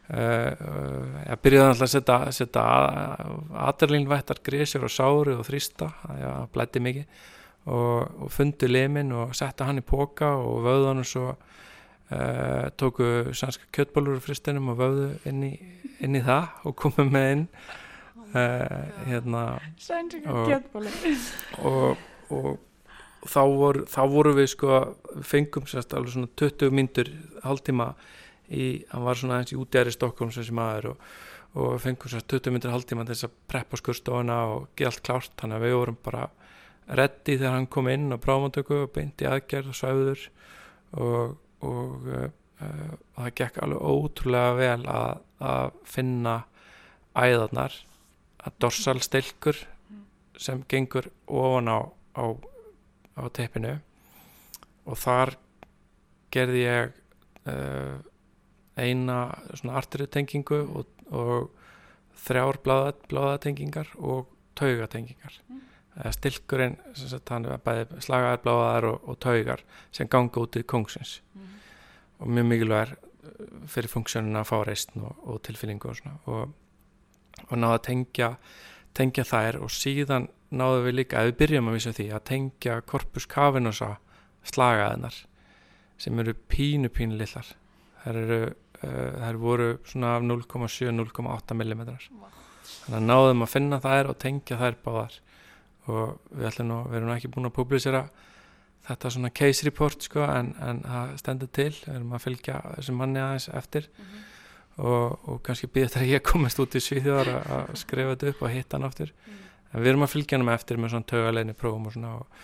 ég 0.07 1.39
byrjaði 1.43 1.67
alltaf 1.73 1.87
að 1.87 1.91
setja, 1.91 2.17
setja 2.31 2.63
aðarlínvættar 3.67 4.39
grísjur 4.45 4.85
og 4.87 4.93
sáru 4.93 5.33
og 5.39 5.47
þrýsta 5.47 5.89
það 6.03 6.45
blætti 6.55 6.83
mikið. 6.83 7.23
Og, 7.67 8.21
og 8.23 8.29
fundu 8.31 8.69
limin 8.71 9.09
og 9.11 9.33
setta 9.35 9.65
hann 9.67 9.81
í 9.81 9.83
póka 9.83 10.29
og 10.39 10.61
vöðu 10.63 10.85
hann 10.87 11.01
og 11.03 11.07
svo 11.09 11.25
uh, 11.33 12.69
tóku 12.79 13.33
sannska 13.35 13.67
kjötbólur 13.75 14.15
úr 14.15 14.23
fristinum 14.23 14.69
og 14.71 14.79
vöðu 14.79 15.09
inn 15.27 15.41
í, 15.49 15.51
inn 15.99 16.15
í 16.15 16.21
það 16.23 16.47
og 16.63 16.77
komu 16.79 17.03
með 17.11 17.27
inn. 17.33 17.43
Uh, 18.27 18.87
hérna 19.07 19.41
Og- 20.31 20.47
og, 21.63 22.07
og 22.31 23.27
þá, 23.27 23.41
voru, 23.51 23.83
þá 23.87 24.01
voru 24.11 24.33
við 24.39 24.49
sko 24.53 24.79
fengum 25.27 25.67
sérst 25.67 25.95
alveg 25.95 26.15
svona 26.15 26.31
20 26.39 26.71
myndur 26.75 27.11
hálftíma 27.43 27.91
í, 28.49 28.85
hann 28.91 29.05
var 29.07 29.19
svona 29.19 29.41
eins 29.41 29.53
í 29.53 29.59
útjæri 29.59 29.93
Stokkólm 29.95 30.31
sem 30.33 30.45
sem 30.47 30.57
maður 30.57 30.91
og, 30.93 31.05
og 31.57 31.77
fengum 31.83 32.11
sérst 32.11 32.29
20 32.31 32.53
myndur 32.53 32.73
hálftíma 32.73 33.05
til 33.05 33.15
þess 33.15 33.27
að 33.29 33.37
preppa 33.51 33.79
skurstofuna 33.79 34.39
og 34.53 34.67
gera 34.77 34.93
allt 34.93 35.03
klárt. 35.05 35.33
Þannig 35.39 35.57
að 35.57 35.65
við 35.65 35.77
vorum 35.77 35.99
bara 36.05 36.27
reddi 36.87 37.35
þegar 37.35 37.55
hann 37.57 37.69
kom 37.71 37.89
inn 37.91 38.11
og 38.15 38.21
bráfamöntöku 38.23 38.83
og 38.85 38.91
beint 38.95 39.23
í 39.23 39.27
aðgerð 39.27 39.71
og 39.73 39.77
svæður 39.77 40.27
og, 40.95 41.33
og 41.67 42.07
uh, 42.07 42.27
uh, 42.63 42.93
það 43.17 43.33
gekk 43.41 43.59
alveg 43.63 43.89
ótrúlega 43.91 44.53
vel 44.59 44.85
að, 44.91 45.25
að 45.43 45.81
finna 45.95 46.37
æðarnar 47.17 47.75
að 48.47 48.61
dorsalstilkur 48.63 49.59
sem 50.39 50.61
gengur 50.69 51.09
ofan 51.25 51.71
á, 51.73 51.79
á, 52.15 52.25
á 53.19 53.23
teipinu 53.33 53.73
og 54.87 54.99
þar 55.01 55.33
gerði 56.31 56.63
ég 56.63 56.93
uh, 57.49 57.97
eina 58.77 59.19
svona 59.53 59.77
arteritengingu 59.81 60.59
og, 60.65 60.91
og 61.11 61.49
þrjár 62.27 62.59
bláða, 62.65 62.93
bláðatengingar 63.09 63.89
og 63.97 64.27
taugatengingar. 64.57 65.39
Mm. 65.47 65.63
stilkurinn 66.13 66.77
hann 67.29 67.45
er 67.45 67.61
bæði 67.65 68.01
slagaðar 68.05 68.41
bláðar 68.43 68.87
og, 68.91 69.09
og 69.09 69.19
taugar 69.19 69.63
sem 69.91 70.09
ganga 70.09 70.43
út 70.43 70.57
í 70.57 70.63
kongsins 70.63 71.21
og 72.19 72.29
mjög 72.29 72.49
mikilvæg 72.51 72.95
fyrir 73.69 73.91
funksjónuna 73.91 74.41
að 74.41 74.49
fá 74.49 74.57
reistn 74.65 75.03
og, 75.05 75.17
og 75.29 75.41
tilfinningu 75.45 75.89
og 75.89 75.97
svona. 75.97 76.17
Og, 76.25 76.53
og 77.49 77.57
náða 77.57 77.77
að 77.77 77.85
tengja 77.89 78.31
tengja 78.97 79.25
þær 79.27 79.59
og 79.61 79.73
síðan 79.73 80.27
náðum 80.49 80.87
við 80.87 80.95
líka, 81.01 81.21
ef 81.21 81.31
við 81.31 81.39
byrjum 81.41 81.69
að 81.69 81.77
vísa 81.77 81.93
því 81.93 82.07
að 82.15 82.25
tengja 82.31 82.77
korpus 82.87 83.27
kafinosa 83.29 83.97
slagaðinar 84.47 85.17
sem 86.01 86.21
eru 86.21 86.33
pínu 86.49 86.89
pínu 86.93 87.17
lillar 87.19 87.51
þær 88.03 88.19
eru 88.23 88.39
þær 88.81 89.39
voru 89.41 89.69
svona 89.87 90.15
af 90.17 90.25
0,7-0,8 90.27 91.57
mm 91.57 91.83
þannig 92.87 93.01
að 93.01 93.07
náðum 93.07 93.43
að 93.43 93.51
finna 93.51 93.79
þær 93.83 94.11
og 94.11 94.19
tengja 94.21 94.59
þær 94.59 94.77
báðar. 94.85 95.17
Og 95.87 96.31
við 96.31 96.47
ætlum 96.49 96.69
nú, 96.71 96.79
við 96.87 96.99
erum 96.99 97.13
ekki 97.15 97.31
búin 97.31 97.49
að 97.49 97.55
publisera 97.55 98.01
þetta 98.87 99.11
svona 99.11 99.31
case 99.35 99.67
report 99.67 100.07
sko 100.07 100.23
en, 100.27 100.53
en 100.63 100.81
það 100.83 101.13
stendur 101.21 101.51
til, 101.55 101.71
við 101.73 101.93
erum 101.95 102.15
að 102.15 102.23
fylgja 102.23 102.57
þessum 102.77 102.99
manni 103.01 103.23
aðeins 103.23 103.49
eftir. 103.59 103.89
Og, 104.77 105.15
og 105.25 105.39
kannski 105.45 105.69
býða 105.73 105.89
þetta 105.89 106.03
að 106.03 106.11
ég 106.11 106.25
komast 106.27 106.59
út 106.61 106.77
í 106.77 106.83
Svíþjóðar 106.83 107.31
að, 107.33 107.47
að 107.55 107.71
skrifa 107.81 108.13
þetta 108.13 108.33
upp 108.33 108.43
og 108.43 108.53
hitta 108.53 108.77
hann 108.77 108.87
aftur. 108.87 109.13
En 109.71 109.81
við 109.81 109.91
erum 109.91 110.05
að 110.05 110.13
fylgja 110.13 110.37
hann 110.37 110.53
eftir 110.53 110.79
með 110.79 110.93
svona 110.93 111.09
tögaleginni 111.11 111.57
prófum 111.57 111.89
og 111.89 111.95
svona 111.95 112.13
og, 112.19 112.43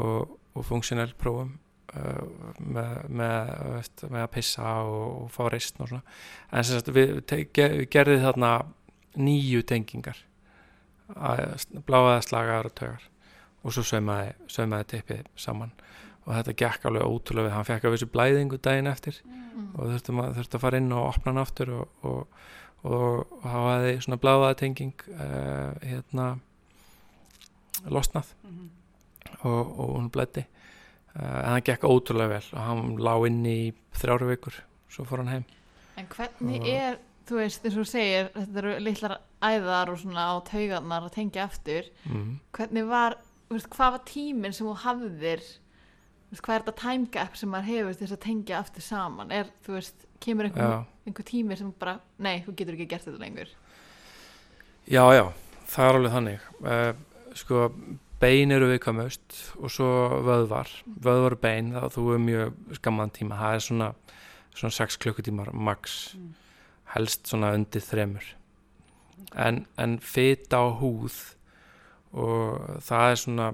og, 0.00 0.38
og 0.54 0.66
funksionell 0.70 1.12
prófum 1.20 1.52
með, 1.94 2.94
með, 3.08 3.50
veist, 3.76 4.04
með 4.10 4.22
að 4.24 4.30
pissa 4.34 4.70
og, 4.82 5.24
og 5.24 5.32
fá 5.34 5.42
reistn 5.52 5.84
og 5.84 5.90
svona. 5.90 6.14
En 6.50 6.66
sagt 6.66 6.90
við, 6.94 7.16
við 7.30 7.84
gerðum 7.92 8.24
þarna 8.24 8.52
nýju 9.14 9.62
tengingar 9.68 10.18
að- 11.14 11.66
bláaða 11.86 12.22
slagaðar 12.26 12.70
og 12.70 12.74
tögar 12.80 13.04
og 13.64 13.72
svo 13.72 13.84
saumaði, 13.86 14.34
saumaði 14.50 14.88
tippið 14.94 15.22
saman. 15.40 15.72
Og 16.24 16.32
þetta 16.32 16.56
gekk 16.56 16.86
alveg 16.88 17.04
ótrúlega 17.04 17.46
við 17.48 17.54
hann. 17.54 17.68
Fekk 17.68 17.84
að 17.84 17.94
vissu 17.94 18.08
blæðingu 18.12 18.58
daginn 18.64 18.88
eftir 18.90 19.20
og 19.76 19.92
þurftum 19.92 20.20
að, 20.24 20.34
þurftum 20.38 20.58
að 20.58 20.64
fara 20.64 20.80
inn 20.80 20.92
og 20.92 21.08
opna 21.10 21.32
hann 21.32 21.42
aftur 21.42 21.72
og, 21.76 21.88
og, 22.02 22.40
og, 22.82 23.36
og 23.38 23.46
hafa 23.48 23.74
því 23.84 23.94
svona 24.06 24.20
bláaða 24.22 24.56
tenging 24.60 25.06
uh, 25.14 25.72
hérna 25.84 26.26
losnað. 27.92 28.32
Og, 29.44 29.60
og 29.78 29.94
hún 29.98 30.10
blætti 30.12 30.44
uh, 30.46 30.53
en 31.14 31.50
það 31.54 31.64
gekk 31.68 31.84
ótrúlega 31.88 32.28
vel 32.34 32.46
og 32.52 32.62
hann 32.68 32.96
lá 32.98 33.14
inn 33.28 33.42
í 33.46 33.58
þrjáru 34.00 34.30
vikur 34.32 34.56
svo 34.90 35.04
fór 35.06 35.22
hann 35.22 35.32
heim. 35.32 35.44
En 35.96 36.06
hvernig 36.10 36.60
Og- 36.60 36.68
er, 36.68 36.98
þú 37.28 37.38
veist, 37.38 37.64
eins 37.64 37.76
og 37.76 37.84
þú 37.84 37.90
segir 37.90 38.30
þetta 38.34 38.58
eru 38.62 38.72
litlar 38.82 39.18
æðar 39.42 39.92
og 39.92 39.98
svona 40.02 40.24
á 40.26 40.34
taugarnar 40.44 41.06
að 41.06 41.14
tengja 41.14 41.44
aftur. 41.44 41.90
Mm. 42.06 42.40
hvernig 42.52 42.88
var, 42.88 43.18
þú 43.48 43.58
veist, 43.58 43.70
hvað 43.70 43.92
var 43.98 44.02
tíminn 44.10 44.52
sem 44.54 44.66
þú 44.66 44.76
hafðir 44.84 45.44
hvað 46.34 46.54
er 46.56 46.62
þetta 46.64 46.80
time 46.80 47.06
gap 47.14 47.36
sem 47.36 47.50
maður 47.52 47.68
hefur 47.70 47.94
þess 48.00 48.12
að 48.16 48.22
tengja 48.24 48.58
aftur 48.58 48.82
saman? 48.82 49.30
Er, 49.30 49.50
þú 49.62 49.76
veist, 49.76 50.06
kemur 50.24 50.48
einhver, 50.48 50.84
einhver 51.06 51.24
tími 51.28 51.56
sem 51.56 51.72
bara, 51.78 52.00
nei, 52.18 52.40
þú 52.42 52.54
getur 52.58 52.74
ekki 52.74 52.88
gert 52.90 53.04
þetta 53.06 53.20
lengur. 53.22 53.52
Já, 54.90 55.04
já, 55.14 55.24
það 55.70 55.86
er 55.88 55.98
alveg 56.00 56.14
þannig. 56.16 56.48
Uh, 56.64 56.92
sko 57.38 57.60
bein 58.24 58.54
eru 58.54 58.70
viðkvæmust 58.70 59.40
og 59.60 59.72
svo 59.72 59.88
vöðvar. 60.24 60.70
Vöðvar 61.04 61.36
og 61.36 61.42
bein, 61.42 61.74
þá 61.76 61.92
þú 61.92 62.04
er 62.14 62.22
mjög 62.24 62.78
skamman 62.78 63.12
tíma, 63.14 63.38
það 63.40 63.58
er 63.58 63.66
svona 63.68 63.90
svona 64.54 64.76
6 64.78 64.98
klukkutímar 65.02 65.52
max. 65.52 66.14
Mm. 66.14 66.32
helst 66.94 67.26
svona 67.26 67.50
undir 67.56 67.82
þremur. 67.82 68.26
En, 69.34 69.64
en 69.80 69.96
fita 69.98 70.60
á 70.62 70.70
húð 70.78 71.16
og 72.14 72.82
það 72.86 73.06
er 73.10 73.18
svona 73.18 73.46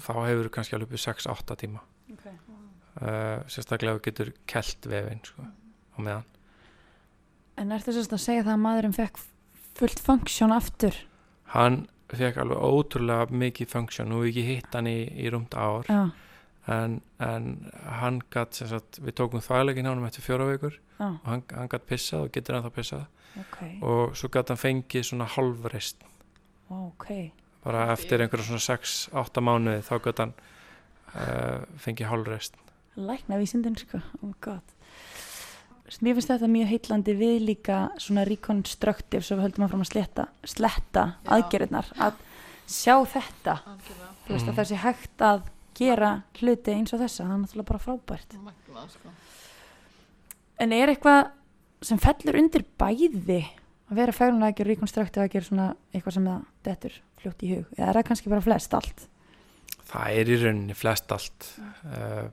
þá 0.00 0.12
hefur 0.24 0.48
kannski 0.54 0.78
alveg 0.78 0.88
upp 0.88 0.96
í 0.96 1.02
6-8 1.02 1.58
tíma. 1.60 1.82
Okay. 2.14 2.32
uh, 3.02 3.44
sérstaklega 3.50 4.00
getur 4.06 4.32
kelt 4.48 4.88
vefin 4.88 5.20
sko, 5.26 5.44
á 5.44 5.98
meðan. 6.00 6.28
En 7.60 7.76
ertu 7.76 7.92
sérst 7.92 8.14
að 8.16 8.24
segja 8.24 8.46
það 8.46 8.54
að 8.54 8.64
maðurinn 8.64 8.96
fekk 8.96 9.20
fullt 9.76 10.00
funksjón 10.06 10.56
aftur? 10.56 10.96
hann 11.52 11.84
fekk 12.20 12.42
alveg 12.42 12.66
ótrúlega 12.68 13.40
mikið 13.42 13.72
funksjón, 13.72 14.12
ég 14.20 14.28
ekki 14.30 14.44
hitt 14.48 14.76
hann 14.76 14.90
í, 14.90 14.98
í 15.16 15.32
rúmt 15.32 15.56
ár. 15.56 15.88
Já, 15.88 16.02
en, 16.70 17.00
en 17.18 17.48
hann 17.98 18.20
gatt 18.30 18.54
sem 18.58 18.70
sagt, 18.70 19.00
við 19.02 19.16
tókum 19.18 19.42
þvægleikin 19.42 19.88
á 19.88 19.92
hann 19.92 20.06
eftir 20.06 20.26
fjóra 20.26 20.46
vikur 20.52 20.76
já, 20.78 21.08
og 21.08 21.26
hann, 21.26 21.44
hann 21.56 21.70
gatt 21.72 21.86
pissað 21.88 22.26
og 22.26 22.34
getur 22.34 22.58
hann 22.58 22.66
þá 22.66 22.76
pissað. 22.76 23.06
Ok, 23.40 23.60
og 23.88 24.16
svo 24.18 24.28
gatt 24.32 24.52
hann 24.52 24.60
fengið 24.60 25.06
svona 25.08 25.26
halvreist 25.32 26.02
ok. 26.68 27.06
bara 27.64 27.86
eftir 27.94 28.20
einhverja 28.20 28.44
svona 28.50 28.60
6-8 28.60 29.44
mánuði 29.44 29.84
þá 29.86 29.94
gatt 30.04 30.20
hann 30.20 30.34
uh, 31.14 31.64
fengið 31.80 32.10
halvreist 32.10 32.58
Lækna 32.92 33.38
vísindin, 33.40 33.76
sko, 33.80 34.02
oh 34.20 34.28
my 34.28 34.34
god. 34.44 34.74
Mér 36.00 36.14
finnst 36.16 36.30
þetta 36.30 36.48
mjög 36.48 36.68
heitlandi 36.70 37.14
við 37.18 37.40
líka 37.46 37.78
svona 38.00 38.22
reconstructive 38.24 39.22
svo 39.26 39.36
við 39.36 39.42
höldum 39.48 39.64
að 39.66 39.72
fram 39.74 39.82
að 39.84 39.90
sletta, 39.90 40.26
sletta 40.48 41.02
aðgerðnar, 41.26 41.88
að 41.98 42.14
sjá 42.66 42.94
þetta, 43.12 43.56
algjörlega, 43.66 44.12
þú 44.26 44.32
veist 44.32 44.46
Mhm. 44.46 44.52
að 44.52 44.56
það 44.60 44.68
sé 44.70 44.76
hægt 44.84 45.18
að 45.28 45.42
gera 45.74 46.10
hluti 46.38 46.72
eins 46.72 46.92
og 46.94 47.00
þessa, 47.00 47.24
það 47.26 47.32
er 47.34 47.42
náttúrulega 47.42 47.70
bara 47.72 47.78
frábært. 47.78 48.38
magnað, 48.38 48.90
sko 48.90 49.08
En 50.58 50.72
er 50.72 50.88
eitthvað 50.94 51.30
sem 51.82 51.98
fellur 51.98 52.38
undir 52.38 52.64
bæði 52.78 53.40
að 53.90 53.96
vera 53.98 54.12
færulega 54.12 54.52
aðgerð, 54.52 54.68
reconstructive 54.68 55.24
aðgerð 55.26 55.48
svona 55.48 55.76
eitthvað 55.92 56.12
sem 56.14 56.24
það 56.24 56.44
dettur 56.62 56.92
fljótt 57.20 57.42
í 57.42 57.48
hug, 57.56 57.66
eða 57.76 57.88
er 57.88 57.94
það 57.98 58.06
kannski 58.08 58.28
bara 58.30 58.40
flest 58.46 58.74
allt? 58.74 59.08
það 59.92 60.14
er 60.20 60.24
í 60.30 60.36
rauninni 60.44 60.74
flest 60.78 61.12
allt 61.12 61.48
uh, 61.84 62.28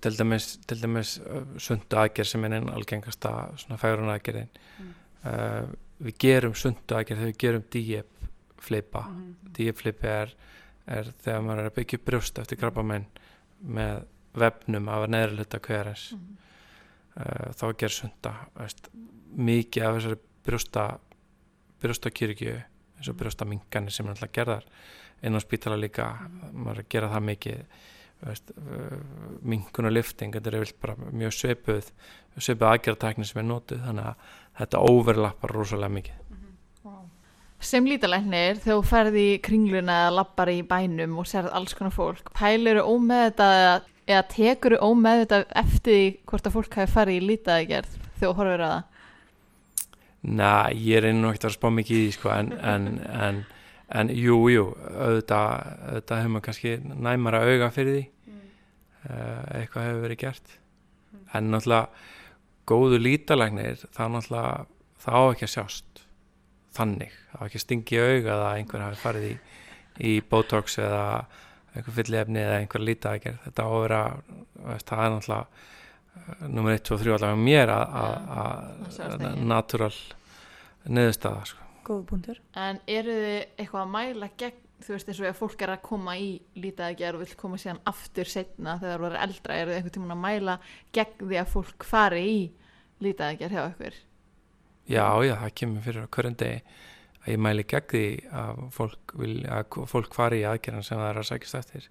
til 0.00 0.16
dæmis, 0.18 0.58
dæmis 0.68 1.18
uh, 1.20 1.42
sundu 1.58 1.96
aðgerð 1.96 2.28
sem 2.28 2.44
er 2.44 2.52
einn 2.58 2.68
algengasta 2.70 3.32
svona 3.56 3.78
fægrun 3.80 4.12
aðgerðin. 4.14 4.48
Mm. 4.78 4.92
uh, 5.24 5.66
við 6.02 6.16
gerum 6.18 6.54
sundu 6.54 6.94
aðgerð 6.96 7.20
þegar 7.20 7.32
við 7.32 7.38
gerum 7.38 7.64
díep 7.70 8.06
flipa 8.62 9.00
Mhm. 9.08 9.34
díep 9.56 9.76
flipi 9.76 10.06
er, 10.06 10.34
er 10.86 11.04
þegar 11.22 11.42
maður 11.42 11.58
er 11.64 11.70
að 11.70 11.74
byggja 11.80 11.98
brjóst 12.04 12.38
eftir 12.38 12.58
krabbamenn 12.58 13.06
með 13.66 14.04
vefnum 14.34 14.88
af 14.88 15.08
neðri 15.08 15.36
hluta 15.36 15.58
hverjans 15.58 16.12
Mhm. 16.12 16.36
uh, 17.16 17.52
þá 17.52 17.76
ger 17.78 17.88
sunda 17.88 18.34
veist, 18.56 18.88
mikið 19.36 19.82
af 19.82 19.96
þessari 19.96 20.18
brjósta 20.46 20.98
brjóstakirkju 21.82 22.54
eins 22.98 23.08
og 23.08 23.16
brjóstaminganir 23.18 23.90
sem 23.90 24.06
er 24.06 24.10
alltaf 24.14 24.30
gerðar. 24.32 24.64
Inn 25.22 25.34
á 25.34 25.40
spítala 25.42 25.76
líka 25.78 26.06
maður 26.52 26.78
er 26.78 26.82
að 26.84 26.88
gera 26.88 27.08
það 27.10 27.24
mikið 27.30 27.64
minkun 29.42 29.88
og 29.88 29.94
lifting 29.96 30.34
þetta 30.34 30.52
er 30.52 30.74
bara 30.80 31.10
mjög 31.10 31.34
sveipuð 31.34 31.88
sveipuð 32.38 32.68
aðgerðartækni 32.68 33.28
sem 33.28 33.40
er 33.42 33.48
notuð 33.48 33.82
þannig 33.86 34.10
að 34.10 34.36
þetta 34.60 34.82
overlappar 34.88 35.54
rosalega 35.56 35.96
mikið. 35.96 36.20
Sem 37.62 37.86
lítalæknir 37.86 38.58
þegar 38.58 38.78
þú 38.80 38.86
ferði 38.90 39.24
í 39.30 39.40
kringluna 39.44 39.98
eða 40.04 40.14
lappar 40.16 40.50
í 40.50 40.62
bænum 40.66 41.20
og 41.22 41.28
sérð 41.30 41.52
alls 41.54 41.76
konar 41.78 41.94
fólk, 41.94 42.32
pælur 42.34 42.80
þú 42.80 42.96
ómeð 42.96 43.22
þetta 43.28 43.50
eða, 43.58 43.76
eða 44.10 44.22
tekur 44.32 44.74
þú 44.74 44.88
ómeð 44.90 45.20
þetta 45.22 45.42
eftir 45.62 46.00
hvort 46.26 46.48
að 46.48 46.56
fólk 46.56 46.78
hafi 46.80 46.94
farið 46.96 47.20
í 47.20 47.28
lítaðgerð 47.28 47.92
þegar 47.92 48.24
þú 48.24 48.32
horfir 48.40 48.64
að 48.66 48.72
það? 48.72 48.88
Næ, 50.22 50.50
ég 50.78 50.98
er 50.98 51.08
einu 51.10 51.30
ekkert 51.30 51.48
að 51.48 51.54
spá 51.56 51.68
mikið 51.74 51.98
í 51.98 52.02
því 52.02 52.16
sko, 52.16 52.32
en, 52.34 52.50
en, 52.72 52.88
en, 53.28 53.38
en 53.94 54.10
jú, 54.14 54.40
jú, 54.50 54.66
auðvitað, 54.90 55.70
auðvitað 55.92 56.20
hefur 56.22 56.34
maður 56.34 56.46
kannski 56.48 56.74
næmara 56.82 57.44
auga 57.46 57.70
fyrir 57.74 57.96
því. 57.96 58.02
uh, 58.02 58.11
eitthvað 59.10 59.86
hefur 59.88 60.02
verið 60.06 60.20
gert 60.22 60.52
en 61.34 61.50
náttúrulega 61.52 61.88
góðu 62.70 62.98
lítalæknir 63.02 63.80
það 63.96 64.12
náttúrulega 64.16 64.66
það 65.02 65.16
á 65.18 65.22
ekki 65.32 65.46
að 65.48 65.54
sjást 65.56 66.02
þannig, 66.72 67.14
það 67.32 67.42
á 67.42 67.44
ekki 67.48 67.58
að 67.58 67.64
stingi 67.66 67.96
í 67.98 68.02
auga 68.06 68.36
að 68.38 68.44
einhver 68.60 68.84
hafi 68.86 69.00
farið 69.02 69.26
í, 69.28 69.34
í 70.08 70.12
botox 70.30 70.78
eða 70.80 71.02
einhver 71.74 71.96
fyllefni 71.98 72.40
eða 72.44 72.58
einhver 72.62 72.84
lítaðgerð 72.86 73.42
þetta 73.46 73.66
á 73.66 73.68
að 73.72 73.82
vera, 73.82 74.00
veist, 74.70 74.88
það 74.88 75.04
er 75.04 75.14
náttúrulega 75.16 76.48
nummer 76.52 76.74
1, 76.76 76.82
2, 76.88 76.98
3 77.02 77.14
allavega 77.16 77.42
mér 77.42 77.70
að- 77.72 79.44
natural 79.52 79.92
neðurstaða 80.86 81.44
sko. 81.46 81.58
Góð 81.86 82.02
punktur. 82.10 82.38
En 82.58 82.78
eru 82.86 83.14
þið 83.24 83.38
eitthvað 83.58 83.80
að 83.82 83.90
mæla 83.96 84.28
gegn, 84.38 84.60
þú 84.82 84.94
veist 84.94 85.10
eins 85.10 85.20
og 85.22 85.28
ef 85.28 85.40
fólk 85.40 85.64
er 85.64 85.72
að 85.74 85.84
koma 85.86 86.14
í 86.18 86.28
lítaðgerð 86.58 87.18
og 87.18 87.24
vil 87.24 87.36
koma 87.40 87.58
síðan 87.60 87.82
aftur 87.88 88.30
setna 88.30 88.78
þegar 88.80 89.04
það 89.04 89.08
eru 89.08 89.20
eldra, 89.26 89.58
eru 89.58 89.72
þið 89.72 89.78
einhvern 89.78 89.96
tímann 89.96 90.14
að 90.16 90.22
mæla 90.24 90.56
gegn 90.96 91.28
því 91.28 91.38
að 91.40 91.52
fólk 91.52 91.86
fari 91.88 92.22
í 92.28 92.40
lítaðgerð 93.02 93.56
hjá 93.56 93.62
ykkur? 93.66 94.00
já, 94.90 95.06
já, 95.26 95.34
það 95.44 95.54
kemur 95.60 95.86
fyrir 95.86 96.08
á 96.08 96.12
hverjum 96.16 96.38
degi 96.42 96.58
að 97.22 97.30
ég 97.32 97.42
mæli 97.46 97.66
gegn 97.70 97.88
því 97.92 98.04
að 98.42 98.62
fólk, 98.74 99.16
vil, 99.22 99.36
að 99.46 99.78
fólk 99.92 100.18
fari 100.18 100.42
í 100.42 100.48
aðgerðan 100.50 100.86
sem 100.88 101.00
það 101.00 101.10
er 101.12 101.22
að 101.22 101.30
sækist 101.30 101.58
eftir 101.60 101.88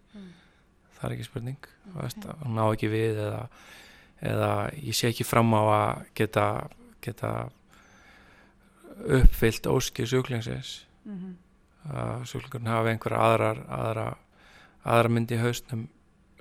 það 0.98 1.08
er 1.08 1.16
ekki 1.16 1.30
spurning 1.30 1.72
okay. 1.96 2.38
hún 2.44 2.60
ná 2.60 2.66
ekki 2.68 2.92
við 2.92 3.24
eða, 3.24 3.42
eða 4.34 4.54
ég 4.78 4.98
sé 4.98 5.10
ekki 5.10 5.28
fram 5.28 5.56
á 5.56 5.62
að 5.64 6.06
geta, 6.20 6.48
geta 7.02 7.34
uppfyllt 9.02 9.70
óskir 9.72 10.10
sjúklingsins 10.12 10.82
Mm 11.06 11.18
-hmm. 11.18 11.51
Að 11.90 12.26
sjúklingurinn 12.30 12.72
hafi 12.72 12.94
einhverja 12.94 13.26
aðrar 13.28 13.62
aðra, 13.80 14.06
aðra 14.86 15.14
myndi 15.16 15.38
í 15.38 15.42
hausnum 15.42 15.88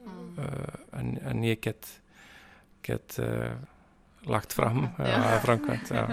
uh, 0.05 0.75
en, 0.99 1.15
en 1.25 1.45
ég 1.47 1.63
get 1.65 1.89
get 2.85 3.17
uh, 3.23 3.55
lagt 4.29 4.53
fram 4.57 4.91
eða 4.99 5.41
framkvæmt 5.47 5.95
já. 5.95 6.05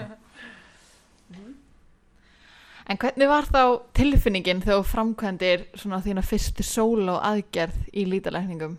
En 2.88 2.96
hvernig 2.96 3.28
var 3.28 3.44
þá 3.44 3.62
tilfinningin 3.92 4.62
þegar 4.64 4.86
framkvæmdir 4.88 5.66
svona 5.76 6.00
þína 6.00 6.22
fyrstu 6.24 6.64
sóló 6.64 7.18
aðgerð 7.20 7.82
í 7.92 8.06
lítalækningum? 8.08 8.78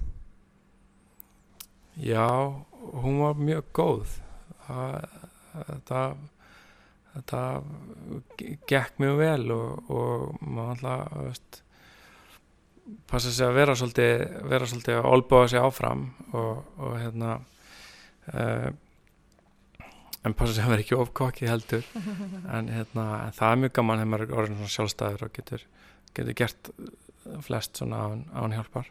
já, 1.99 2.55
hún 2.93 3.19
var 3.19 3.35
mjög 3.35 3.65
góð 3.75 4.11
það, 4.67 5.07
þetta 5.53 6.03
þetta 7.19 7.41
gekk 8.69 8.99
mjög 9.01 9.17
vel 9.19 9.55
og, 9.55 9.89
og 9.93 10.43
maður 10.43 10.71
alltaf 10.75 11.15
veist, 11.27 11.61
passa 13.09 13.31
sig 13.31 13.45
að 13.45 13.57
vera 13.59 13.77
svolítið 13.77 14.13
vera 14.49 14.69
svolítið 14.69 14.99
að 14.99 15.09
olbúa 15.13 15.47
sig 15.51 15.61
áfram 15.61 16.05
og, 16.33 16.63
og 16.79 16.95
hérna 16.97 17.35
uh, 18.33 18.69
en 20.25 20.35
passa 20.35 20.55
sig 20.55 20.65
að 20.65 20.73
vera 20.73 20.85
ekki 20.85 20.97
ofkokki 20.99 21.49
heldur 21.49 21.85
en 22.55 22.71
hérna 22.73 23.07
en 23.27 23.35
það 23.37 23.51
er 23.51 23.61
mjög 23.63 23.75
gaman 23.79 24.01
þegar 24.01 24.11
maður 24.13 24.25
er 24.27 24.37
orðin 24.41 24.59
svona 24.59 24.75
sjálfstæður 24.75 25.27
og 25.27 25.35
getur, 25.37 25.65
getur 26.17 26.39
gert 26.43 26.71
flest 27.45 27.79
svona 27.79 28.05
án, 28.07 28.23
án 28.33 28.57
hjálpar 28.57 28.89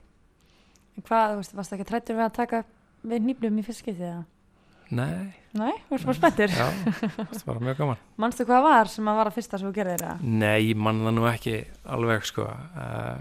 Hvað, 0.98 1.30
þú 1.30 1.38
veist, 1.38 1.54
varst 1.54 1.74
ekki 1.76 1.86
trættur 1.86 2.16
við 2.18 2.24
að 2.24 2.36
taka 2.40 2.64
við 3.06 3.26
nýblum 3.28 3.60
í 3.60 3.64
fyrst 3.66 3.84
skiptið 3.84 4.08
eða? 4.08 4.24
Nei, 4.90 5.34
Nei, 5.58 5.72
þú 5.88 5.92
veist 5.96 6.06
bara 6.08 6.16
spenntur. 6.16 6.52
já, 6.54 6.68
það 7.34 7.42
var 7.50 7.58
mjög 7.66 7.80
gaman 7.82 7.98
Manstu 8.22 8.46
hvað 8.48 8.62
var 8.64 8.88
sem 8.92 9.08
að 9.10 9.18
var 9.20 9.28
að 9.30 9.34
fyrsta 9.36 9.58
sem 9.60 9.68
þú 9.68 9.74
gerðir 9.76 10.04
það? 10.06 10.22
Nei, 10.40 10.58
ég 10.70 10.78
man 10.80 11.02
það 11.04 11.14
nú 11.18 11.26
ekki 11.28 11.54
alveg 11.96 12.24
sko 12.28 12.46
uh, 12.48 13.18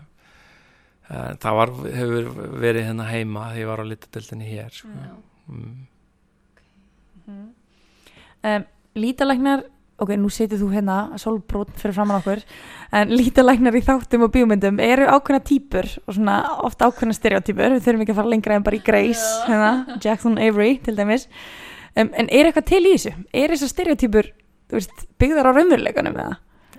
uh, 1.12 1.32
það 1.44 1.58
var, 1.60 1.74
hefur 1.98 2.30
verið 2.64 2.88
hérna 2.88 3.08
heima 3.12 3.50
þegar 3.50 3.62
ég 3.64 3.72
var 3.74 3.84
á 3.84 3.90
litadeldinni 3.92 4.48
hér 4.54 4.78
sko. 4.80 4.94
mm. 5.52 5.78
Mm. 7.28 7.48
Um, 8.48 8.64
lítalæknar, 8.96 9.66
ok, 9.98 10.14
nú 10.18 10.30
setur 10.34 10.62
þú 10.62 10.72
hérna 10.76 10.98
sólbrót 11.22 11.72
fyrir 11.80 11.96
framann 11.98 12.22
okkur 12.22 12.44
en 12.96 13.14
lítalæknar 13.14 13.78
í 13.78 13.84
þáttum 13.86 14.28
og 14.28 14.34
bíómyndum 14.36 14.82
eru 14.84 15.08
ákveðna 15.10 15.44
típur 15.46 15.90
og 16.06 16.18
svona 16.18 16.40
ofta 16.68 16.90
ákveðna 16.90 17.18
stereotypur, 17.18 17.78
við 17.78 17.86
þurfum 17.86 18.04
ekki 18.06 18.16
að 18.16 18.20
fara 18.22 18.34
lengra 18.34 18.58
en 18.58 18.68
bara 18.68 18.80
í 18.80 18.84
Grace, 18.86 19.26
hérna, 19.48 19.98
Jackson 20.04 20.38
Avery 20.38 20.78
til 20.86 20.98
dæmis, 20.98 21.28
um, 21.96 22.12
en 22.12 22.30
er 22.30 22.50
eitthvað 22.50 22.70
til 22.74 22.84
í 22.86 22.94
þessu? 22.96 23.16
Er 23.34 23.56
þessar 23.56 24.34
veist, 24.72 25.08
byggðar 25.22 25.50
á 25.50 25.52
raunveruleikunum 25.56 26.20
eða? 26.20 26.38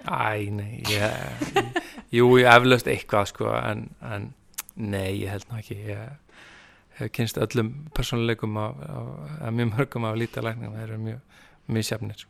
Æ, 0.09 0.49
nei 0.53 0.83
ég, 0.89 1.67
Jú, 2.15 2.31
ég 2.41 2.49
eflaust 2.53 2.89
eitthvað 2.89 3.31
sko 3.33 3.53
en, 3.59 3.89
en 4.05 4.31
nei, 4.77 5.25
ég 5.25 5.33
held 5.33 5.49
nú 5.51 5.61
ekki. 5.61 5.77
Ég 5.91 6.99
hef 6.99 7.13
kynst 7.15 7.41
öllum 7.41 7.73
persónuleikum 7.97 8.57
af, 8.61 8.81
af, 8.89 9.13
af 9.49 9.55
mjög 9.55 9.75
mörgum 9.75 10.09
af 10.09 10.19
lítalækningum, 10.21 10.77
þeir 10.79 10.89
eru 10.89 11.01
mjög 11.05 11.45
mjög 11.69 11.89
sjafnir 11.91 12.27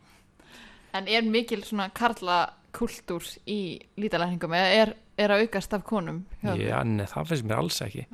En 0.97 1.09
er 1.11 1.27
mikil 1.29 1.65
svona 1.67 1.91
karla 1.95 2.47
kultúr 2.75 3.25
í 3.49 3.79
lítalækningum 4.01 4.55
eða 4.57 4.83
er, 4.83 4.93
er 5.19 5.35
að 5.35 5.47
aukast 5.47 5.75
af 5.77 5.85
konum? 5.89 6.23
ykkur? 6.41 6.61
Já, 6.63 6.79
nei, 6.87 7.07
það 7.09 7.33
finnst 7.33 7.49
mér 7.49 7.63
alls 7.63 7.81
ekki. 7.85 8.05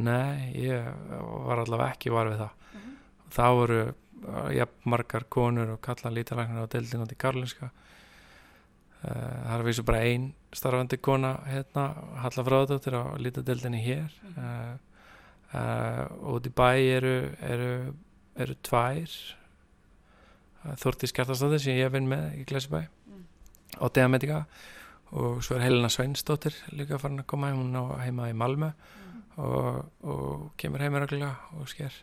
Nei, 0.00 0.50
ég 0.60 0.88
var 1.46 1.62
allavega 1.64 1.96
ekki 1.96 2.12
var 2.14 2.30
við 2.30 2.42
það. 2.44 2.84
Það 3.30 3.56
voru 3.60 3.80
uh, 3.86 4.50
jafn 4.54 4.90
margar 4.90 5.26
konur 5.30 5.74
og 5.76 5.80
kalla 5.84 6.12
lítalæknar 6.14 6.66
á 6.66 6.72
deildin 6.72 7.04
átti 7.04 7.18
Karlinska 7.20 7.68
uh, 7.70 7.80
Það 9.06 9.56
er 9.56 9.66
vísu 9.68 9.84
bara 9.86 10.04
ein 10.06 10.30
starfandi 10.54 10.98
kona 10.98 11.36
hérna, 11.46 11.84
Halla 12.24 12.46
Fráðdóttir 12.46 12.96
á 12.98 13.14
lítadeildinni 13.22 13.82
hér. 13.84 14.14
Uh, 14.34 14.72
uh, 15.54 16.06
og 16.24 16.40
út 16.40 16.48
í 16.50 16.54
bæ 16.54 16.70
eru 16.98 17.14
eru, 17.46 17.70
eru 18.34 18.58
tvær. 18.66 19.14
uh, 19.14 19.39
Þórtís 20.80 21.14
Gjartastóttir 21.16 21.62
sem 21.62 21.78
ég 21.78 21.92
vinn 21.92 22.08
með 22.10 22.40
í 22.40 22.44
Glæsibæ 22.48 22.82
á 23.80 23.84
Deamedica 23.94 24.42
og 25.10 25.40
svo 25.42 25.56
er 25.56 25.64
Helena 25.64 25.88
Sveinsdóttir 25.90 26.54
líka 26.76 26.98
farin 27.00 27.22
að 27.22 27.30
koma 27.32 27.52
hún 27.54 27.72
á 27.74 27.98
heima 28.04 28.28
í 28.30 28.36
Malmö 28.36 28.72
og, 29.40 29.86
og 30.04 30.50
kemur 30.60 30.82
reglulega 30.82 31.32
og 31.56 31.70
sker. 31.70 31.94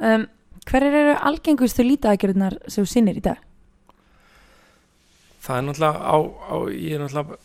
Um, 0.00 0.26
hverjar 0.66 0.96
eru 0.96 1.14
algengustu 1.30 1.84
lítaðagjörðunar 1.86 2.58
sem 2.66 2.84
þú 2.84 2.92
sinnir 2.92 3.20
í 3.20 3.24
dag? 3.24 3.46
það 5.40 5.56
er 5.56 5.64
náttúrulega 5.66 5.98
á, 6.04 6.16
á 6.20 6.56
ég 6.74 6.94
er 6.94 7.02
náttúrulega 7.02 7.38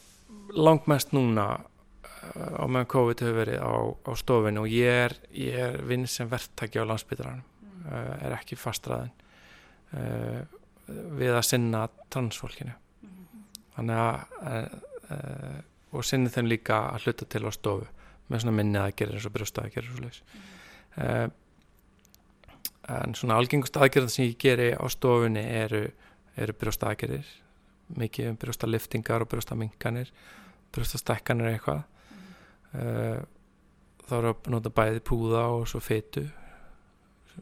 langmest 0.56 1.14
núna 1.16 1.46
uh, 1.56 2.56
á 2.60 2.66
meðan 2.68 2.92
COVID 2.92 3.24
hefur 3.24 3.40
verið 3.40 3.60
á, 3.64 3.74
á 3.92 4.12
stofinu 4.20 4.66
og 4.66 4.72
ég 4.72 5.02
er, 5.08 5.18
ég 5.32 5.60
er 5.68 5.80
vinn 5.88 6.08
sem 6.08 6.30
verktaki 6.30 6.82
á 6.82 6.86
landsbytaranum 6.88 7.44
uh, 7.44 7.55
er 7.86 8.36
ekki 8.36 8.58
fastraðin 8.60 9.14
uh, 9.94 10.42
við 11.18 11.34
að 11.34 11.46
sinna 11.48 11.86
transfólkinu. 12.14 12.76
Þannig 13.76 14.02
að 14.02 14.76
uh, 15.12 15.64
og 15.96 16.04
sinni 16.04 16.32
þeim 16.34 16.50
líka 16.52 16.82
að 16.92 17.08
hluta 17.08 17.28
til 17.30 17.46
á 17.48 17.52
stofu 17.56 17.88
með 18.28 18.44
svona 18.44 18.58
minni 18.58 18.82
að 18.82 18.96
gera 19.00 19.16
eins 19.16 19.28
og 19.28 19.36
brjósta 19.36 19.64
að 19.64 19.76
gera 19.76 19.92
svo 19.92 20.02
leis 20.02 20.22
uh, 20.98 21.28
en 22.96 23.16
svona 23.18 23.38
algengust 23.40 23.78
aðgerðan 23.78 24.12
sem 24.14 24.28
ég 24.28 24.40
geri 24.42 24.72
á 24.74 24.84
stofunni 24.92 25.44
eru, 25.62 25.86
eru 26.36 26.56
brjósta 26.58 26.90
aðgerðir 26.92 27.30
mikið 28.02 28.32
um 28.32 28.40
brjósta 28.42 28.70
liftingar 28.70 29.24
og 29.24 29.30
brjósta 29.32 29.58
minkanir 29.58 30.12
brjósta 30.76 31.00
stekkanir 31.00 31.54
eitthvað. 31.54 31.84
Uh, 32.76 33.22
þá 34.06 34.16
er 34.18 34.28
að 34.30 34.50
nota 34.52 34.72
bæði 34.74 35.02
púða 35.06 35.46
og 35.56 35.70
svo 35.70 35.80
fetu 35.82 36.26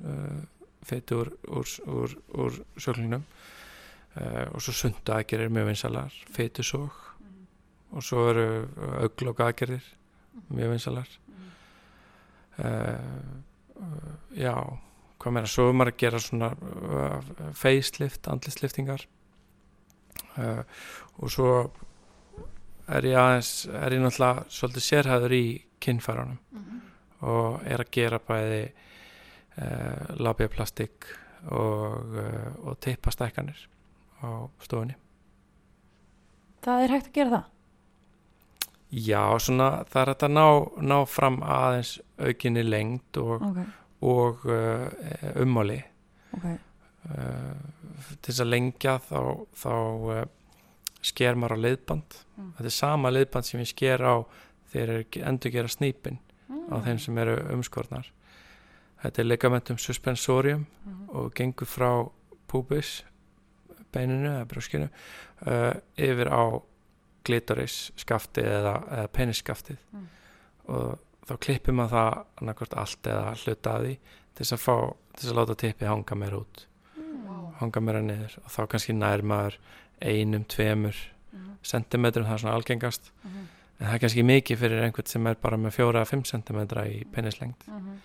uh, 0.02 0.42
fetu 0.84 1.22
úr, 1.24 1.32
úr, 1.48 1.68
úr, 1.88 2.16
úr 2.44 2.60
söklingnum 2.78 3.24
uh, 3.24 4.46
og 4.52 4.62
svo 4.62 4.74
sundu 4.76 5.14
aðgerir 5.16 5.52
mjög 5.54 5.70
vinsalar 5.72 6.16
fetusók 6.36 7.00
og 7.94 8.04
svo 8.04 8.28
eru 8.32 8.48
auglokk 9.04 9.44
aðgerir 9.46 9.86
mjög 10.50 10.74
vinsalar 10.76 11.10
uh, 12.60 13.00
uh, 13.80 14.14
já 14.36 14.56
hvað 15.24 15.36
meira, 15.38 15.48
svo 15.48 15.70
er 15.70 15.78
maður 15.80 15.94
að 15.94 16.02
gera 16.02 16.20
svona 16.20 16.50
uh, 16.52 17.34
facelift, 17.56 18.28
andlisliftingar 18.28 19.06
uh, 20.36 20.64
og 21.22 21.32
svo 21.32 21.52
er 22.92 23.08
ég 23.08 23.16
aðeins 23.16 23.54
er 23.72 23.96
ég 23.96 24.04
náttúrulega 24.04 24.44
svolítið 24.52 24.90
sérhæður 24.90 25.38
í 25.38 25.46
kinnfærunum 25.84 26.40
Mhm. 26.54 26.82
og 27.24 27.62
er 27.64 27.80
að 27.80 27.92
gera 27.96 28.20
bæði 28.20 28.64
uh, 28.68 28.90
labiaplastik 30.18 31.06
og, 31.52 32.16
uh, 32.16 32.68
og 32.68 32.80
teipastækkanir 32.80 33.58
á 34.24 34.48
stofunni. 34.64 34.96
Það 36.64 36.84
er 36.84 36.94
hægt 36.96 37.10
að 37.10 37.18
gera 37.18 37.32
það? 37.34 37.50
Já, 38.94 39.24
svona 39.42 39.70
það 39.90 40.02
er 40.02 40.12
hægt 40.12 40.28
að 40.28 40.36
ná, 40.38 40.48
ná 40.92 40.98
fram 41.10 41.40
aðeins 41.44 41.96
aukinni 42.22 42.64
lengd 42.64 43.20
og, 43.20 43.48
Ok, 43.50 43.60
og 44.04 44.46
uh, 44.46 44.88
ummáli. 45.42 45.82
Ok, 46.38 46.46
uh, 46.46 47.58
til 48.22 48.30
þess 48.30 48.46
að 48.46 48.52
lengja 48.54 48.98
þá, 49.04 49.20
þá 49.58 49.74
uh, 49.74 50.24
sker 51.04 51.36
maður 51.36 51.60
á 51.60 51.64
leiðband. 51.68 52.20
Mm. 52.38 52.52
þetta 52.58 52.70
er 52.70 52.78
sama 52.78 53.12
leiðband 53.12 53.50
sem 53.50 53.60
ég 53.62 53.70
sker 53.74 54.02
á 54.02 54.16
þegar 54.74 55.28
endur 55.30 55.52
gera 55.54 55.70
snýpin 55.70 56.22
á 56.50 56.76
þeim 56.86 57.00
sem 57.02 57.18
eru 57.22 57.36
umskornar 57.54 58.08
þetta 59.04 59.20
er 59.22 59.26
ligamentum 59.28 59.78
suspensorium 59.78 60.66
Mhm. 60.86 61.10
og 61.10 61.34
gengur 61.36 61.68
frá 61.68 62.10
púbis 62.48 63.04
beininu 63.94 64.30
eða 64.30 64.46
brjóskinu 64.50 64.90
uh, 65.48 65.74
yfir 65.98 66.30
á 66.32 66.62
glitoris 67.26 67.92
skaftið 67.98 68.46
eða, 68.50 68.74
eða 68.92 69.08
penisskaftið 69.14 69.78
Mm. 69.94 70.08
og 70.68 71.00
þá 71.28 71.38
klippir 71.40 71.74
maður 71.74 71.90
það 71.94 72.26
annarkvort 72.42 72.74
allt 72.78 73.08
eða 73.08 73.36
hluta 73.44 73.74
að 73.78 73.84
því 73.86 73.98
til 74.36 74.44
þess 74.46 74.54
að 74.54 74.64
fá, 74.64 74.76
til 75.14 75.22
þess 75.24 75.32
að 75.32 75.38
láta 75.40 75.56
tippi 75.56 75.86
hanga 75.86 76.16
meira 76.16 76.38
út 76.42 76.66
Mm. 76.98 77.54
hanga 77.62 77.80
meira 77.82 78.02
niður 78.02 78.38
og 78.44 78.50
þá 78.52 78.68
kannski 78.68 78.94
nær 78.94 79.22
maður 79.22 79.58
einum, 80.02 80.44
tveimur 80.46 80.96
Mhm. 81.34 81.58
sentimetrum, 81.64 82.26
það 82.26 82.34
er 82.34 82.38
svona 82.38 82.56
algengast 82.58 83.12
Mhm. 83.24 83.48
en 83.80 83.88
það 83.88 83.94
er 83.94 84.00
kannski 84.00 84.24
mikið 84.24 84.58
fyrir 84.58 84.84
einhvern 84.84 85.08
sem 85.08 85.28
er 85.28 85.36
bara 85.36 85.58
með 85.58 85.72
fjóra 85.78 86.02
að 86.02 86.08
fimm 86.10 86.24
sentimetra 86.26 86.86
í 86.88 87.06
penislengt 87.06 87.68
Mhm. 87.68 87.98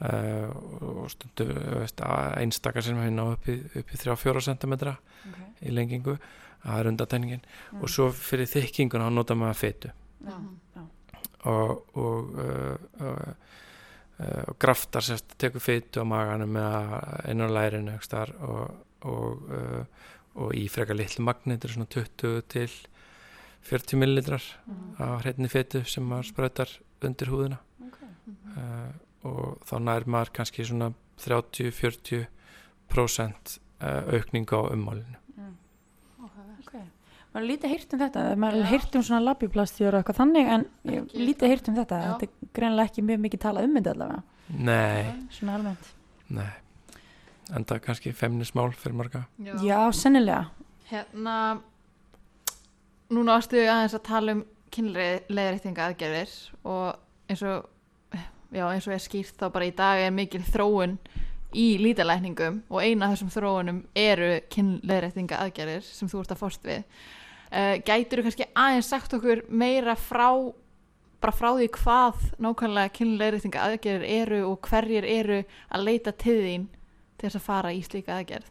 Uh, 0.00 0.48
og 0.82 1.10
stundu 1.10 1.46
veist, 1.80 2.00
að 2.00 2.38
einstakar 2.42 2.82
sem 2.82 2.96
hefur 2.96 3.14
ná 3.14 3.24
upp 3.32 3.48
í, 3.48 3.58
í 3.62 3.98
þrjá 4.00 4.16
fjóra 4.18 4.40
sentimetra 4.42 4.96
Ok. 5.28 5.38
í 5.62 5.70
lengingu 5.70 6.18
það 6.64 6.78
er 6.80 6.88
undatæningin 6.90 7.40
Mm. 7.72 7.82
og 7.82 7.88
svo 7.88 8.10
fyrir 8.12 8.46
þykkinguna 8.46 9.08
þá 9.08 9.12
nota 9.14 9.34
maður 9.34 9.54
Mhm. 10.20 10.56
já. 10.76 10.82
og, 11.44 11.96
og, 11.96 12.34
uh, 12.38 12.76
uh, 13.04 13.34
og 14.48 14.58
graftar 14.58 15.02
sérst, 15.02 15.34
tekur 15.38 15.60
fytu 15.60 16.00
á 16.00 16.04
maganum 16.06 16.56
inn 17.28 17.40
á 17.42 17.48
lærinu 17.50 17.98
staðar, 18.00 18.30
og, 18.40 18.74
og, 19.02 19.42
og 20.36 20.52
í 20.54 20.68
frekar 20.70 20.94
litlu 20.96 21.24
magni 21.24 21.56
þetta 21.56 21.64
er 21.68 21.74
svona 21.74 21.86
20 21.90 22.42
til 22.48 22.70
40 23.62 23.96
millilitrar 23.98 24.42
Mhm. 24.66 24.94
af 25.02 25.22
hreitni 25.24 25.48
fytu 25.48 25.84
sem 25.84 26.04
maður 26.08 26.32
sprautar 26.32 26.68
undir 27.02 27.26
húðina 27.28 27.58
Ok. 27.84 27.98
Og 29.24 29.60
þá 29.64 29.74
nær 29.80 30.06
maður 30.10 30.32
kannski 30.38 30.66
svona 30.68 30.90
30-40 31.22 32.26
prósent 32.92 33.58
uh, 33.80 34.02
aukning 34.12 34.48
á 34.52 34.60
ummálinu. 34.68 35.20
Mm. 35.36 35.54
Áhugavert. 36.20 36.66
Ok, 36.66 36.74
maður 37.32 37.48
lítið 37.50 37.74
heyrt 37.74 37.96
um 37.96 38.02
þetta 38.04 38.24
maður 38.44 38.68
heyrt 38.72 38.98
um 38.98 39.06
svona 39.06 39.22
labjuplastjör 39.24 39.94
og 39.96 40.02
eitthvað 40.02 40.20
þannig 40.20 40.52
en 40.56 40.66
lítið 41.14 41.54
heyrt 41.54 41.70
um 41.72 41.78
þetta. 41.78 42.00
Já. 42.02 42.10
þetta 42.12 42.28
er 42.28 42.54
greinilega 42.58 42.92
ekki 42.92 43.06
mjög 43.10 43.22
mikið 43.26 43.44
talað 43.46 43.68
um 43.68 43.78
þetta 43.78 43.94
allavega. 43.96 44.24
Nei, 44.54 45.28
svona 45.32 45.58
almennt. 45.58 45.92
Nei. 46.34 46.50
En 47.52 47.64
það 47.64 47.76
er 47.76 47.84
kannski 47.84 48.12
femnismál 48.16 48.72
fyrir 48.76 48.96
marga. 48.96 49.24
Já. 49.40 49.54
Já, 49.64 49.78
sennilega. 49.96 50.50
Hérna 50.90 51.38
Núna 53.12 53.36
ástu 53.38 53.60
aðeins 53.60 53.94
að 53.94 54.04
tala 54.06 54.34
um 54.34 54.42
kynleðrættinga 54.74 55.90
aðgerðir 55.90 56.32
og 56.66 57.30
eins 57.30 57.42
og 57.46 57.66
já, 58.54 58.64
eins 58.70 58.88
og 58.88 58.94
er 58.94 59.02
skýrt 59.02 59.38
þá 59.40 59.46
bara 59.54 59.68
í 59.68 59.74
dag 59.76 60.00
er 60.04 60.14
mikil 60.14 60.42
þróun 60.46 60.96
í 61.54 61.66
lítalækningum 61.82 62.62
og 62.70 62.82
eina 62.82 63.08
af 63.08 63.14
þessum 63.14 63.32
þróunum 63.34 63.80
eru 63.98 64.30
kynleðrættinga 64.50 65.38
aðgerðir 65.44 65.84
sem 65.86 66.10
þú 66.10 66.22
ert 66.22 66.34
að 66.34 66.40
fórst 66.42 66.66
við. 66.66 66.82
Uh, 67.54 67.76
Gætur 67.86 68.20
þú 68.20 68.26
kannski 68.28 68.48
aðeins 68.58 68.90
sagt 68.90 69.14
okkur 69.14 69.44
meira 69.50 69.94
frá 69.98 70.28
bara 71.22 71.32
frá 71.34 71.50
því 71.56 71.68
hvað 71.78 72.24
nákvæmlega 72.42 72.94
kynleðrættinga 72.98 73.68
aðgerðir 73.68 74.08
eru 74.18 74.40
og 74.50 74.66
hverjir 74.66 75.06
eru 75.08 75.38
að 75.70 75.86
leita 75.86 76.12
til 76.12 76.40
þín 76.42 76.66
til 77.16 77.28
þess 77.28 77.38
að 77.38 77.46
fara 77.46 77.72
í 77.72 77.80
slíka 77.86 78.18
aðgerð? 78.18 78.50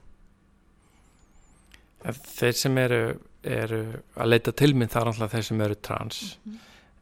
Þeir 2.04 2.56
sem 2.60 2.78
eru, 2.82 3.02
eru 3.48 3.82
að 4.20 4.32
leita 4.32 4.52
til 4.60 4.74
minn 4.76 4.92
það 4.92 5.02
er 5.02 5.12
alltaf 5.12 5.36
þeir 5.36 5.46
sem 5.48 5.62
eru 5.64 5.78
trans 5.80 6.22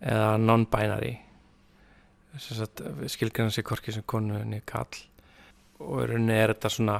eða 0.02 0.34
non-binary 0.41 1.16
skilgræna 2.39 3.51
sér 3.51 3.63
korki 3.67 3.91
sem 3.91 4.03
konu 4.07 4.39
niður 4.45 4.65
kall 4.65 5.01
og 5.82 6.03
rauninni 6.09 6.34
er 6.38 6.53
þetta 6.53 6.69
svona 6.69 6.97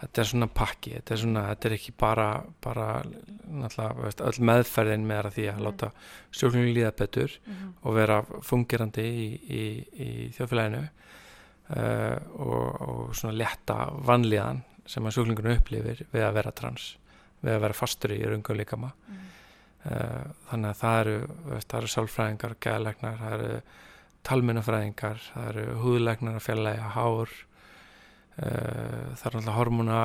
þetta 0.00 0.20
er 0.22 0.28
svona 0.30 0.46
pakki, 0.48 0.90
þetta 0.96 1.12
er 1.12 1.20
svona 1.20 1.40
þetta 1.50 1.68
er 1.68 1.74
ekki 1.76 1.92
bara, 2.00 2.26
bara 2.64 2.86
veist, 4.00 4.20
öll 4.24 4.38
meðferðin 4.48 5.02
með 5.08 5.28
því 5.34 5.44
að 5.50 5.58
Mm. 5.58 5.64
láta 5.66 5.90
sjúklingin 6.32 6.74
líða 6.74 6.92
betur 6.96 7.30
Mhm. 7.46 7.74
og 7.84 7.94
vera 7.94 8.22
fungerandi 8.42 9.02
í, 9.02 9.26
í, 9.50 9.62
í 9.92 10.08
þjóðfélaginu 10.38 10.88
uh, 11.76 12.16
og, 12.38 12.80
og 12.88 13.14
svona 13.14 13.34
létta 13.36 13.76
vanlíðan 14.06 14.62
sem 14.86 15.04
að 15.04 15.12
sjúklingunum 15.18 15.58
upplifir 15.58 16.06
við 16.12 16.24
að 16.24 16.32
vera 16.34 16.50
trans 16.52 16.96
við 17.44 17.54
að 17.54 17.60
vera 17.60 17.74
fastur 17.74 18.10
í 18.16 18.22
rungum 18.24 18.56
líkama 18.56 18.92
Mhm. 19.08 19.20
uh, 19.84 20.24
þannig 20.50 20.70
að 20.70 20.80
það 20.80 21.00
eru 21.00 21.18
veist, 21.50 21.68
það 21.68 21.78
eru 21.78 21.92
sálfræðingar, 21.96 22.54
gæðlegnar 22.60 23.18
það 23.20 23.32
eru 23.38 23.62
talmennafræðingar 24.26 25.22
það 25.30 25.48
eru 25.52 25.78
húðlegnar 25.84 26.40
að 26.40 26.44
fjallega 26.46 26.90
hár 26.96 27.30
uh, 27.30 29.06
það 29.16 29.26
eru 29.30 29.40
alltaf 29.40 29.56
hormóna 29.56 30.02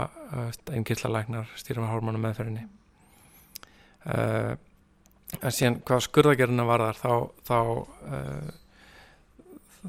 eingillarlegnar 0.71 1.51
stýrum 1.59 1.89
hormóna 1.89 2.21
meðferðinni 2.23 2.67
uh, 4.07 4.55
en 5.41 5.53
síðan 5.53 5.81
hvað 5.85 6.05
skurðagerina 6.05 6.65
varðar 6.67 6.99
þá 6.99 7.11
þá, 7.47 7.59
uh, 8.13 8.49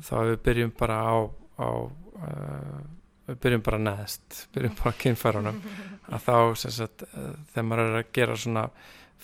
þá 0.00 0.14
við 0.30 0.36
byrjum 0.48 0.74
bara 0.78 0.98
á, 1.02 1.14
á 1.60 1.68
uh, 1.68 2.84
við 3.26 3.40
byrjum 3.44 3.64
bara 3.66 3.82
neðst 3.82 4.42
byrjum 4.54 4.76
bara 4.80 4.94
á 4.94 5.00
kynfærunum. 5.02 5.62
Að 6.06 6.26
þá 6.26 6.36
sagt, 6.62 7.06
uh, 7.10 7.32
þegar 7.52 7.68
maður 7.68 7.90
er 7.90 7.98
að 8.00 8.12
gera 8.18 8.38
svona 8.38 8.66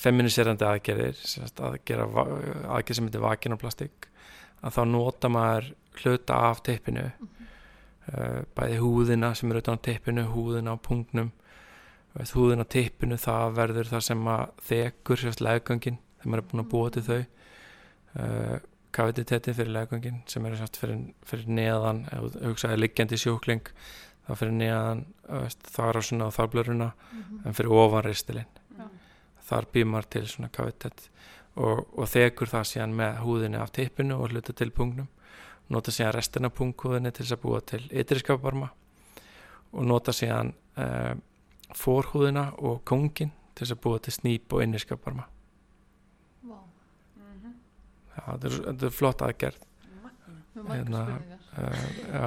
feminiserandi 0.02 0.66
aðgerðir 0.66 1.20
að 1.60 1.78
gera 1.88 2.08
aðgerð 2.08 2.98
sem 2.98 3.08
heitir 3.08 3.24
vakinoplastik 3.26 4.08
að 4.62 4.76
þá 4.76 4.82
nota 4.88 5.30
maður 5.32 5.70
hluta 6.02 6.40
af 6.48 6.62
teipinu 6.66 7.04
uh, 7.10 8.40
bæði 8.56 8.80
húðina 8.82 9.32
sem 9.38 9.52
er 9.52 9.60
utan 9.62 9.78
á 9.78 9.84
teipinu 9.84 10.26
húðina 10.32 10.76
á 10.76 10.78
veist, 12.12 12.34
húðina 12.36 12.66
á 12.66 12.72
teipinu 12.72 13.18
það 13.20 13.56
verður 13.58 13.92
það 13.92 14.04
sem 14.08 14.28
að 14.28 14.44
þekur 14.68 15.22
sérst 15.22 15.44
leggöngin 15.44 15.98
þegar 16.18 16.30
maður 16.30 16.42
er 16.42 16.50
búin 16.50 16.64
að 16.64 16.70
búa 16.74 16.92
til 16.92 17.06
þau. 17.08 17.22
Uh, 18.12 18.56
kavititetin 18.92 19.56
fyrir 19.56 19.72
leggöngin 19.72 20.18
sem 20.28 20.44
er 20.46 20.56
sérst 20.60 20.76
fyrir, 20.80 20.98
fyrir 21.24 21.48
neðan 21.48 22.02
hugsaði 22.12 22.82
liggjandi 22.82 23.18
sjúkling 23.20 23.70
þá 24.26 24.34
fyrir 24.36 24.52
neðan 24.58 25.06
veist, 25.28 25.62
þar 25.72 25.98
á 25.98 26.00
svona 26.04 26.28
þarblöruna 26.34 26.90
en 27.46 27.56
fyrir 27.56 27.72
ofan 27.72 28.04
ristilinn. 28.06 28.60
Já. 28.76 28.84
þar 29.48 29.68
býr 29.72 29.88
maður 29.88 30.10
til 30.14 30.24
svona 30.30 30.52
kavitet 30.52 31.08
og, 31.56 31.82
og 31.98 32.06
þekur 32.08 32.48
það 32.48 32.68
síðan 32.70 32.94
með 32.96 33.18
húðinni 33.24 33.60
af 33.60 33.72
teipinu 33.76 34.20
og 34.20 34.32
hluta 34.32 34.54
til 34.56 34.70
punktnum 34.72 35.10
nota 35.72 35.92
síðan 35.94 36.14
restina 36.16 36.50
af 36.50 36.56
punkthúðinni 36.58 37.12
til 37.12 37.24
þess 37.24 37.36
að 37.36 37.42
búa 37.44 37.60
til 37.64 37.82
ytriskaparma 37.90 38.70
og 39.72 39.84
nota 39.88 40.14
síðan 40.16 40.52
uh, 40.76 41.12
fórhúðina 41.76 42.48
og 42.60 42.82
kongin 42.88 43.32
til 43.54 43.64
þess 43.64 43.76
að 43.76 43.84
búa 43.84 44.00
til 44.02 44.14
snýp 44.16 44.56
og 44.56 44.64
inniskaparma. 44.66 45.28
Vá, 46.48 46.58
Já, 48.16 48.24
þetta 48.26 48.48
er, 48.50 48.58
þetta 48.66 48.88
er 48.88 48.96
flott 48.96 49.24
aðgerð. 49.28 49.68
Hérna, 50.52 51.04
uh, 51.56 51.86
já. 52.12 52.26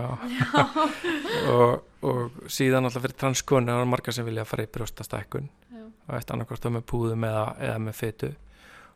og, 1.54 1.84
og 2.10 2.40
síðan 2.50 2.88
alltaf 2.88 3.06
fyrir 3.06 3.20
transkonu 3.22 3.70
það 3.70 3.84
er 3.84 3.92
margar 3.92 4.18
sem 4.18 4.26
vilja 4.26 4.48
fara 4.50 4.66
í 4.66 4.72
brjóstastækkun 4.74 5.46
Já. 5.46 5.84
og 5.84 6.16
eftir 6.18 6.34
annarkvært 6.34 6.66
þá 6.66 6.72
með 6.74 6.88
púðum 6.90 7.28
eða, 7.30 7.44
eða 7.68 7.84
með 7.86 8.00
fytu 8.00 8.32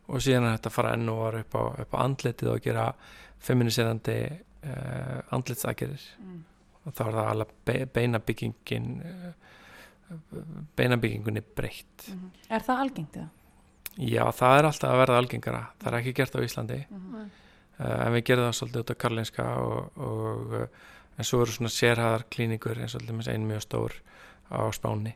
og 0.08 0.20
síðan 0.24 0.46
er 0.48 0.56
þetta 0.58 0.70
að 0.70 0.76
fara 0.78 0.92
enn 0.96 1.08
og 1.08 1.18
var 1.24 1.34
upp 1.40 1.54
á, 1.54 1.62
upp 1.84 1.94
á 1.94 1.98
andlitið 2.04 2.48
og 2.54 2.62
gera 2.64 2.86
feminiserandi 3.40 4.18
uh, 4.30 5.20
andlitsakirir 5.36 6.00
Mm. 6.20 6.44
og 6.86 6.92
þá 6.96 7.00
er 7.06 7.12
það 7.12 7.30
alveg 7.30 7.52
be, 7.64 7.74
beinabyggingin 7.94 8.88
uh, 9.04 9.32
beinabyggingunni 10.76 11.42
breytt 11.56 12.08
Mhm. 12.10 12.30
Er 12.50 12.60
það 12.60 12.80
algengt 12.84 13.16
eða? 13.16 13.28
já 13.98 14.24
það 14.32 14.58
er 14.58 14.64
alltaf 14.64 14.90
að 14.90 15.00
verða 15.00 15.18
algengara 15.18 15.62
það 15.80 15.92
er 15.92 15.98
ekki 16.00 16.14
gert 16.14 16.34
á 16.34 16.40
Íslandi 16.46 16.86
Mhm. 16.90 17.30
uh, 17.80 18.06
en 18.06 18.12
við 18.14 18.24
gerum 18.24 18.48
það 18.50 18.58
svolítið 18.60 18.80
út 18.80 18.90
á 18.90 19.00
Karlinska 19.02 19.44
og, 19.58 19.98
og 19.98 20.52
uh, 20.52 20.66
en 21.18 21.24
svo 21.24 21.42
eru 21.42 21.52
svona 21.52 21.68
sérhæðar 21.68 22.24
klíningur 22.30 22.78
eins 22.80 22.94
og 22.94 23.02
alltaf 23.02 23.28
einn 23.28 23.46
mjög 23.48 23.60
stór 23.66 23.92
á 24.50 24.60
Spáni 24.72 25.14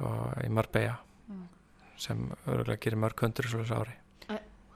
og 0.00 0.44
í 0.44 0.48
Marbella 0.48 0.98
Mm. 1.28 1.46
sem 1.96 2.30
örgulega 2.46 2.80
gerir 2.80 2.98
mörg 2.98 3.20
hundur 3.22 3.46
svo 3.48 3.62
þessu 3.62 3.78
ári 3.78 3.94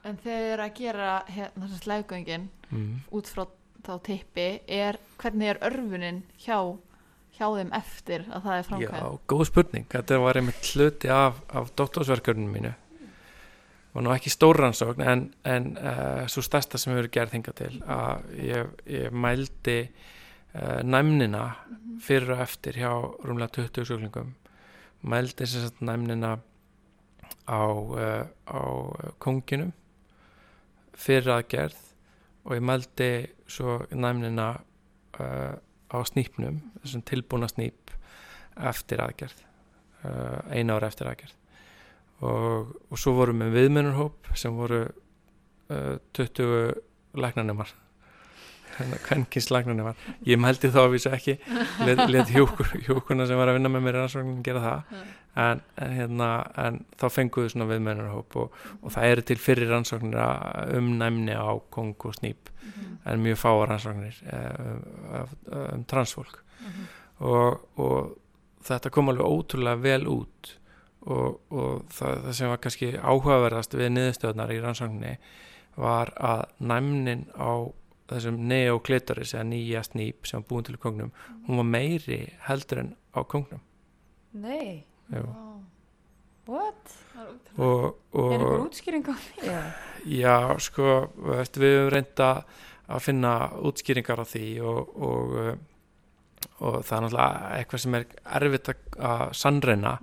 En 0.07 0.19
þegar 0.23 0.43
þið 0.43 0.53
eru 0.55 0.65
að 0.65 0.75
gera 0.79 1.13
hérna 1.27 1.67
þessar 1.67 1.83
slæðgöngin 1.83 2.49
mm. 2.71 2.91
út 3.19 3.31
frá 3.31 3.47
þá 3.87 3.95
tippi 4.07 4.47
er, 4.71 4.99
hvernig 5.21 5.53
er 5.53 5.63
örfunin 5.67 6.23
hjá, 6.43 6.59
hjá 7.37 7.47
þeim 7.47 7.71
eftir 7.77 8.27
að 8.31 8.47
það 8.47 8.57
er 8.57 8.61
Já, 8.65 8.67
framkvæð? 8.71 9.21
góð 9.33 9.45
spurning. 9.51 9.87
Þetta 9.93 10.19
var 10.23 10.41
einmitt 10.41 10.73
hluti 10.73 11.13
af, 11.13 11.41
af 11.51 11.71
doktorsverkefninu 11.79 12.53
mínu. 12.53 12.73
Og 13.97 14.05
nú 14.05 14.13
ekki 14.13 14.29
stórrannsókn 14.29 15.07
en, 15.09 15.23
en 15.49 15.71
uh, 15.81 16.27
svo 16.29 16.43
stærsta 16.45 16.79
sem 16.79 16.93
hefur 16.93 17.09
gerð 17.15 17.39
hingað 17.39 17.59
til 17.63 17.71
að 17.89 18.27
ég, 18.45 18.75
ég 18.93 19.15
mældi 19.15 19.79
uh, 19.87 20.83
næmnina 20.85 21.47
fyrir 22.05 22.35
og 22.37 22.43
eftir 22.45 22.77
hjá 22.83 22.91
rúmlega 23.25 23.55
20 23.57 23.89
sjúklingum. 23.89 24.35
Mældi 25.07 25.49
sem 25.49 25.65
sagt 25.65 25.81
næmnina 25.81 26.37
á, 27.49 27.63
uh, 27.65 28.29
á 28.29 28.61
konginum 29.23 29.73
fyrir 30.97 31.33
aðgerð 31.37 31.83
og 32.47 32.55
ég 32.57 32.65
mældi 32.65 33.11
svo 33.51 33.81
næmnina 33.91 34.51
uh, 35.21 35.55
á 35.91 35.99
snýpnum 36.07 36.61
þessum 36.83 37.05
tilbúna 37.07 37.49
snýp 37.51 37.95
eftir 38.57 39.03
aðgerð 39.05 39.43
uh, 40.07 40.41
eina 40.51 40.77
ára 40.77 40.91
eftir 40.91 41.11
aðgerð. 41.11 41.35
Og, 42.27 42.71
og 42.89 43.01
svo 43.01 43.13
vorum 43.19 43.43
við 43.45 43.59
viðmennurhóp 43.59 44.31
sem 44.39 44.55
voru 44.57 44.87
uh, 44.87 45.97
20 46.17 46.77
læknanemar 48.77 49.03
kvenkins 49.05 49.51
læknanemar 49.51 49.95
ég 50.27 50.41
mældi 50.41 50.71
þá 50.73 50.81
að 50.85 50.91
vísa 50.95 51.13
ekki 51.17 51.37
let, 51.87 52.03
let 52.11 52.33
hjókur, 52.33 52.73
hjókuna 52.87 53.27
sem 53.27 53.39
var 53.39 53.51
að 53.51 53.59
vinna 53.59 53.71
með 53.73 53.87
mér 53.87 53.99
rannsóknin 54.01 54.43
gera 54.45 54.65
það. 54.65 55.07
En, 55.37 55.63
en, 55.77 55.91
hérna, 55.93 56.29
en 56.57 56.79
þá 56.97 57.07
fenguðu 57.13 57.53
svona 57.53 57.69
viðmennurhóp 57.69 58.37
og, 58.41 58.61
og 58.81 58.93
það 58.95 59.09
eru 59.13 59.25
til 59.29 59.39
fyrir 59.41 59.73
rannsóknir 59.73 60.17
um 60.77 60.95
næmni 61.01 61.37
á 61.37 61.53
kong 61.71 61.97
og 62.09 62.17
snýp 62.17 62.53
en 63.07 63.25
mjög 63.25 63.41
fáa 63.43 63.67
rannsóknir 63.69 64.21
uh, 64.33 65.27
um 65.75 65.85
transfólk. 65.89 66.41
Og, 67.21 67.61
og 67.81 68.17
þetta 68.67 68.93
kom 68.93 69.13
alveg 69.13 69.29
ótrúlega 69.29 69.83
vel 69.83 70.09
út. 70.11 70.57
Og, 71.07 71.37
og 71.55 71.85
það, 71.95 72.23
það 72.25 72.33
sem 72.35 72.51
var 72.51 72.63
kannski 72.65 72.89
áhugaverðast 72.99 73.77
við 73.79 73.93
niðurstöðnar 73.93 74.51
í 74.51 74.63
rannsókninni 74.65 75.13
var 75.77 76.11
að 76.17 76.49
næmnin 76.65 77.29
á 77.37 77.69
þessum 78.09 78.37
neoklitoris 78.49 79.35
eða 79.35 79.45
nýja 79.51 79.83
snýp 79.87 80.27
sem 80.27 80.41
var 80.43 80.49
búin 80.51 80.65
til 80.69 80.77
í 80.77 80.83
kongnum 80.83 81.13
hún 81.49 81.57
var 81.63 81.65
meiri 81.71 82.21
heldur 82.49 82.79
en 82.85 82.93
á 83.17 83.21
kongnum 83.27 83.61
Nei, 84.37 84.85
Jú. 85.11 85.25
what? 86.47 86.93
og, 87.57 87.97
Er 88.15 88.37
einhver 88.37 88.61
og 88.61 88.67
útskýring 88.69 89.07
á 89.09 89.15
því? 89.17 89.55
já 90.21 90.37
sko 90.61 91.09
veist, 91.17 91.57
við 91.59 91.73
höfum 91.79 91.91
reynda 91.95 92.29
að 92.87 93.01
finna 93.03 93.33
útskýringar 93.67 94.21
á 94.23 94.27
því 94.29 94.45
og, 94.63 94.93
og, 95.03 95.59
og 96.61 96.77
það 96.87 96.99
er 96.99 97.03
náttúrulega 97.07 97.49
eitthvað 97.57 97.83
sem 97.87 97.95
er 97.99 98.07
erfitt 98.39 98.69
að- 98.71 99.01
að 99.11 99.25
sannreina 99.41 99.95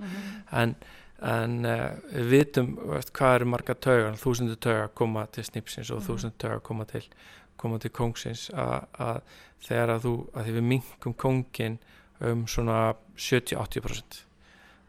en, 0.51 0.75
en 1.21 1.53
uh, 1.65 1.93
við 2.11 2.27
vitum 2.33 2.73
veist, 2.91 3.13
hvað 3.15 3.35
eru 3.37 3.45
marga 3.53 3.75
taugar, 3.75 4.17
þúsundu 4.19 4.57
taugar 4.59 4.91
koma 4.97 5.27
til 5.31 5.43
snipsins 5.47 5.91
og 5.93 6.01
Mhm. 6.01 6.07
þúsundu 6.09 6.37
taugar 6.37 6.59
koma 6.61 6.85
til 6.85 7.05
koma 7.63 7.79
til 7.83 7.91
kongsins 7.95 8.49
að, 8.53 9.21
þegar 9.63 9.95
að 9.95 10.05
þú, 10.07 10.13
að 10.35 10.45
því 10.49 10.55
við 10.59 10.67
minkum 10.73 11.15
kongin 11.23 11.79
um 12.23 12.45
svona 12.47 12.93
70-80% 13.17 14.21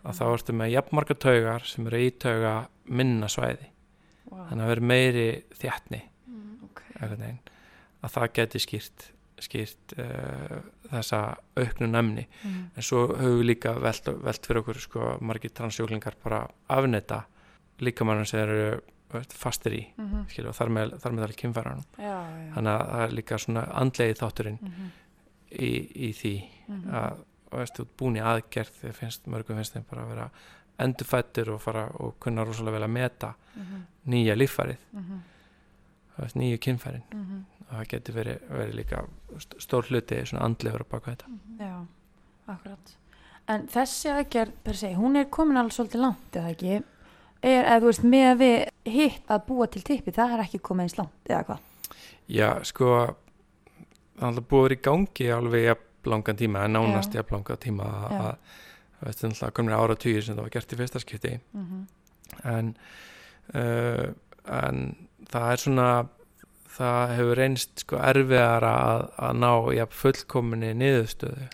að 0.05 0.19
þá 0.19 0.25
Mhm. 0.25 0.35
ertu 0.37 0.53
með 0.53 0.73
jafnmarga 0.75 1.15
taugar 1.17 1.65
sem 1.65 1.87
eru 1.89 1.97
í 2.05 2.11
tauga 2.21 2.55
minna 2.87 3.27
svæði 3.33 3.71
Wow. 4.31 4.47
þannig 4.51 4.65
að 4.65 4.71
vera 4.73 4.81
meiri 4.91 5.27
þjættni 5.61 6.01
Ok. 6.65 6.81
einhvern 7.01 7.21
veginn 7.21 7.39
að 8.05 8.11
það 8.15 8.33
geti 8.39 8.59
skýrt 8.65 9.11
skýrt 9.45 9.95
uh, 9.99 10.61
þessa 10.93 11.37
auknu 11.59 11.89
nefni 11.91 12.27
Mm. 12.45 12.71
en 12.77 12.83
svo 12.83 13.07
höfum 13.09 13.41
við 13.41 13.49
líka 13.51 13.73
velt, 13.81 14.05
velt 14.23 14.47
fyrir 14.47 14.61
okkur 14.63 14.79
sko 14.81 15.19
margir 15.21 15.51
transjúklingar 15.53 16.15
bara 16.23 16.49
afneta 16.71 17.25
líkamannum 17.81 18.27
sem 18.27 18.41
eru 18.41 18.81
fastir 19.23 19.73
í 19.73 19.87
Mhm. 19.97 20.27
skilur, 20.29 20.49
og 20.49 20.55
þar 20.55 20.69
með, 20.69 20.99
þar 21.01 21.13
með 21.13 21.23
alveg 21.25 21.37
kynfæranum 21.37 21.85
Já, 21.99 22.05
já. 22.05 22.53
þannig 22.55 22.81
að 22.81 22.91
það 22.91 23.05
er 23.05 23.11
líka 23.15 23.39
svona 23.39 23.65
andlegi 23.75 24.15
þátturinn 24.19 24.59
Mhm. 24.63 24.91
í, 25.53 25.93
í 25.95 26.13
því 26.15 26.45
Mhm. 26.69 26.91
að 26.95 27.17
og 27.53 27.59
veist, 27.61 27.77
búin 27.97 28.17
í 28.17 28.21
aðgerð 28.21 28.71
þegar 28.83 28.93
finnst, 28.95 29.27
mörgum 29.27 29.57
finnst 29.57 29.73
þeim 29.75 29.85
bara 29.89 30.03
að 30.03 30.09
vera 30.09 30.31
endurfættur 30.81 31.49
og 31.55 31.61
fara 31.63 31.89
og 32.01 32.17
kunna 32.19 32.45
rosalega 32.45 32.73
vel 32.73 32.83
að 32.89 32.91
meta 32.91 33.35
Mhm. 33.57 33.87
nýja 34.09 34.35
líffærið, 34.35 34.77
Mhm. 34.93 35.21
veist, 36.19 36.35
nýju 36.35 36.59
kynfærin 36.59 37.03
Mhm. 37.13 37.45
og 37.71 37.79
það 37.79 37.89
getur 37.89 38.15
verið, 38.15 38.39
verið 38.51 38.75
líka 38.75 39.07
st- 39.39 39.59
stór 39.61 39.83
hluti 39.87 40.25
svona 40.27 40.43
andlegur 40.43 40.83
á 40.83 40.89
baka 40.91 41.11
þetta 41.13 41.27
Já, 41.61 41.87
akkurat. 42.49 42.97
En 43.47 43.67
þessi 43.69 44.11
aðgerð 44.11 44.53
per 44.65 44.75
se, 44.75 44.95
hún 44.95 45.17
er 45.17 45.27
komin 45.27 45.57
alveg 45.57 45.73
svolítið 45.73 46.01
langt, 46.01 46.33
eða 46.33 46.57
ekki? 46.57 46.83
Er, 47.45 47.61
eða 47.67 47.81
þú 47.83 47.89
veist, 47.91 48.05
með 48.09 48.27
að 48.31 48.43
við 48.43 48.95
hitt 48.95 49.33
að 49.35 49.43
búa 49.49 49.67
til 49.69 49.83
tippi, 49.85 50.15
það 50.17 50.35
er 50.37 50.43
ekki 50.47 50.61
komið 50.65 50.87
eins 50.87 50.99
langt, 51.01 51.17
eða 51.29 51.43
hvað? 51.51 51.97
Já, 52.33 52.49
sko 52.65 52.91
það 52.95 54.23
er 54.23 54.29
alltaf 54.31 54.47
búið 54.49 54.63
að 54.63 54.69
vera 54.69 54.79
í 54.79 54.85
gangi 54.89 55.27
alveg 55.35 55.67
jafn 55.69 56.11
langan 56.15 56.39
tíma, 56.41 56.65
en 56.65 56.77
nánast 56.79 57.17
jafn 57.17 57.37
langan 57.37 57.61
tíma 57.61 57.91
að, 57.91 58.15
Já. 58.15 58.23
að 58.25 58.63
þú 59.01 59.09
veist, 59.11 59.25
alltaf 59.29 59.55
komin 59.59 59.77
ára 59.77 59.97
tugir 60.01 60.25
sem 60.25 60.37
það 60.39 60.47
var 60.47 60.55
gert 60.57 60.73
í 60.77 60.81
fyrsta 60.81 61.03
skipti 61.05 61.35
Mm 61.53 61.85
en 62.51 62.71
uh, 63.55 64.09
en 64.51 64.79
það 65.31 65.51
er 65.53 65.61
svona 65.63 65.89
það 66.75 67.13
hefur 67.19 67.39
reynst 67.39 67.85
sko 67.85 67.99
erfiðara 68.03 68.73
að, 68.89 69.05
að 69.29 69.37
ná 69.39 69.51
jafn 69.77 69.99
fullkominni 70.01 70.73
niðurstöðu 70.81 71.47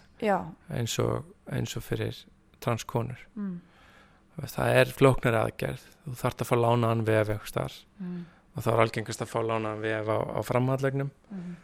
eins 0.72 0.95
og, 1.03 1.26
eins 1.53 1.76
og 1.76 1.84
fyrir 1.84 2.22
transkonur 2.64 3.20
Mm. 3.34 3.59
Það 4.49 4.74
er 4.80 4.93
flóknari 4.97 5.36
aðgerð. 5.36 5.82
Þú 6.07 6.14
þarft 6.16 6.41
að 6.45 6.49
fá 6.49 6.57
lánaðan 6.57 7.05
vef 7.05 7.28
Mm. 8.01 8.24
og 8.57 8.62
það 8.64 8.72
er 8.72 8.80
algengast 8.80 9.20
að 9.20 9.28
fá 9.28 9.41
lánaðan 9.45 9.80
vef 9.82 10.07
á, 10.09 10.18
á 10.36 10.41
framhallegnum 10.43 11.11
Mm. 11.32 11.57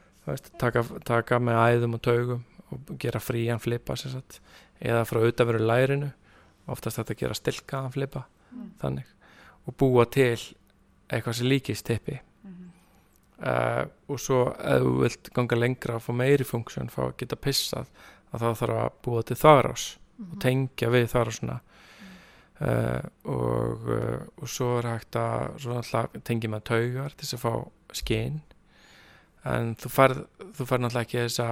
Taka, 0.58 0.82
taka 1.04 1.38
með 1.38 1.54
æðum 1.54 1.94
og 1.94 2.02
taugum 2.02 2.44
og 2.72 2.98
gera 2.98 3.20
frían 3.20 3.60
flipa 3.60 3.94
sagt, 3.96 4.40
eða 4.82 5.04
frá 5.06 5.20
auðvitaðveru 5.22 5.60
lærinu. 5.62 6.12
Oftast 6.68 6.98
þetta 6.98 7.14
að 7.14 7.18
gera 7.18 7.34
stilkaðan 7.34 7.92
flipa 7.92 8.24
Mm. 8.52 8.70
þannig. 8.80 9.04
Og 9.68 9.76
búa 9.76 10.04
til 10.10 10.36
eitthvað 11.08 11.34
sem 11.34 11.46
líkist 11.46 11.84
tippi. 11.84 12.20
Uh, 13.36 13.84
og 14.08 14.16
svo 14.18 14.46
ef 14.56 14.80
þú 14.80 14.92
vilt 15.02 15.28
ganga 15.36 15.56
lengra 15.60 15.96
og 15.98 16.02
fá 16.06 16.12
meiri 16.16 16.44
funksjón 16.48 16.88
fá 16.88 17.02
að 17.04 17.18
geta 17.20 17.36
pissað 17.36 17.84
að 18.32 18.40
þá 18.40 18.46
þarf 18.62 18.76
að 18.80 18.92
búa 19.04 19.22
til 19.28 19.36
þarás 19.36 19.82
og 20.32 20.38
tengja 20.40 20.88
við 20.88 21.04
þarásuna 21.12 21.58
uh, 22.60 23.02
og, 23.24 23.88
uh, 23.88 24.20
og 24.40 24.48
svo 24.48 24.78
er 24.78 24.88
hægt 24.94 25.16
að 25.20 25.58
svo 25.62 25.80
tengja 26.24 26.50
með 26.52 26.64
taugar 26.72 27.14
til 27.16 27.26
þess 27.26 27.38
að 27.38 27.44
fá 27.44 27.96
skinn 28.00 28.40
en 29.46 29.74
þú 29.78 29.92
færð 29.92 30.22
þú 30.58 30.66
færð 30.66 30.84
náttúrulega 30.84 31.06
ekki 31.06 31.24
þessa 31.26 31.48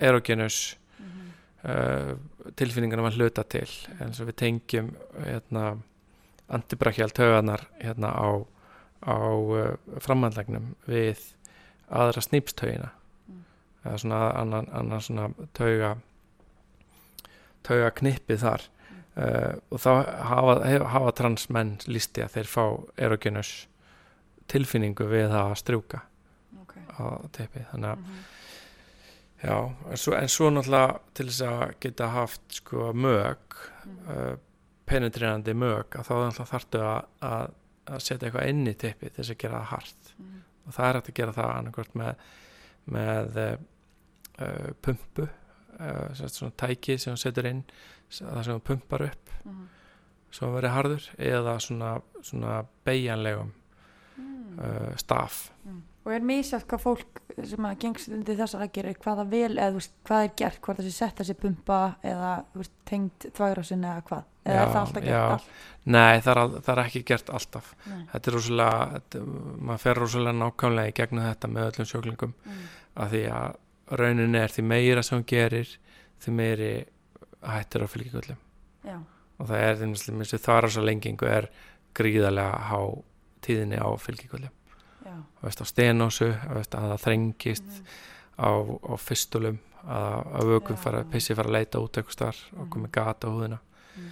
erogenus 0.00 0.76
Mhm. 0.98 1.28
uh, 1.64 2.50
tilfinningarna 2.56 3.02
maður 3.06 3.20
hluta 3.22 3.44
til 3.44 3.68
eins 4.00 4.20
og 4.20 4.26
við 4.28 4.36
tengjum 4.42 4.88
hérna, 5.24 5.78
antibrachial 6.48 7.10
taugarnar 7.14 7.66
hérna 7.80 8.10
á, 8.10 8.28
á 9.06 9.16
framhandlegnum 10.00 10.74
við 10.88 11.18
aðra 11.90 12.20
snýpstaugina 12.24 12.90
Mm. 13.28 13.44
eða 13.84 13.98
svona 13.98 14.18
annan, 14.40 14.68
annan 14.72 15.00
svona 15.00 15.28
tauga 15.54 15.96
tauga 17.62 17.90
knippið 17.90 18.40
þar 18.42 18.62
uh, 19.18 19.54
og 19.70 19.80
þá 19.82 19.90
hafa, 20.30 20.56
hafa 20.94 21.12
transmenn 21.18 21.76
lísti 21.90 22.22
að 22.24 22.36
þeir 22.38 22.50
fá 22.54 22.64
erogenus 22.96 23.52
tilfinningu 24.48 25.04
við 25.10 25.34
að 25.36 25.54
strjúka 25.60 26.00
Ok. 26.62 26.74
á 26.96 27.04
teipið 27.36 27.66
þannig 27.72 27.90
að 27.94 27.98
Mhm. 27.98 28.26
Já, 29.38 29.54
en 29.90 29.96
svo, 29.96 30.14
en 30.18 30.28
svo 30.28 30.48
náttúrulega 30.50 30.98
til 31.14 31.26
þess 31.28 31.42
að 31.46 31.74
geta 31.80 32.08
haft 32.10 32.40
sko 32.56 32.92
mög, 32.92 33.36
Mhm. 33.86 34.08
uh, 34.10 34.36
penetrerandi 34.86 35.54
mög, 35.54 35.84
að 35.94 36.08
þá 36.08 36.14
náttúrulega 36.24 36.48
þarftu 36.50 36.80
að, 36.82 37.04
að, 37.22 37.50
að 37.86 38.00
setja 38.02 38.28
eitthvað 38.28 38.48
inn 38.48 38.66
í 38.66 38.74
tippi 38.74 39.10
til 39.10 39.22
þess 39.24 39.30
að 39.30 39.38
gera 39.38 39.60
það 39.60 39.70
hart 39.70 40.14
og 40.66 40.72
það 40.74 40.88
er 40.88 40.94
hægt 40.98 41.08
að 41.08 41.14
gera 41.14 41.32
það 41.32 41.52
annarkvort 41.58 41.94
með, 41.94 42.14
með 42.90 43.38
uh, 43.46 44.72
pumpu 44.82 45.28
svona 46.38 46.52
tæki 46.64 46.98
sem 46.98 47.12
hún 47.14 47.20
setur 47.22 47.46
inn 47.50 47.64
það 48.10 48.42
sem 48.44 48.54
hún 48.58 48.64
pumpar 48.70 49.06
upp 49.10 49.34
svo 50.30 50.46
hann 50.48 50.56
verið 50.58 50.74
harður 50.74 51.04
eða 51.18 51.58
svona, 51.64 51.92
svona 52.22 52.58
beigjanlegum 52.84 53.52
uh, 54.58 54.96
staf 55.00 55.46
Og 56.08 56.14
er 56.16 56.22
misjátt 56.24 56.64
hvað 56.70 56.80
fólk 56.80 57.18
sem 57.44 57.66
að 57.68 57.74
gengst 57.82 58.08
undir 58.08 58.36
þess 58.38 58.54
aðgerið, 58.56 58.94
hvaða 59.04 59.24
vel 59.28 59.50
eða 59.60 59.74
veist, 59.74 59.92
hvað 60.08 60.22
er 60.24 60.30
gert, 60.40 60.60
hvort 60.64 60.78
þessi 60.80 60.92
setta 60.96 61.26
sér 61.28 61.36
pumpa 61.36 61.80
eða 62.00 62.30
veist, 62.56 62.72
tengt 62.88 63.26
þvægrasin 63.36 63.84
eða 63.84 64.04
hvað, 64.08 64.22
eða 64.48 64.54
Já, 64.56 64.62
er 64.62 64.72
það 64.72 64.80
alltaf 64.80 65.02
gert 65.04 65.12
já. 65.12 65.26
allt? 65.34 65.50
nei 65.84 66.20
það 66.24 66.30
er, 66.32 66.40
al- 66.40 66.56
það 66.64 66.72
er 66.74 66.80
ekki 66.86 67.02
gert 67.12 67.32
alltaf 67.36 67.68
Nei. 67.90 68.00
þetta 68.14 68.30
er 68.32 68.38
þetta, 68.94 69.22
maður 69.68 69.82
fer 69.84 70.00
rosalega 70.00 70.38
nákvæmlega 70.40 70.88
í 70.88 70.96
gegnum 71.02 71.26
þetta 71.28 71.52
með 71.58 71.68
öllum 71.72 71.90
sjóklingum 71.92 72.34
Mm. 72.48 72.64
af 73.04 73.12
því 73.12 73.22
að 73.42 73.60
rauninni 73.90 74.38
er 74.38 74.48
því 74.52 74.62
meira 74.64 75.02
sem 75.02 75.18
hún 75.18 75.26
gerir 75.26 75.68
því 76.20 76.32
meiri 76.34 76.72
hættir 77.42 77.84
á 77.84 77.88
Já, 78.84 78.98
og 79.38 79.46
það 79.48 79.62
er 79.62 79.74
því 80.32 80.38
að 80.38 80.44
þvara 80.48 80.70
svo 80.70 80.82
lengingu 80.82 81.26
er 81.26 81.48
gríðarlega 81.94 82.58
há 82.68 82.78
tíðinni 83.42 83.78
á 83.80 83.88
veist, 85.42 85.60
á 85.62 85.66
stenósu, 85.66 86.28
veist, 86.54 86.74
að 86.74 86.92
það 86.92 87.04
þrengist 87.06 87.64
Mm. 87.68 87.84
á, 88.38 88.50
á 88.86 88.94
fystulum 88.98 89.58
að, 89.88 90.26
að 90.38 90.44
vökum 90.52 90.76
fara, 90.76 91.04
pissi 91.04 91.34
fara 91.34 91.48
að 91.48 91.52
leita 91.58 91.78
út 91.80 91.92
eitthvað 91.96 92.12
starf 92.12 92.52
og 92.52 92.66
Mhm. 92.66 92.70
komið 92.70 92.90
gata 92.92 93.26
á 93.26 93.30
húðina 93.30 93.58
Mm. 93.96 94.10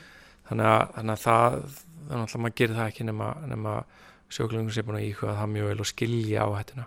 þannig 0.49 0.67
að, 0.67 0.95
þannig 0.95 1.13
að 1.13 1.23
það 1.27 1.83
þannig 2.07 2.35
að 2.35 2.41
maður 2.41 2.55
gerir 2.55 2.77
það 2.77 2.89
ekki 2.91 3.05
nema, 3.05 3.29
nema 3.47 3.85
sjóklingur 4.31 4.73
sé 4.73 4.83
búin 4.83 4.99
að 5.01 5.09
íhuga 5.11 5.37
það 5.37 5.51
mjög 5.53 5.67
vel 5.69 5.81
og 5.81 5.87
skilja 5.87 6.43
á 6.43 6.49
hættina 6.59 6.87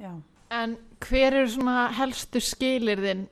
Já. 0.00 0.12
En 0.50 0.76
hver 1.02 1.36
eru 1.36 1.48
svona 1.50 1.86
helstu 1.96 2.40
skilirðin 2.42 3.26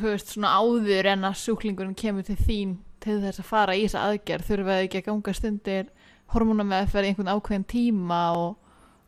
veist, 0.00 0.34
svona 0.34 0.54
áður 0.58 1.10
en 1.12 1.26
að 1.28 1.40
sjúklingurinn 1.42 1.96
kemur 1.98 2.26
til 2.26 2.38
þín 2.38 2.76
til 3.02 3.18
þess 3.22 3.42
að 3.42 3.48
fara 3.48 3.76
í 3.76 3.86
þessa 3.86 4.04
aðgerð? 4.10 4.46
Þurfa 4.50 4.76
þau 4.76 4.84
ekki 4.86 5.00
að 5.02 5.08
ganga 5.10 5.34
stundir 5.36 5.90
hormóna 6.34 6.66
með 6.66 6.94
í 6.96 7.10
einhvern 7.10 7.32
ákveðin 7.34 7.68
tíma 7.70 8.20
og 8.36 8.54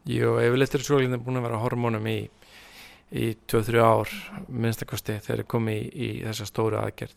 Jú, 0.08 0.38
yfirleitt 0.40 0.72
eru 0.72 0.86
sjóklingur 0.86 1.20
búin 1.20 1.36
að 1.36 1.44
vera 1.44 1.60
hormónum 1.60 2.06
í, 2.08 2.18
í 3.12 3.24
2-3 3.50 3.82
ár 3.84 4.12
minnstakosti 4.48 5.18
þegar 5.18 5.42
þeir 5.42 5.48
komi 5.52 5.74
í, 5.76 5.88
í 5.92 6.08
þessa 6.22 6.46
stóru 6.48 6.78
aðgerð. 6.80 7.12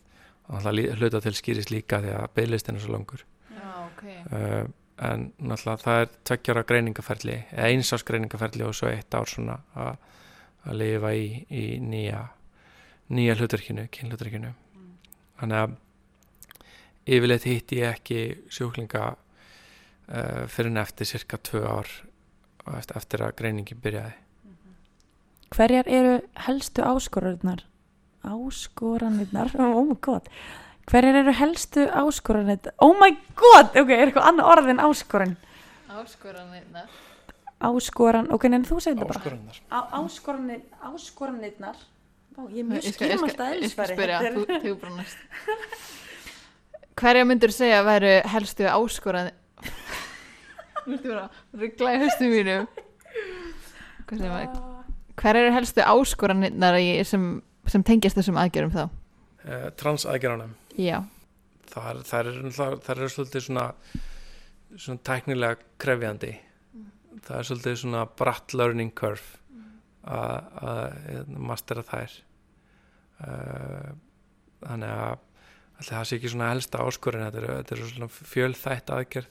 Og 0.52 0.60
það 0.60 0.80
hluta 0.98 1.20
til 1.24 1.32
skýris 1.38 1.70
líka 1.72 2.02
því 2.02 2.12
að 2.18 2.26
beðlistin 2.36 2.76
er 2.76 2.84
svo 2.84 2.92
langur. 2.92 3.22
Já, 3.48 3.68
ok. 3.86 4.02
Uh, 4.28 4.66
en 5.08 5.24
náttúrulega 5.40 5.82
það 5.86 6.02
er 6.02 6.10
tveggjara 6.28 6.64
greiningaferli 6.68 7.38
eða 7.54 7.70
einsás 7.70 8.04
greiningaferli 8.06 8.66
og 8.66 8.76
svo 8.76 8.90
eitt 8.92 9.16
ár 9.16 9.30
svona 9.30 9.56
að 9.72 9.96
að 10.68 10.78
lifa 10.78 11.12
í, 11.16 11.26
í 11.50 11.64
nýja 11.82 12.26
nýja 13.12 13.36
hlutverkinu, 13.36 13.88
kynhlutverkinu 13.92 14.52
þannig 15.40 15.58
að 15.58 15.76
yfirleitt 17.12 17.46
hitti 17.48 17.80
ég 17.82 17.96
ekki 17.96 18.20
sjúklinga 18.52 19.04
uh, 19.12 20.42
fyrir 20.48 20.70
en 20.70 20.82
eftir 20.84 21.08
cirka 21.08 21.40
tvö 21.42 21.62
ár 21.66 21.90
eftir, 22.78 22.96
eftir 22.96 23.24
að 23.26 23.36
greiningin 23.40 23.82
byrjaði 23.82 24.18
Hverjar 25.52 25.88
eru 25.92 26.12
helstu 26.46 26.80
áskoranirnar? 26.80 27.66
Áskoranirnar? 28.24 29.50
Oh 29.60 29.84
my 29.84 29.98
god. 30.00 30.30
Hverjar 30.88 31.18
eru 31.20 31.34
helstu 31.36 31.84
áskoranirnar? 31.92 32.72
Oh 32.80 32.94
my 32.96 33.10
god! 33.36 33.74
Ok, 33.76 33.92
er 33.92 34.06
eitthvað 34.06 34.30
annað 34.30 34.48
orð 34.54 34.70
en 34.72 34.80
áskoran? 34.80 35.34
Áskoranirnar 35.92 36.88
Áskoran, 37.62 38.28
ok, 38.34 38.44
en 38.50 38.64
þú 38.66 38.78
segir 38.82 38.98
þetta 38.98 39.08
bara. 39.12 39.82
áskoranir, 40.00 40.62
áskoranirnar. 40.88 41.78
Ó, 42.34 42.48
ég 42.48 42.62
er 42.62 42.68
mjög 42.68 42.86
Ég 42.88 42.94
skal 42.96 43.08
elsfæri. 43.12 43.94
Hverja 47.02 47.24
myndur 47.28 47.52
segja 47.54 47.80
að 47.80 47.88
væru 47.88 48.12
helstu 48.32 48.66
að 48.68 49.30
ruggla 51.62 51.94
í 51.94 52.00
höstu 52.02 52.28
mínu 52.28 52.56
Hvað 54.08 54.16
segir 54.18 54.32
maður? 54.32 54.60
Hver 55.22 55.38
eru 55.38 55.52
helstu 55.54 55.84
áskoranirnar 55.86 56.78
í, 56.80 56.88
sem, 57.06 57.26
sem 57.70 57.84
tengjast 57.86 58.18
þessum 58.18 58.40
aðgjörum 58.42 58.72
þá? 58.74 58.84
uh, 59.46 59.68
transaðgerðanum 59.78 60.56
Já, 60.80 60.98
það, 61.70 62.02
það, 62.08 62.18
er, 62.32 62.40
það, 62.56 62.78
það 62.86 63.04
er 63.06 63.14
svolítið 63.14 63.46
svona 63.46 63.66
svona 64.80 65.02
tæknilega 65.04 65.60
krefjandi 65.82 66.32
það 67.20 67.38
er 67.38 67.48
svolítið 67.48 67.78
svona 67.82 68.04
bratt 68.18 68.54
learning 68.56 68.92
curve 68.96 69.42
að 70.02 70.94
hérna, 71.06 71.42
mastera 71.50 71.84
þær. 71.86 72.14
Uh, 73.22 73.92
þannig 74.62 74.94
að 74.96 75.20
ætli 75.78 75.94
það 75.94 76.06
sé 76.08 76.18
ekki 76.18 76.30
svona 76.32 76.50
helsta 76.50 76.82
áskorinn 76.82 77.26
þetta 77.28 77.40
er, 77.40 77.48
þetta 77.60 77.76
er 77.76 77.82
svona 77.92 78.08
fjölþætt 78.32 78.94
aðgerð. 78.96 79.28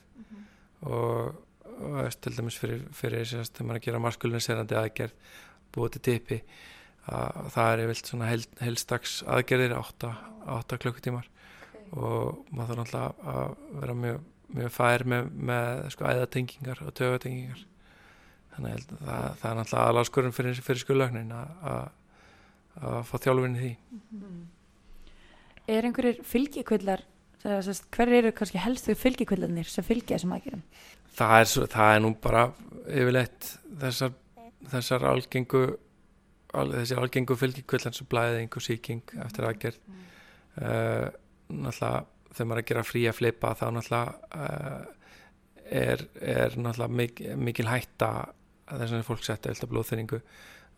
Og, 0.82 1.42
og 1.72 1.98
veist, 2.00 2.22
til 2.24 2.36
dæmis 2.38 2.58
fyrir, 2.58 2.86
fyrir 2.96 3.28
sérst, 3.28 3.56
þegar 3.58 3.68
maður 3.70 3.82
að 3.82 3.88
gera 3.88 4.04
maskuliniserandi 4.08 4.78
aðgerð 4.80 5.34
búið 5.72 5.96
til 5.96 6.04
tippi 6.08 6.40
að 7.12 7.52
það 7.54 7.72
er 7.74 7.84
yfirlt 7.86 8.10
svona 8.12 8.30
hel, 8.30 8.42
helstags 8.62 9.14
aðgerðir 9.30 9.76
8, 9.78 10.12
8 10.58 10.80
klukkutímar. 10.82 11.28
Og 11.92 12.46
maður 12.56 12.72
þarf 12.72 12.80
náttúrulega 12.80 13.34
að 13.34 13.56
vera 13.82 13.98
mjög, 14.06 14.22
mjög 14.56 14.74
fær 14.76 15.06
með, 15.14 15.32
með 15.52 15.84
sko, 15.96 16.08
æðatengingar 16.12 16.84
og 16.86 16.96
tögatengingar 16.98 17.66
þannig 18.56 18.78
að 18.78 18.86
það, 18.92 19.28
það 19.42 19.50
er 19.52 19.60
náttúrulega 19.60 19.90
aðláskurinn 19.92 20.36
fyrir, 20.36 20.64
fyrir 20.66 20.84
skulögnin 20.84 21.36
að 21.36 21.90
að 22.82 23.02
fá 23.04 23.16
þjálfinni 23.20 23.60
því. 23.60 23.72
Er 25.72 25.88
einhverjir 25.88 26.22
fylgikvillar, 26.24 27.04
hver 27.44 28.14
eru 28.16 28.32
kannski 28.36 28.62
helstu 28.62 28.96
fylgikvillarnir 28.96 29.68
sem 29.68 29.86
fylgja 29.86 30.16
þessum 30.16 30.36
aðgerðum? 30.38 30.64
það 31.18 31.38
er, 31.38 31.72
það 31.74 31.94
er 31.96 32.04
nú 32.04 32.12
bara 32.24 32.44
yfirleitt 32.88 33.50
þessar, 33.82 34.14
þessar 34.72 35.08
algengu 35.12 35.64
al, 36.58 36.68
þessar 36.78 37.04
algengu 37.04 37.38
fylgikvillan 37.40 37.98
sem 37.98 38.10
blæðing 38.12 38.58
og 38.58 38.66
sýking 38.66 39.16
eftir 39.26 39.48
aðgerð. 39.50 39.80
Uh, 40.62 41.08
náttúrulega 41.52 42.08
þegar 42.32 42.48
maður 42.48 42.60
er 42.60 42.64
að 42.64 42.70
gera 42.72 42.88
fría 42.88 43.14
flipa 43.16 43.54
þá 43.60 43.66
náttúrulega 43.76 44.40
uh, 44.40 44.84
er, 45.68 46.06
er 46.20 46.58
náttúrulega 46.60 47.00
mik 47.02 47.24
mikil 47.40 47.68
hætta 47.72 48.12
þess 48.80 48.96
að 48.98 49.06
fólk 49.08 49.24
setja 49.26 49.52
eitthvað 49.52 49.72
blóðþyringu 49.74 50.22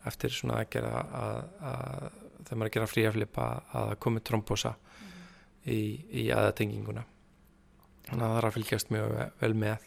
eftir 0.08 0.34
svona 0.34 0.60
að, 0.60 0.76
að, 0.84 1.38
að 1.70 2.20
þegar 2.44 2.58
maður 2.60 2.66
er 2.66 2.70
að 2.70 2.76
gera 2.76 2.90
fría 2.90 3.12
flipa 3.14 3.48
að 3.80 3.94
komi 4.04 4.22
trombósa 4.24 4.74
í, 5.64 5.80
í 6.20 6.28
aðatenginguna. 6.34 7.04
Þannig 8.10 8.24
að 8.26 8.32
það 8.34 8.38
er 8.40 8.48
að 8.48 8.56
fylgjast 8.58 8.92
mjög 8.92 9.12
ve- 9.14 9.28
vel 9.40 9.54
með. 9.62 9.86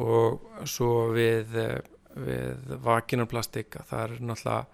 Og 0.00 0.66
svo 0.70 0.90
við, 1.14 1.56
við 2.26 2.74
vaginarplastik 2.84 3.78
að 3.80 3.88
það 3.90 4.04
er 4.04 4.16
náttúrulega 4.30 4.66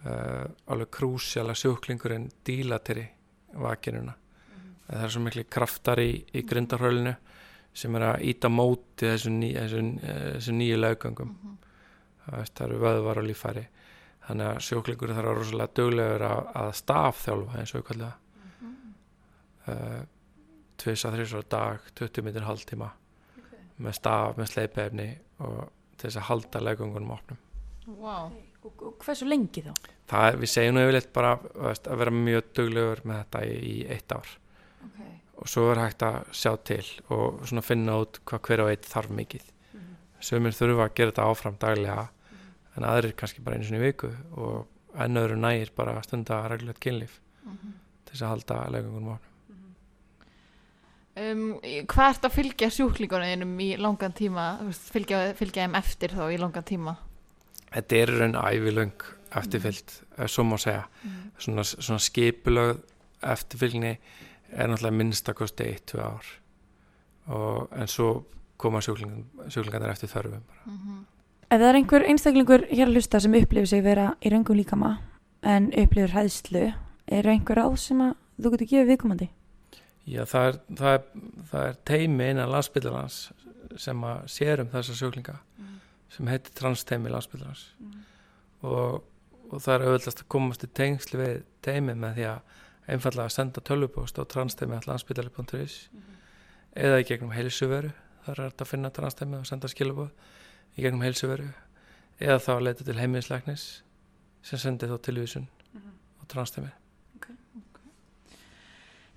uh, 0.00 0.72
alveg 0.72 0.92
krúsjala 0.96 1.56
sjúklingurinn 1.56 2.28
dílateri 2.46 3.06
vaginuna. 3.60 4.16
Það 4.90 5.04
er 5.06 5.12
svo 5.14 5.24
miklu 5.24 5.44
kraftar 5.52 6.00
í, 6.02 6.12
í 6.34 6.44
grindarhölinu 6.46 7.14
sem 7.76 7.94
er 7.94 8.06
að 8.08 8.24
íta 8.32 8.48
móti 8.50 9.06
þessu, 9.06 9.30
ný, 9.30 9.52
þessu, 9.54 9.82
eh, 10.02 10.22
þessu 10.34 10.54
nýju 10.56 10.78
laugangum 10.80 11.36
það 11.36 11.50
veist, 11.50 11.69
það 12.30 12.64
eru 12.66 12.80
vöðvar 12.84 13.20
og 13.22 13.28
líffæri 13.28 13.66
þannig 14.26 14.48
að 14.50 14.62
sjúklingurinn 14.66 15.18
þarf 15.18 15.32
að 15.32 15.38
rosalega 15.40 15.76
duglegur 15.80 16.26
að, 16.28 16.40
að 16.62 16.72
stafþjálfa 16.80 17.60
eins 17.60 17.74
og 17.74 17.80
við 17.80 17.86
kallum 17.90 18.10
það. 18.10 18.18
Uh, 19.70 20.00
tvisa, 20.80 21.12
þrjusar 21.14 21.44
á 21.44 21.52
dag 21.54 21.88
20 22.00 22.26
minnir 22.26 22.46
hálftíma. 22.46 22.90
Með 23.80 23.96
staf, 23.96 24.36
með 24.36 24.52
sleipefni 24.52 25.08
og 25.46 25.70
til 25.96 26.08
þess 26.08 26.20
að 26.20 26.28
halda 26.28 26.62
legungunum 26.64 27.14
opnum. 27.16 27.40
Wow. 27.90 28.32
Og, 28.60 28.84
og 28.84 29.00
hversu 29.00 29.28
lengi 29.28 29.64
þá? 29.64 29.72
það 30.10 30.26
er, 30.26 30.38
við 30.40 30.52
segjum 30.52 30.76
nú 30.76 30.84
yfirleitt 30.84 31.12
bara 31.14 31.32
veist, 31.40 31.88
að 31.88 32.02
vera 32.02 32.14
mjög 32.14 32.52
duglegur 32.58 33.02
með 33.08 33.22
þetta 33.22 33.42
í, 33.46 33.56
í 33.56 33.74
eitt 33.94 34.14
ár. 34.14 34.36
Okay. 34.80 35.10
og 35.36 35.48
svo 35.52 35.66
er 35.68 35.82
hægt 35.82 36.02
að 36.06 36.30
sjá 36.32 36.54
til 36.64 36.84
og 37.12 37.42
svona 37.44 37.64
finna 37.64 37.98
út 38.00 38.20
hvað 38.28 38.46
hver 38.46 38.62
og 38.64 38.70
eitt 38.72 38.88
þarf 38.88 39.12
mikið. 39.16 39.44
Sömur 40.20 40.56
þurfa 40.56 40.86
að 40.86 40.94
gera 40.96 41.12
þetta 41.12 41.26
áfram 41.32 41.58
daglega 41.60 42.06
en 42.80 42.88
aðrir 42.88 43.16
kannski 43.18 43.42
bara 43.44 43.60
einu 43.60 43.76
í 43.76 43.82
viku 43.82 44.10
og 44.32 45.00
enn 45.00 45.20
öðru 45.20 45.36
nægir 45.38 45.72
bara 45.76 45.98
að 45.98 46.08
stunda 46.08 46.40
reglulegt 46.50 46.80
kynlíf 46.82 47.20
til 47.44 48.14
þess 48.14 48.24
að 48.24 48.32
halda 48.32 48.56
legungunum 48.74 49.12
opnum. 49.14 49.26
Um, 51.20 51.44
Hvað 51.90 52.08
ert 52.14 52.26
að 52.26 52.36
fylgja 52.38 52.70
sjúklingunum 52.72 53.54
í 53.60 53.70
langan 53.76 54.14
tíma? 54.16 54.46
Fylgja, 54.72 55.22
fylgja 55.38 55.66
þeim 55.66 55.78
eftir 55.78 56.14
þá 56.16 56.24
í 56.32 56.38
langan 56.40 56.66
tíma? 56.66 56.96
Þetta 57.70 58.00
er 58.00 58.12
raun 58.18 58.38
ævilöng 58.40 59.06
eftirfyllt, 59.38 59.94
ef 60.18 60.32
svo 60.32 60.46
má 60.48 60.56
segja. 60.58 60.86
Svona, 61.38 61.62
svona 61.62 62.02
skipulög 62.02 62.80
eftirfylgni 63.22 63.92
er 64.50 64.70
náttúrulega 64.70 64.96
minnstakosti 64.96 65.68
eitt, 65.68 65.84
tvö 65.92 66.02
ár. 66.02 66.32
Og, 67.30 67.68
en 67.78 67.90
svo 67.90 68.24
koma 68.60 68.80
sjúklingarnir 68.82 69.92
eftir 69.92 70.10
þörfum 70.10 70.42
Mm 70.66 70.78
-hmm. 70.78 71.04
Ef 71.50 71.58
það 71.58 71.66
er 71.66 71.76
einhver 71.80 72.04
einstaklingur 72.06 72.62
hér 72.70 72.86
að 72.86 72.94
hlusta 72.94 73.18
sem 73.18 73.32
upplifir 73.34 73.66
sig 73.66 73.80
vera 73.82 74.12
í 74.22 74.30
röngum 74.30 74.54
líkama 74.54 74.90
en 75.42 75.64
upplifir 75.74 76.12
hæðslu, 76.14 76.62
eru 77.10 77.32
einhver 77.32 77.58
ráð 77.58 77.74
sem 77.82 78.02
að 78.04 78.12
þú 78.38 78.52
getur 78.52 78.70
gefið 78.70 78.92
viðkomandi? 78.92 79.28
Já, 80.06 80.22
það 80.30 80.46
er, 80.46 80.60
það 80.78 80.92
er, 80.92 81.02
það 81.50 81.66
er 81.66 81.80
teimi 81.90 82.30
innan 82.30 82.54
landsbygglarans 82.54 83.18
sem 83.82 84.06
að 84.06 84.22
sér 84.36 84.62
um 84.62 84.70
þessa 84.70 84.96
sjúklinga 85.00 85.36
sem 86.14 86.30
heitir 86.30 86.54
transteimi 86.62 87.10
landsbygglarans 87.10 87.66
og, 88.62 89.02
og 89.50 89.58
það 89.58 89.74
er 89.74 89.88
auðvitað 89.88 90.22
að 90.22 90.26
komast 90.38 90.66
í 90.68 90.72
tengsli 90.78 91.18
við 91.24 91.36
teimi 91.66 91.98
með 91.98 92.20
því 92.20 92.30
að 92.30 92.58
einfallega 92.94 93.26
að 93.26 93.38
senda 93.40 93.66
tölvupóst 93.66 94.22
á 94.22 94.30
transteimi.landsbygglarli.is 94.38 95.80
eða 96.78 97.02
í 97.02 97.10
gegnum 97.10 97.34
heilsuveru 97.34 97.90
þar 98.22 98.36
er 98.36 98.44
þetta 98.52 98.68
að 98.68 98.76
finna 98.76 98.94
transteimi 98.94 99.42
og 99.42 99.50
senda 99.50 99.70
skilabóð 99.70 100.14
í 100.76 100.84
gegnum 100.84 101.04
heilsuveru 101.04 101.48
eða 102.20 102.42
þá 102.42 102.52
að 102.56 102.66
leita 102.66 102.86
til 102.86 102.98
heimilisleiknis 103.00 103.64
sem 104.46 104.60
sendir 104.60 104.92
þá 104.92 105.00
tilvísun 105.06 105.48
á 105.76 106.22
transteimi 106.30 106.72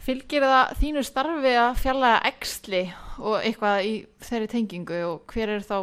Fylgir 0.04 0.44
það 0.44 0.72
þínu 0.82 1.02
starfi 1.08 1.52
að 1.56 1.78
fjalla 1.80 2.16
æxli 2.28 2.82
og 3.24 3.38
eitthvað 3.40 3.86
í 3.88 3.92
þeirri 4.20 4.50
tengingu 4.52 4.98
og 5.08 5.22
hver 5.32 5.54
er 5.54 5.64
þá 5.64 5.78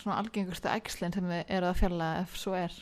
svona 0.00 0.16
algengustu 0.16 0.70
æxlin 0.70 1.12
sem 1.12 1.26
þið 1.28 1.52
eru 1.58 1.68
að 1.68 1.80
fjalla 1.82 2.08
ef 2.22 2.38
svo 2.40 2.54
er? 2.56 2.72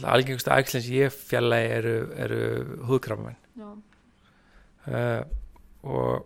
Algengustu 0.00 0.52
æxlinn 0.54 0.86
sem 0.86 0.96
ég 0.96 1.12
fjalla 1.12 1.58
eru, 1.60 1.92
eru 2.24 2.40
húðkrafamenn 2.88 3.36
uh, 3.60 5.20
og, 5.84 6.24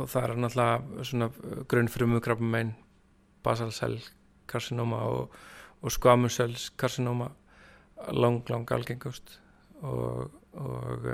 og 0.00 0.08
það 0.08 0.22
er 0.22 0.34
náttúrulega 0.46 1.08
svona 1.10 1.30
grunnfrumu 1.68 2.24
krabbamein 2.24 2.72
basalsel 3.42 4.00
karsinóma 4.46 4.96
og, 4.96 5.34
og 5.82 5.92
skvamusels 5.92 6.70
karsinóma 6.78 7.30
lang, 8.12 8.42
lang 8.50 8.72
algengust. 8.72 9.40
Og 9.82 10.30
og 10.56 11.04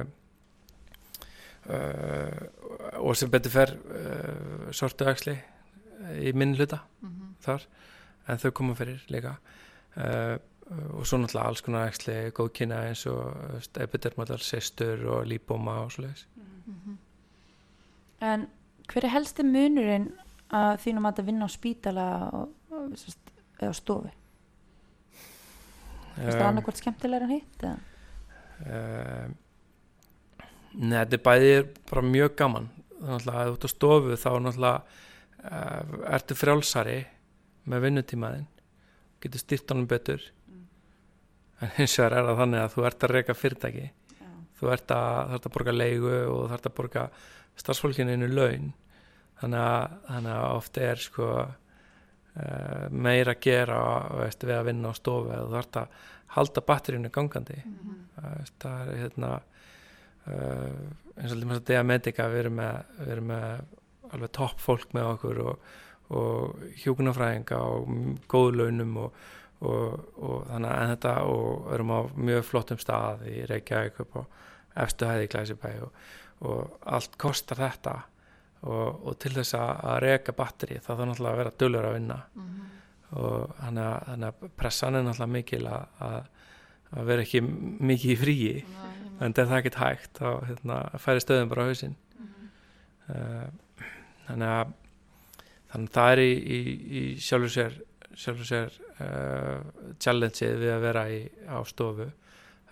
uh, 1.66 2.43
og 3.03 3.16
sem 3.16 3.31
betur 3.31 3.51
fer 3.51 3.75
uh, 3.75 4.70
sortu 4.75 5.07
axli 5.11 5.35
í 6.23 6.33
minn 6.35 6.57
hluta 6.59 6.83
Mm 7.03 7.18
þar 7.43 7.64
en 8.31 8.39
þau 8.39 8.51
koma 8.55 8.75
fyrir 8.79 9.01
líka. 9.11 9.33
Uh, 9.97 10.39
og 10.95 11.03
svo 11.03 11.18
náttúrulega 11.18 11.49
alls 11.51 11.62
konar 11.66 11.89
axli 11.91 12.14
góðkynna 12.31 12.77
eins 12.87 13.03
og 13.11 13.35
epidermadal 13.83 14.39
sestur 14.39 15.03
og 15.11 15.27
líbóma 15.27 15.81
og 15.83 15.91
svoleiðis. 15.93 16.27
-hmm. 16.37 16.97
En 18.20 18.47
hver 18.93 19.05
er 19.05 19.09
helsti 19.09 19.43
munurinn 19.43 20.12
að 20.53 20.72
þínum 20.84 21.09
að 21.09 21.22
vinna 21.26 21.48
á 21.48 21.50
spítala 21.53 22.07
og, 22.32 22.50
og, 22.72 22.90
sest, 23.00 23.32
eða 23.59 23.72
á 23.72 23.76
stofu? 23.76 24.11
Er 26.12 26.28
það 26.28 26.42
Um, 26.42 26.48
annarkvæmt 26.50 26.80
skemmtilega 26.82 27.24
en 27.24 27.32
hitt? 27.32 27.62
uh, 27.64 29.30
Nei, 30.72 30.98
þetta 30.98 31.16
er 31.16 31.22
bæði 31.24 31.55
bara 31.88 32.03
mjög 32.05 32.36
gaman. 32.36 32.68
Þannig 33.00 33.32
að 33.32 33.50
ert 33.53 33.64
á 33.64 33.70
stofu 33.72 34.18
þá 34.20 34.30
náttúrulega 34.44 34.82
uh, 35.48 35.96
ertu 36.16 36.36
frjálsari 36.38 36.98
með 37.68 37.84
vinnutímaðin 37.86 38.46
getur 39.22 39.42
styrt 39.42 39.72
honum 39.72 39.88
betur. 39.88 40.22
En 41.62 41.72
hins 41.78 41.96
vegar 41.98 42.18
er 42.18 42.28
það 42.28 42.40
þannig 42.42 42.62
að 42.62 42.72
þú 42.76 42.86
ert 42.88 43.05
að 43.07 43.14
reyka 43.16 43.38
fyrirtæki. 43.38 43.88
Þú 44.59 44.70
ert 44.74 44.94
að, 44.94 45.34
ert 45.36 45.48
að 45.48 45.55
borga 45.57 45.74
leigu 45.74 46.12
og 46.12 46.46
þú 46.46 46.57
ert 46.57 46.68
að 46.68 46.76
borga 46.78 47.09
starfsfólkinu 47.62 48.16
innu 48.16 48.30
laun 48.30 48.72
þannig 49.43 49.66
að, 49.66 49.99
þannig 50.09 50.32
að 50.38 50.57
oft 50.57 50.80
er 50.80 51.03
sko 51.03 51.28
uh, 51.43 52.86
meira 52.90 53.36
að 53.36 53.45
gera 53.45 53.82
veist, 54.22 54.47
við 54.47 54.57
að 54.57 54.68
vinna 54.70 54.95
á 54.95 55.01
stofu 55.01 55.32
eða 55.34 55.51
þú 55.51 55.61
ert 55.61 55.80
að 55.82 56.01
halda 56.32 56.64
batterínu 56.64 57.12
gangandi. 57.12 57.59
Það 58.16 58.36
veist, 58.38 58.59
það 58.62 58.82
er 58.95 59.01
hérna 59.03 59.30
uh, 59.36 60.82
eins 61.18 61.32
og 61.32 61.36
alltaf 61.36 61.59
að 61.59 61.68
Diametika 61.68 62.28
við 62.32 62.45
erum 62.47 62.59
með, 62.61 62.93
við 63.01 63.14
erum 63.16 63.32
með 63.32 63.78
alveg 64.12 64.34
topp 64.36 64.61
fólk 64.61 64.97
með 64.97 65.11
okkur 65.14 65.43
og, 65.47 65.68
og 66.12 66.64
hjúkunarfræðinga 66.82 67.61
og 67.61 67.93
góðu 68.30 68.57
launum 68.61 68.97
og, 69.07 69.20
og, 69.64 70.09
og 70.20 70.49
þannig 70.51 70.72
að 70.72 70.95
þetta 70.95 71.14
og 71.32 71.68
erum 71.76 71.95
á 71.97 72.01
mjög 72.30 72.49
flottum 72.49 72.80
stað 72.80 73.26
í 73.32 73.43
Reykjavík 73.49 74.01
upp 74.05 74.18
á 74.20 74.22
efstu 74.84 75.09
hæði 75.09 75.28
í 75.28 75.32
Glæsibæ 75.32 75.72
og, 75.84 76.03
og 76.49 76.88
allt 76.97 77.16
kostar 77.20 77.61
þetta 77.61 77.97
og, 78.62 79.06
og 79.08 79.16
til 79.22 79.32
þess 79.36 79.56
að, 79.58 79.96
reka 80.04 80.34
batteri 80.36 80.78
þá 80.80 80.92
þarf 80.92 81.08
náttúrulega 81.10 81.32
að 81.32 81.40
vera 81.42 81.54
dölur 81.62 81.88
að 81.88 81.96
vinna. 81.98 82.18
Og 83.12 83.56
þannig 83.58 83.84
að, 83.84 83.96
þannig 84.08 84.28
að 84.28 84.54
pressan 84.62 84.98
er 84.98 85.06
náttúrulega 85.06 85.34
mikil 85.36 85.62
að, 85.72 86.30
vera 86.92 87.24
ekki 87.24 87.42
mikið 87.42 88.14
í 88.14 88.18
fríi. 88.20 88.54
En 89.22 89.34
það 89.36 89.44
er 89.44 89.58
ekkert 89.60 89.80
hægt 89.80 90.18
þá 90.20 90.28
hérna, 90.48 90.78
færi 91.00 91.22
stöðum 91.22 91.52
bara 91.52 91.66
á 91.66 91.68
hausinn. 91.70 91.96
Uh, 93.12 93.48
þannig 94.28 94.48
að 94.48 94.74
þannig 95.72 95.88
að 95.88 95.94
það 95.96 96.12
er 96.12 96.20
í, 96.22 96.32
í, 96.32 96.58
í 97.00 97.02
sjálfur 97.20 97.52
sér 97.52 97.78
sjálfur 98.22 98.46
sér 98.46 98.74
uh, 99.02 99.64
challengeið 100.00 100.58
við 100.60 100.72
að 100.74 100.84
vera 100.84 101.04
í, 101.10 101.22
á 101.48 101.58
stofu. 101.68 102.06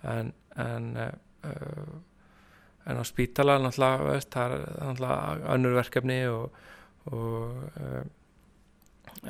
En 0.07 0.31
en, 0.59 0.97
uh, 0.97 1.99
en 2.85 3.01
á 3.01 3.03
spítala 3.05 3.59
náttúrulega 3.61 4.07
veist, 4.09 4.31
það 4.33 4.55
er 4.55 4.65
náttúrulega 4.81 5.53
önnur 5.55 5.77
verkefni 5.77 6.19
og, 6.31 6.61
og 7.11 7.25
uh, 7.81 8.03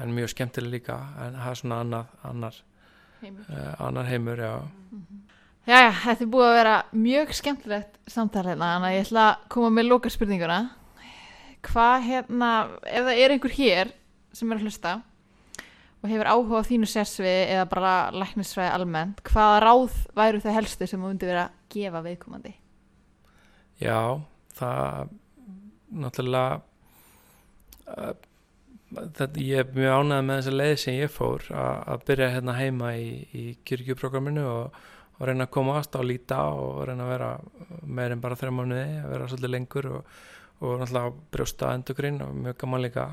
en 0.02 0.14
mjög 0.16 0.32
skemmtileg 0.36 0.80
líka 0.80 1.00
en 1.26 1.40
það 1.40 1.52
er 1.52 1.60
svona 1.62 1.82
annar 1.84 2.14
annar, 2.28 2.62
uh, 3.26 3.74
annar 3.88 4.08
heimur 4.12 4.40
já 4.40 4.54
Jæja, 5.70 5.92
þetta 5.94 6.24
er 6.26 6.30
búið 6.34 6.48
að 6.48 6.56
vera 6.58 6.76
mjög 6.98 7.34
skemmtilegt 7.38 7.98
samtal 8.10 8.48
hérna, 8.48 8.72
að 8.80 8.96
ég 8.96 9.04
ætla 9.06 9.26
að 9.28 9.44
koma 9.54 9.68
með 9.70 9.86
loka 9.92 10.10
spurninguna. 10.10 10.58
Hvað 11.68 12.08
hérna, 12.08 12.50
ef 12.90 13.06
það 13.06 13.22
er 13.22 13.34
einhver 13.36 13.54
hér 13.54 13.92
sem 14.34 14.50
er 14.50 14.58
að 14.58 14.66
hlusta 14.66 14.96
og 16.02 16.10
hefur 16.10 16.32
áhuga 16.32 16.64
á 16.66 16.70
þínu 16.72 16.90
sérsviði 16.90 17.44
eða 17.54 17.68
bara 17.70 17.94
læknisfræði 18.16 18.74
almennt, 18.74 19.22
hvaða 19.30 19.62
ráð 19.62 20.00
væru 20.18 20.42
það 20.42 20.58
helstu 20.58 20.90
sem 20.90 20.98
þú 20.98 21.12
myndi 21.12 21.30
vera 21.30 21.46
að 21.46 21.60
gefa 21.76 22.02
viðkomandi? 22.08 22.56
Já, 23.82 24.22
það 24.58 25.16
náttúrulega 25.92 26.60
uh, 27.92 28.12
þetta, 28.92 29.28
ég 29.42 29.64
er 29.64 29.72
mjög 29.76 29.98
ánægð 29.98 30.26
með 30.28 30.40
þessa 30.40 30.56
leið 30.56 30.74
sem 30.84 30.98
ég 31.00 31.14
fór 31.14 31.48
að 31.56 32.06
byrja 32.08 32.32
hérna 32.36 32.58
heima 32.60 32.92
í, 33.00 33.08
í 33.36 33.46
kirkjuprogramminu 33.68 34.44
og, 34.48 34.82
og 35.18 35.24
reyna 35.28 35.48
að 35.48 35.54
komast 35.58 35.98
á 35.98 36.02
líta 36.06 36.42
og 36.54 36.84
reyna 36.90 37.08
að 37.08 37.14
vera 37.16 37.32
meir 37.88 38.16
en 38.16 38.24
bara 38.24 38.38
þrjá 38.40 38.54
mánuði, 38.58 38.86
að 39.02 39.16
vera 39.16 39.30
svolítið 39.32 39.56
lengur 39.56 39.90
og, 39.96 40.20
og 40.62 40.76
náttúrulega 40.82 41.16
brjósta 41.34 41.72
endurgrinn 41.78 42.22
og 42.26 42.36
mjög 42.38 42.60
gaman 42.64 42.86
líka. 42.86 43.08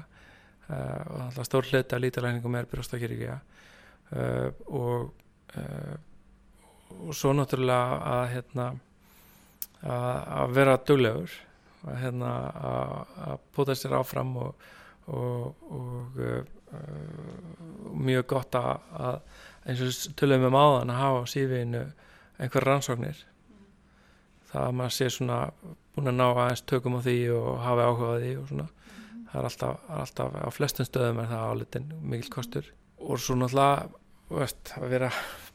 Uh, 0.68 0.74
og 0.76 1.14
náttúrulega 1.22 1.48
stór 1.48 1.70
hluti 1.70 1.96
að 1.96 2.04
lítalækningum 2.04 2.58
er 2.58 2.68
brjósta 2.68 3.00
kirkja 3.00 3.38
uh, 3.40 4.50
og 4.68 5.08
uh, 5.56 5.96
og 6.98 7.14
svo 7.16 7.32
náttúrulega 7.36 7.98
að 8.12 8.22
hérna 8.34 8.66
að 9.82 10.54
vera 10.56 10.78
duglegur 10.88 11.34
að 11.86 12.00
hérna 12.02 12.30
að 13.30 13.42
búta 13.54 13.76
sér 13.78 13.96
áfram 14.00 14.34
og, 14.42 14.68
og, 15.06 15.66
og 15.70 16.18
uh, 16.18 16.40
mjög 17.98 18.26
gott 18.34 18.58
að, 18.58 19.20
eins 19.68 19.82
og 19.84 20.16
tölum 20.18 20.44
við 20.44 20.54
máðan 20.54 20.92
að 20.92 21.02
hafa 21.02 21.22
á 21.22 21.32
sífiðinu 21.32 21.84
einhver 22.38 22.66
rannsóknir. 22.66 23.22
Það 24.48 24.64
að 24.64 24.76
maður 24.80 24.96
sé 24.96 25.08
svona 25.12 25.38
búin 25.94 26.10
að 26.12 26.18
ná 26.18 26.26
aðeins 26.28 26.64
tökum 26.68 26.98
á 26.98 27.00
því 27.04 27.16
og 27.36 27.48
hafa 27.64 27.88
áhuga 27.88 28.10
á 28.10 28.20
því 28.22 28.34
og 28.40 28.50
svona. 28.52 28.68
Það 29.28 29.40
er 29.40 29.48
alltaf, 29.50 29.80
er 29.88 30.02
alltaf 30.02 30.36
á 30.40 30.48
flestum 30.56 30.88
stöðum 30.88 31.22
er 31.22 31.32
það 31.32 31.48
álitin 31.52 31.90
mikil 32.00 32.30
kostur. 32.32 32.70
Og 32.98 33.20
svo 33.20 33.36
náttúrulega 33.36 33.88
veist, 34.32 34.72
að 34.78 34.88
vera 34.94 35.10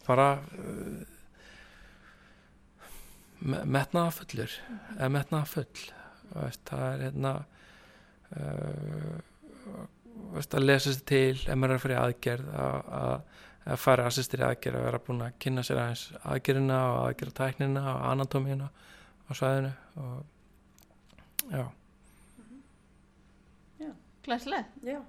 bara 0.05 0.27
uh, 3.43 3.49
me- 3.51 3.63
metnaða 3.77 4.11
fullur 4.19 4.55
eða 4.97 5.09
metnaða 5.17 5.49
full 5.51 5.83
veist, 6.33 6.63
það 6.69 6.85
er 6.93 7.03
hérna 7.07 7.33
uh, 8.37 9.19
veist, 10.37 10.55
að 10.57 10.65
lesa 10.67 10.93
sér 10.95 11.05
til 11.09 11.37
ef 11.43 11.55
maður 11.59 11.75
er 11.75 11.77
að 11.77 11.83
fyrir 11.85 12.01
aðgerð 12.01 12.49
að, 12.63 13.23
fara 13.79 14.07
assistir 14.09 14.41
í 14.43 14.47
aðgerð 14.47 14.79
að 14.81 14.87
vera 14.89 15.03
búin 15.07 15.21
að 15.27 15.37
kynna 15.45 15.63
sér 15.67 15.79
aðeins 15.83 16.05
aðgerðina 16.23 16.79
og 16.93 16.99
aðgerða 17.07 17.37
tæknina 17.41 17.83
og 17.93 18.03
anatómíuna 18.13 18.69
á 19.23 19.31
svæðinu 19.37 19.73
og 20.03 20.19
já, 21.53 21.65
Glæslega. 24.23 24.63
Já. 24.87 25.01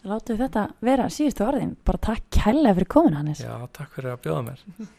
Við 0.00 0.38
þetta 0.40 0.60
vera 0.80 1.08
síðustu 1.12 1.44
orðin. 1.44 1.74
Bara 1.84 1.98
takk 2.06 2.22
kærlega 2.32 2.78
fyrir 2.78 2.88
komin 2.94 3.16
Hannes. 3.18 3.42
já, 3.44 3.50
takk 3.76 3.90
fyrir 3.92 4.14
að 4.14 4.22
bjóða 4.24 4.44
mér 4.46 4.62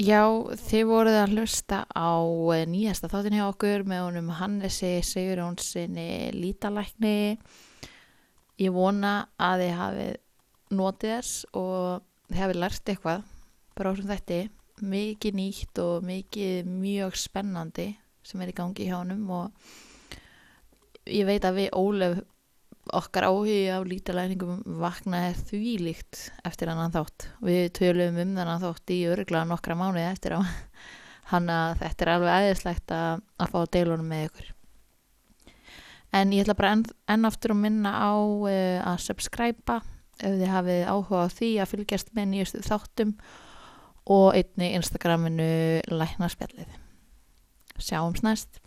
Já, 0.00 0.24
þið 0.56 0.84
voruð 0.88 1.16
að 1.20 1.32
hlusta 1.34 1.78
á 1.92 2.16
eh, 2.54 2.62
nýjasta 2.64 3.10
þáttin 3.12 3.34
hjá 3.36 3.42
okkur 3.50 3.82
með 3.84 3.98
honum 4.06 4.30
Hannesi 4.32 4.94
Sigurjónsinni 5.04 6.30
lítalækni. 6.32 7.36
Ég 8.64 8.72
vona 8.72 9.10
að 9.36 9.66
þið 9.66 9.74
hafið 9.76 10.14
notið 10.78 11.12
þess 11.12 11.34
og 11.52 12.06
þið 12.30 12.40
hafið 12.40 12.60
lært 12.62 12.92
eitthvað 12.94 13.28
bara 13.76 13.92
á 13.92 13.92
þessum 13.92 14.10
þætti. 14.14 14.40
Mikið 14.94 15.38
nýtt 15.42 15.82
og 15.84 16.08
mikið 16.08 16.72
mjög 16.80 17.20
spennandi 17.20 17.88
sem 18.24 18.40
er 18.40 18.54
í 18.54 18.56
gangi 18.56 18.88
hjá 18.88 18.96
honum 19.02 19.28
og 19.36 19.76
ég 21.12 21.28
veit 21.28 21.44
að 21.44 21.60
við 21.60 21.74
Ólef 21.76 22.24
okkar 22.96 23.26
áhugi 23.28 23.58
á 23.70 23.78
lítalæningum 23.86 24.62
vaknaði 24.80 25.34
því 25.48 25.74
líkt 25.84 26.22
eftir 26.46 26.70
annan 26.72 26.94
þátt. 26.94 27.28
Við 27.44 27.66
tölum 27.78 28.16
um 28.18 28.34
þennan 28.38 28.62
þátt 28.62 28.94
í 28.94 28.98
örgla 29.10 29.44
nokkra 29.48 29.76
mánuði 29.78 30.06
eftir 30.08 30.36
á 30.36 30.40
hann 31.32 31.50
að 31.52 31.76
þetta 31.82 32.04
er 32.04 32.12
alveg 32.14 32.32
aðeinslegt 32.36 32.94
að, 32.94 33.22
að 33.38 33.52
fá 33.52 33.60
deilunum 33.76 34.10
með 34.10 34.26
ykkur. 34.28 34.50
En 36.20 36.32
ég 36.34 36.42
ætla 36.42 36.58
bara 36.58 36.72
enn, 36.74 36.84
enn 37.10 37.28
aftur 37.28 37.54
að 37.54 37.62
minna 37.62 37.92
á 37.94 38.12
uh, 38.18 38.78
að 38.92 39.02
subscriba 39.04 39.78
ef 40.20 40.34
þið 40.40 40.50
hafið 40.52 40.82
áhuga 40.90 41.22
á 41.24 41.28
því 41.32 41.50
að 41.62 41.70
fylgjast 41.74 42.10
með 42.16 42.32
nýjastu 42.32 42.64
þáttum 42.66 43.14
og 44.10 44.34
einni 44.34 44.72
Instagraminu 44.76 45.52
læknarspjallið. 45.92 46.74
Sjáumst 47.80 48.26
næst. 48.26 48.60